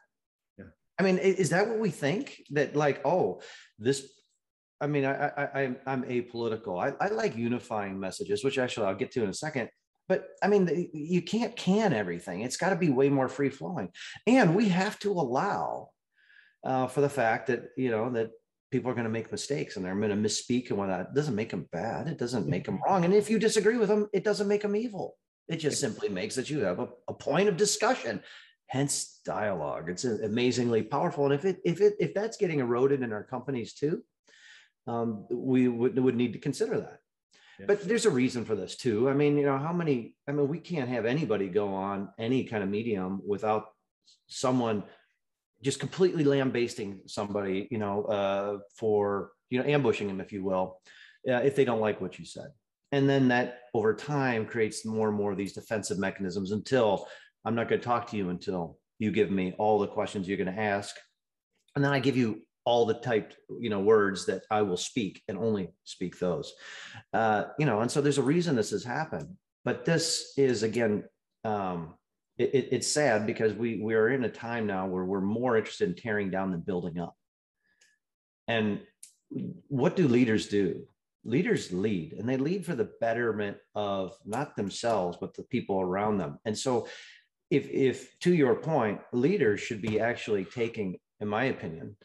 Yeah. 0.57 0.65
I 0.97 1.03
mean, 1.03 1.17
is 1.17 1.49
that 1.49 1.67
what 1.67 1.79
we 1.79 1.89
think? 1.89 2.41
That 2.51 2.75
like, 2.75 3.05
oh, 3.05 3.41
this. 3.77 4.09
I 4.81 4.87
mean, 4.87 5.03
I, 5.03 5.27
I, 5.27 5.43
I 5.61 5.75
I'm 5.85 6.03
apolitical. 6.03 6.81
I, 6.81 6.93
I 7.05 7.09
like 7.09 7.35
unifying 7.35 7.99
messages, 7.99 8.45
which 8.45 8.57
actually 8.57 8.87
I'll 8.87 8.95
get 8.95 9.11
to 9.11 9.23
in 9.23 9.29
a 9.29 9.33
second. 9.33 9.69
But 10.07 10.27
I 10.41 10.47
mean, 10.47 10.89
you 10.93 11.21
can't 11.21 11.55
can 11.55 11.91
everything. 11.91 12.41
It's 12.41 12.57
got 12.57 12.69
to 12.69 12.77
be 12.77 12.89
way 12.89 13.09
more 13.09 13.27
free 13.27 13.49
flowing, 13.49 13.89
and 14.25 14.55
we 14.55 14.69
have 14.69 14.97
to 14.99 15.11
allow 15.11 15.89
uh, 16.63 16.87
for 16.87 17.01
the 17.01 17.09
fact 17.09 17.47
that 17.47 17.65
you 17.77 17.91
know 17.91 18.09
that 18.11 18.31
people 18.71 18.91
are 18.91 18.93
going 18.93 19.05
to 19.05 19.09
make 19.09 19.31
mistakes 19.31 19.75
and 19.75 19.85
they're 19.85 19.95
going 19.95 20.09
to 20.09 20.15
misspeak 20.15 20.69
and 20.69 20.77
whatnot. 20.77 21.01
It 21.01 21.15
doesn't 21.15 21.35
make 21.35 21.49
them 21.49 21.67
bad. 21.71 22.07
It 22.07 22.17
doesn't 22.17 22.47
make 22.47 22.65
them 22.65 22.79
wrong. 22.85 23.05
And 23.05 23.13
if 23.13 23.29
you 23.29 23.39
disagree 23.39 23.77
with 23.77 23.89
them, 23.89 24.07
it 24.13 24.23
doesn't 24.23 24.47
make 24.47 24.61
them 24.61 24.75
evil. 24.75 25.15
It 25.47 25.57
just 25.57 25.79
simply 25.79 26.09
makes 26.09 26.35
that 26.35 26.49
you 26.49 26.59
have 26.61 26.79
a, 26.79 26.89
a 27.07 27.13
point 27.13 27.49
of 27.49 27.57
discussion. 27.57 28.21
Hence 28.67 29.19
dialogue. 29.25 29.89
It's 29.89 30.05
amazingly 30.05 30.83
powerful. 30.83 31.25
And 31.25 31.33
if 31.33 31.43
it 31.43 31.57
if 31.65 31.81
it 31.81 31.95
if 31.99 32.13
that's 32.13 32.37
getting 32.37 32.59
eroded 32.59 33.01
in 33.01 33.11
our 33.11 33.23
companies 33.23 33.73
too, 33.73 34.03
um, 34.85 35.25
we 35.31 35.67
would, 35.67 35.97
would 35.97 36.15
need 36.15 36.33
to 36.33 36.39
consider 36.39 36.79
that. 36.79 36.99
But 37.65 37.83
there's 37.87 38.05
a 38.05 38.11
reason 38.11 38.45
for 38.45 38.55
this 38.55 38.77
too. 38.77 39.09
I 39.09 39.13
mean, 39.13 39.37
you 39.37 39.45
know, 39.45 39.57
how 39.57 39.73
many? 39.73 40.15
I 40.27 40.31
mean, 40.31 40.47
we 40.47 40.59
can't 40.59 40.89
have 40.89 41.05
anybody 41.05 41.49
go 41.49 41.73
on 41.73 42.09
any 42.17 42.43
kind 42.43 42.63
of 42.63 42.69
medium 42.69 43.21
without 43.27 43.65
someone 44.27 44.83
just 45.61 45.79
completely 45.79 46.23
lambasting 46.23 47.01
somebody, 47.05 47.67
you 47.71 47.77
know, 47.77 48.03
uh, 48.05 48.59
for 48.75 49.31
you 49.49 49.59
know 49.59 49.65
ambushing 49.65 50.07
them, 50.07 50.21
if 50.21 50.31
you 50.31 50.43
will, 50.43 50.79
uh, 51.27 51.41
if 51.43 51.55
they 51.55 51.65
don't 51.65 51.81
like 51.81 51.99
what 52.01 52.17
you 52.19 52.25
said, 52.25 52.49
and 52.91 53.09
then 53.09 53.27
that 53.29 53.61
over 53.73 53.93
time 53.93 54.45
creates 54.45 54.85
more 54.85 55.09
and 55.09 55.17
more 55.17 55.31
of 55.31 55.37
these 55.37 55.53
defensive 55.53 55.99
mechanisms 55.99 56.51
until 56.51 57.07
I'm 57.45 57.55
not 57.55 57.67
going 57.67 57.81
to 57.81 57.85
talk 57.85 58.07
to 58.11 58.17
you 58.17 58.29
until 58.29 58.77
you 58.99 59.11
give 59.11 59.31
me 59.31 59.53
all 59.57 59.79
the 59.79 59.87
questions 59.87 60.27
you're 60.27 60.37
going 60.37 60.53
to 60.53 60.61
ask, 60.61 60.95
and 61.75 61.83
then 61.83 61.91
I 61.91 61.99
give 61.99 62.17
you 62.17 62.41
all 62.65 62.85
the 62.85 62.95
typed 62.95 63.37
you 63.59 63.69
know 63.69 63.79
words 63.79 64.25
that 64.27 64.43
I 64.51 64.61
will 64.61 64.77
speak 64.77 65.23
and 65.27 65.37
only 65.37 65.69
speak 65.83 66.19
those, 66.19 66.53
uh, 67.13 67.45
you 67.57 67.65
know, 67.65 67.81
and 67.81 67.91
so 67.91 68.01
there's 68.01 68.17
a 68.17 68.23
reason 68.23 68.55
this 68.55 68.71
has 68.71 68.83
happened, 68.83 69.35
but 69.65 69.85
this 69.85 70.33
is 70.37 70.63
again. 70.63 71.03
Um, 71.45 71.95
it, 72.39 72.55
it, 72.55 72.67
it's 72.71 72.87
sad 72.87 73.27
because 73.27 73.53
we 73.53 73.81
we 73.81 73.93
are 73.93 74.09
in 74.09 74.23
a 74.23 74.29
time 74.29 74.65
now 74.65 74.87
where 74.87 75.03
we're 75.03 75.21
more 75.21 75.57
interested 75.57 75.89
in 75.89 75.95
tearing 75.95 76.31
down 76.31 76.51
than 76.51 76.61
building 76.61 76.97
up. 76.97 77.13
And 78.47 78.79
what 79.67 79.95
do 79.95 80.07
leaders 80.07 80.47
do? 80.47 80.87
Leaders 81.25 81.71
lead, 81.73 82.13
and 82.13 82.27
they 82.27 82.37
lead 82.37 82.65
for 82.65 82.75
the 82.75 82.89
betterment 83.01 83.57
of 83.75 84.15
not 84.25 84.55
themselves 84.55 85.17
but 85.19 85.35
the 85.35 85.43
people 85.43 85.81
around 85.81 86.17
them. 86.17 86.39
And 86.45 86.57
so, 86.57 86.87
if 87.51 87.69
if 87.69 88.17
to 88.19 88.33
your 88.33 88.55
point, 88.55 89.01
leaders 89.11 89.59
should 89.59 89.81
be 89.81 89.99
actually 89.99 90.45
taking, 90.45 90.97
in 91.19 91.27
my 91.27 91.45
opinion, 91.45 91.97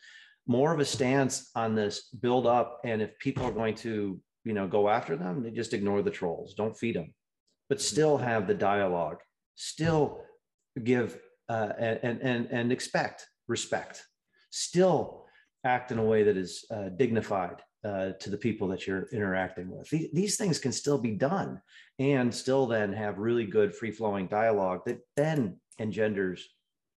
more 0.48 0.74
of 0.74 0.80
a 0.80 0.84
stance 0.84 1.48
on 1.54 1.76
this 1.76 2.08
build 2.08 2.44
up. 2.44 2.80
And 2.84 3.00
if 3.00 3.16
people 3.20 3.44
are 3.44 3.52
going 3.52 3.76
to 3.76 4.20
you 4.42 4.52
know 4.52 4.66
go 4.66 4.88
after 4.88 5.14
them, 5.14 5.44
they 5.44 5.52
just 5.52 5.74
ignore 5.74 6.02
the 6.02 6.10
trolls, 6.10 6.54
don't 6.54 6.76
feed 6.76 6.96
them, 6.96 7.14
but 7.68 7.78
mm-hmm. 7.78 7.84
still 7.84 8.18
have 8.18 8.48
the 8.48 8.54
dialogue 8.54 9.18
still 9.54 10.22
give 10.82 11.18
uh, 11.48 11.72
and, 11.78 12.20
and, 12.20 12.46
and 12.50 12.72
expect 12.72 13.26
respect, 13.48 14.04
still 14.50 15.24
act 15.64 15.92
in 15.92 15.98
a 15.98 16.04
way 16.04 16.22
that 16.22 16.36
is 16.36 16.64
uh, 16.70 16.88
dignified 16.90 17.62
uh, 17.84 18.12
to 18.20 18.30
the 18.30 18.36
people 18.36 18.68
that 18.68 18.86
you're 18.86 19.08
interacting 19.12 19.70
with. 19.70 19.88
These, 19.90 20.08
these 20.12 20.36
things 20.36 20.58
can 20.58 20.72
still 20.72 20.98
be 20.98 21.12
done 21.12 21.60
and 21.98 22.34
still 22.34 22.66
then 22.66 22.92
have 22.92 23.18
really 23.18 23.46
good 23.46 23.74
free 23.74 23.90
flowing 23.90 24.26
dialogue 24.26 24.82
that 24.86 25.00
then 25.16 25.58
engenders 25.78 26.48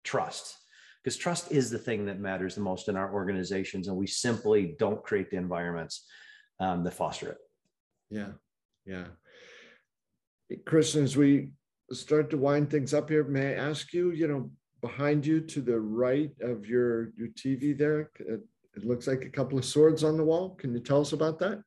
trust. 0.05 0.57
Because 1.03 1.16
trust 1.16 1.53
is 1.53 1.71
the 1.71 1.79
thing 1.79 2.07
that 2.07 2.19
matters 2.19 2.55
the 2.55 2.61
most 2.61 2.88
in 2.88 2.97
our 2.97 3.12
organizations 3.12 3.88
and 3.88 3.97
we 3.97 4.07
simply 4.07 4.75
don't 4.79 5.03
create 5.03 5.31
the 5.31 5.37
environments 5.37 6.07
um, 6.61 6.83
that 6.85 6.95
foster 6.95 7.31
it. 7.31 7.38
Yeah. 8.11 8.33
Yeah. 8.85 9.07
Christians 10.64 11.16
we 11.16 11.51
start 11.92 12.31
to 12.31 12.38
wind 12.38 12.70
things 12.70 12.94
up 12.94 13.09
here, 13.09 13.25
may 13.25 13.55
I 13.55 13.68
ask 13.68 13.92
you, 13.92 14.11
you 14.11 14.29
know, 14.29 14.51
behind 14.81 15.27
you 15.27 15.40
to 15.40 15.61
the 15.61 15.79
right 15.79 16.31
of 16.40 16.66
your, 16.66 17.11
your 17.16 17.29
TV 17.29 17.77
there, 17.77 18.11
it, 18.18 18.40
it 18.77 18.85
looks 18.85 19.07
like 19.07 19.25
a 19.25 19.31
couple 19.31 19.59
of 19.59 19.64
swords 19.64 20.05
on 20.05 20.16
the 20.16 20.25
wall. 20.25 20.51
Can 20.57 20.75
you 20.75 20.81
tell 20.81 21.01
us 21.01 21.12
about 21.12 21.38
that? 21.38 21.62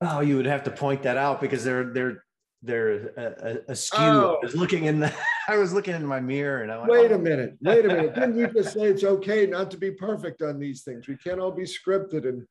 Oh, 0.00 0.20
you 0.20 0.36
would 0.36 0.46
have 0.46 0.62
to 0.64 0.70
point 0.70 1.02
that 1.02 1.16
out 1.16 1.40
because 1.40 1.64
they're 1.64 1.92
they're 1.92 2.24
they're 2.62 3.12
uh, 3.18 3.54
askew. 3.68 3.98
Oh. 3.98 4.38
I 4.42 4.44
was 4.44 4.54
looking 4.54 4.84
in 4.84 5.00
the 5.00 5.12
I 5.48 5.56
was 5.56 5.72
looking 5.72 5.94
in 5.94 6.06
my 6.06 6.20
mirror 6.20 6.62
and 6.62 6.72
I 6.72 6.78
went, 6.78 6.90
wait 6.90 7.12
oh. 7.12 7.16
a 7.16 7.18
minute, 7.18 7.56
wait 7.62 7.84
a 7.84 7.88
minute. 7.88 8.14
Didn't 8.14 8.36
you 8.36 8.46
just 8.48 8.74
say 8.74 8.82
it's 8.82 9.04
okay 9.04 9.46
not 9.46 9.70
to 9.70 9.78
be 9.78 9.90
perfect 9.90 10.42
on 10.42 10.58
these 10.58 10.82
things? 10.82 11.08
We 11.08 11.16
can't 11.16 11.40
all 11.40 11.52
be 11.52 11.62
scripted 11.62 12.28
and 12.28 12.46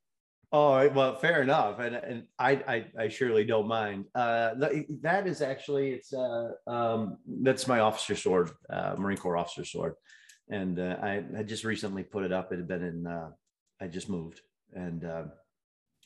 Oh 0.51 0.87
well, 0.89 1.15
fair 1.15 1.41
enough, 1.41 1.79
and 1.79 1.95
and 1.95 2.23
I 2.37 2.51
I, 2.51 2.85
I 3.03 3.07
surely 3.07 3.45
don't 3.45 3.67
mind. 3.67 4.05
Uh, 4.13 4.53
that 5.01 5.27
is 5.27 5.41
actually 5.41 5.91
it's 5.91 6.13
uh 6.13 6.51
um 6.67 7.17
that's 7.41 7.67
my 7.67 7.79
officer 7.79 8.15
sword, 8.15 8.51
uh, 8.69 8.95
Marine 8.97 9.17
Corps 9.17 9.37
officer 9.37 9.65
sword, 9.65 9.93
and 10.49 10.79
uh, 10.79 10.97
I 11.01 11.23
I 11.37 11.43
just 11.43 11.63
recently 11.63 12.03
put 12.03 12.23
it 12.23 12.31
up. 12.31 12.51
It 12.51 12.57
had 12.57 12.67
been 12.67 12.83
in 12.83 13.07
uh, 13.07 13.29
I 13.81 13.87
just 13.87 14.09
moved, 14.09 14.41
and 14.73 15.03
uh, 15.03 15.23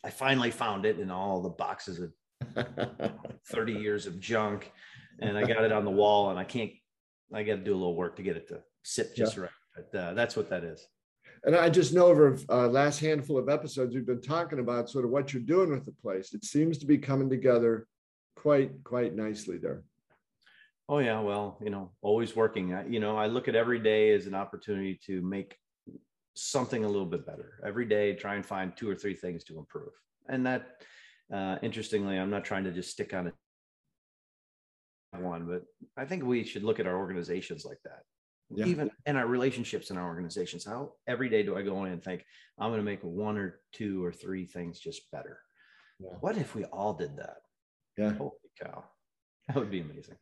I 0.04 0.10
finally 0.10 0.52
found 0.52 0.86
it 0.86 1.00
in 1.00 1.12
all 1.12 1.42
the 1.42 1.50
boxes 1.50 2.00
of 2.00 2.14
thirty 3.48 3.74
years 3.74 4.06
of 4.06 4.20
junk, 4.20 4.72
and 5.20 5.38
I 5.38 5.44
got 5.44 5.64
it 5.64 5.72
on 5.72 5.86
the 5.86 5.92
wall, 5.92 6.30
and 6.30 6.40
I 6.40 6.44
can't. 6.44 6.72
I 7.34 7.44
got 7.44 7.56
to 7.56 7.64
do 7.64 7.74
a 7.74 7.78
little 7.78 7.96
work 7.96 8.16
to 8.16 8.24
get 8.24 8.38
it 8.38 8.48
to 8.48 8.62
sit 8.84 9.16
just 9.16 9.36
yeah. 9.36 9.44
right. 9.44 9.52
But 9.76 10.00
uh, 10.00 10.14
that's 10.14 10.36
what 10.36 10.50
that 10.50 10.64
is 10.64 10.88
and 11.44 11.56
I 11.56 11.70
just 11.70 11.94
know 11.94 12.08
over 12.08 12.38
uh, 12.50 12.68
last 12.68 13.00
handful 13.00 13.38
of 13.38 13.50
episodes 13.50 13.96
we've 13.96 14.06
been 14.06 14.22
talking 14.22 14.60
about 14.60 14.90
sort 14.90 15.06
of 15.06 15.12
what 15.12 15.34
you're 15.34 15.42
doing 15.42 15.72
with 15.72 15.86
the 15.86 15.92
place. 15.92 16.34
It 16.34 16.44
seems 16.44 16.78
to 16.80 16.86
be 16.86 16.98
coming 16.98 17.30
together 17.30 17.88
quite 18.36 18.84
quite 18.84 19.16
nicely 19.16 19.58
there. 19.58 19.84
Oh 20.88 21.00
yeah, 21.00 21.20
well, 21.20 21.58
you 21.62 21.70
know, 21.70 21.92
always 22.02 22.36
working. 22.36 22.74
I, 22.74 22.88
you 22.88 23.00
know, 23.00 23.16
I 23.16 23.28
look 23.28 23.48
at 23.48 23.56
every 23.56 23.80
day 23.80 24.12
as 24.14 24.26
an 24.26 24.34
opportunity 24.34 25.00
to 25.06 25.22
make 25.22 25.56
something 26.34 26.84
a 26.84 26.88
little 26.88 27.06
bit 27.06 27.26
better. 27.26 27.60
Every 27.66 27.86
day, 27.86 28.16
try 28.16 28.36
and 28.36 28.46
find 28.46 28.76
two 28.76 28.90
or 28.90 28.96
three 28.96 29.14
things 29.14 29.44
to 29.46 29.60
improve. 29.60 29.92
And 30.28 30.46
that, 30.46 30.84
uh, 31.32 31.58
interestingly, 31.62 32.18
I'm 32.18 32.30
not 32.30 32.46
trying 32.46 32.64
to 32.64 32.72
just 32.72 32.90
stick 32.90 33.14
on 33.14 33.28
it 33.28 33.34
one, 35.18 35.46
but 35.46 35.64
I 35.98 36.06
think 36.06 36.24
we 36.24 36.44
should 36.44 36.64
look 36.64 36.80
at 36.80 36.88
our 36.88 36.98
organizations 36.98 37.66
like 37.66 37.80
that 37.84 38.04
yeah. 38.52 38.66
even 38.66 38.90
in 39.06 39.16
our 39.16 39.28
relationships 39.28 39.92
in 39.92 39.98
our 39.98 40.08
organizations 40.08 40.66
how 40.66 40.94
every 41.08 41.30
day 41.30 41.44
do 41.44 41.56
i 41.56 41.62
go 41.62 41.86
in 41.86 41.92
and 41.92 42.04
think 42.04 42.26
i'm 42.60 42.70
going 42.70 42.80
to 42.80 42.84
make 42.84 43.02
one 43.02 43.38
or 43.38 43.60
two 43.74 44.04
or 44.04 44.12
three 44.12 44.46
things 44.46 44.80
just 44.80 45.10
better. 45.12 45.40
Yeah. 46.00 46.12
what 46.22 46.38
if 46.38 46.56
we 46.56 46.64
all 46.66 46.94
did 46.94 47.18
that? 47.18 47.38
Yeah. 47.98 48.14
Holy 48.14 48.32
cow. 48.62 48.86
That 49.48 49.58
would 49.58 49.72
be 49.72 49.82
amazing. 49.82 50.16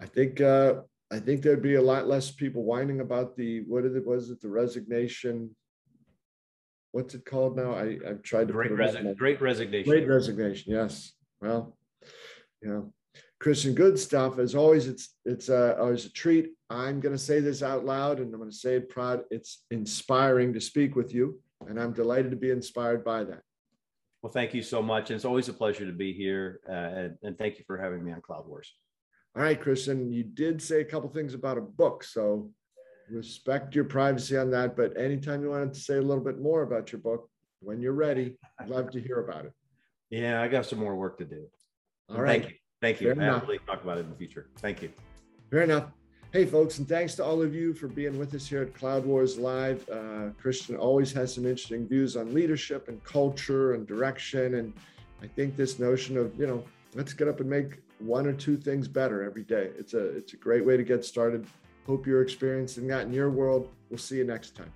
I 0.00 0.06
think 0.06 0.40
uh 0.40 0.80
i 1.12 1.18
think 1.20 1.42
there'd 1.42 1.62
be 1.62 1.76
a 1.76 1.82
lot 1.82 2.08
less 2.08 2.30
people 2.30 2.64
whining 2.64 3.00
about 3.00 3.36
the 3.36 3.60
what 3.68 3.84
it 3.84 4.06
was 4.06 4.30
it 4.30 4.40
the 4.40 4.48
resignation? 4.48 5.54
What's 6.90 7.14
it 7.14 7.24
called 7.24 7.56
now? 7.56 7.74
I 7.74 7.98
i've 8.08 8.22
tried 8.22 8.48
to 8.48 8.54
great, 8.54 8.72
resi- 8.72 9.16
great 9.16 9.40
resignation. 9.40 9.90
Great 9.90 10.08
resignation 10.08 10.72
yes. 10.72 11.12
Well 11.40 11.76
yeah 12.62 12.80
Christian, 13.42 13.74
good 13.74 13.98
stuff. 13.98 14.38
As 14.38 14.54
always, 14.54 14.86
it's 14.86 15.16
it's 15.24 15.48
uh, 15.48 15.74
always 15.76 16.06
a 16.06 16.12
treat. 16.12 16.52
I'm 16.70 17.00
going 17.00 17.14
to 17.14 17.18
say 17.18 17.40
this 17.40 17.60
out 17.60 17.84
loud, 17.84 18.20
and 18.20 18.32
I'm 18.32 18.38
going 18.38 18.52
to 18.52 18.56
say 18.56 18.76
it 18.76 18.88
proud. 18.88 19.24
It's 19.32 19.64
inspiring 19.72 20.52
to 20.52 20.60
speak 20.60 20.94
with 20.94 21.12
you, 21.12 21.40
and 21.66 21.78
I'm 21.80 21.92
delighted 21.92 22.30
to 22.30 22.36
be 22.36 22.50
inspired 22.50 23.04
by 23.04 23.24
that. 23.24 23.42
Well, 24.22 24.30
thank 24.32 24.54
you 24.54 24.62
so 24.62 24.80
much. 24.80 25.10
It's 25.10 25.24
always 25.24 25.48
a 25.48 25.52
pleasure 25.52 25.84
to 25.84 25.92
be 25.92 26.12
here, 26.12 26.60
uh, 26.68 26.72
and, 26.72 27.18
and, 27.24 27.36
thank 27.36 27.58
you 27.58 27.64
for 27.66 27.76
having 27.76 28.04
me 28.04 28.12
on 28.12 28.20
Cloud 28.20 28.46
Wars. 28.46 28.72
All 29.34 29.42
right, 29.42 29.60
Christian, 29.60 30.12
you 30.12 30.22
did 30.22 30.62
say 30.62 30.80
a 30.80 30.84
couple 30.84 31.08
things 31.08 31.34
about 31.34 31.58
a 31.58 31.62
book, 31.62 32.04
so 32.04 32.48
respect 33.10 33.74
your 33.74 33.86
privacy 33.86 34.36
on 34.36 34.52
that. 34.52 34.76
But 34.76 34.96
anytime 34.96 35.42
you 35.42 35.50
wanted 35.50 35.74
to 35.74 35.80
say 35.80 35.96
a 35.96 36.00
little 36.02 36.22
bit 36.22 36.40
more 36.40 36.62
about 36.62 36.92
your 36.92 37.00
book, 37.00 37.28
when 37.58 37.80
you're 37.80 37.92
ready, 37.92 38.36
I'd 38.60 38.68
love 38.68 38.92
to 38.92 39.00
hear 39.00 39.18
about 39.18 39.46
it. 39.46 39.52
Yeah, 40.10 40.42
I 40.42 40.48
got 40.48 40.66
some 40.66 40.78
more 40.78 40.94
work 40.94 41.16
to 41.20 41.24
do. 41.24 41.46
All 42.10 42.20
right. 42.20 42.42
Thank 42.42 42.52
you. 42.52 42.58
Thank 42.82 43.00
you. 43.00 43.14
Fair 43.14 43.22
I 43.22 43.28
enough. 43.28 43.42
really 43.44 43.60
talk 43.60 43.82
about 43.82 43.96
it 43.96 44.00
in 44.00 44.10
the 44.10 44.16
future. 44.16 44.48
Thank 44.58 44.82
you. 44.82 44.90
Fair 45.50 45.62
enough. 45.62 45.86
Hey, 46.32 46.44
folks, 46.46 46.78
and 46.78 46.88
thanks 46.88 47.14
to 47.16 47.24
all 47.24 47.40
of 47.40 47.54
you 47.54 47.74
for 47.74 47.86
being 47.86 48.18
with 48.18 48.34
us 48.34 48.46
here 48.46 48.62
at 48.62 48.74
Cloud 48.74 49.06
Wars 49.06 49.38
Live. 49.38 49.88
Uh, 49.88 50.30
Christian 50.40 50.76
always 50.76 51.12
has 51.12 51.34
some 51.34 51.44
interesting 51.44 51.86
views 51.86 52.16
on 52.16 52.34
leadership 52.34 52.88
and 52.88 53.02
culture 53.04 53.74
and 53.74 53.86
direction. 53.86 54.54
And 54.56 54.72
I 55.22 55.26
think 55.28 55.56
this 55.56 55.78
notion 55.78 56.16
of, 56.16 56.34
you 56.38 56.46
know, 56.46 56.64
let's 56.94 57.12
get 57.12 57.28
up 57.28 57.40
and 57.40 57.48
make 57.48 57.80
one 57.98 58.26
or 58.26 58.32
two 58.32 58.56
things 58.56 58.88
better 58.88 59.22
every 59.22 59.44
day. 59.44 59.70
It's 59.78 59.94
a 59.94 60.04
it's 60.16 60.32
a 60.32 60.36
great 60.36 60.64
way 60.64 60.76
to 60.76 60.82
get 60.82 61.04
started. 61.04 61.46
Hope 61.86 62.06
you're 62.06 62.22
experiencing 62.22 62.88
that 62.88 63.02
in 63.02 63.12
your 63.12 63.30
world. 63.30 63.68
We'll 63.90 63.98
see 63.98 64.16
you 64.16 64.24
next 64.24 64.56
time. 64.56 64.72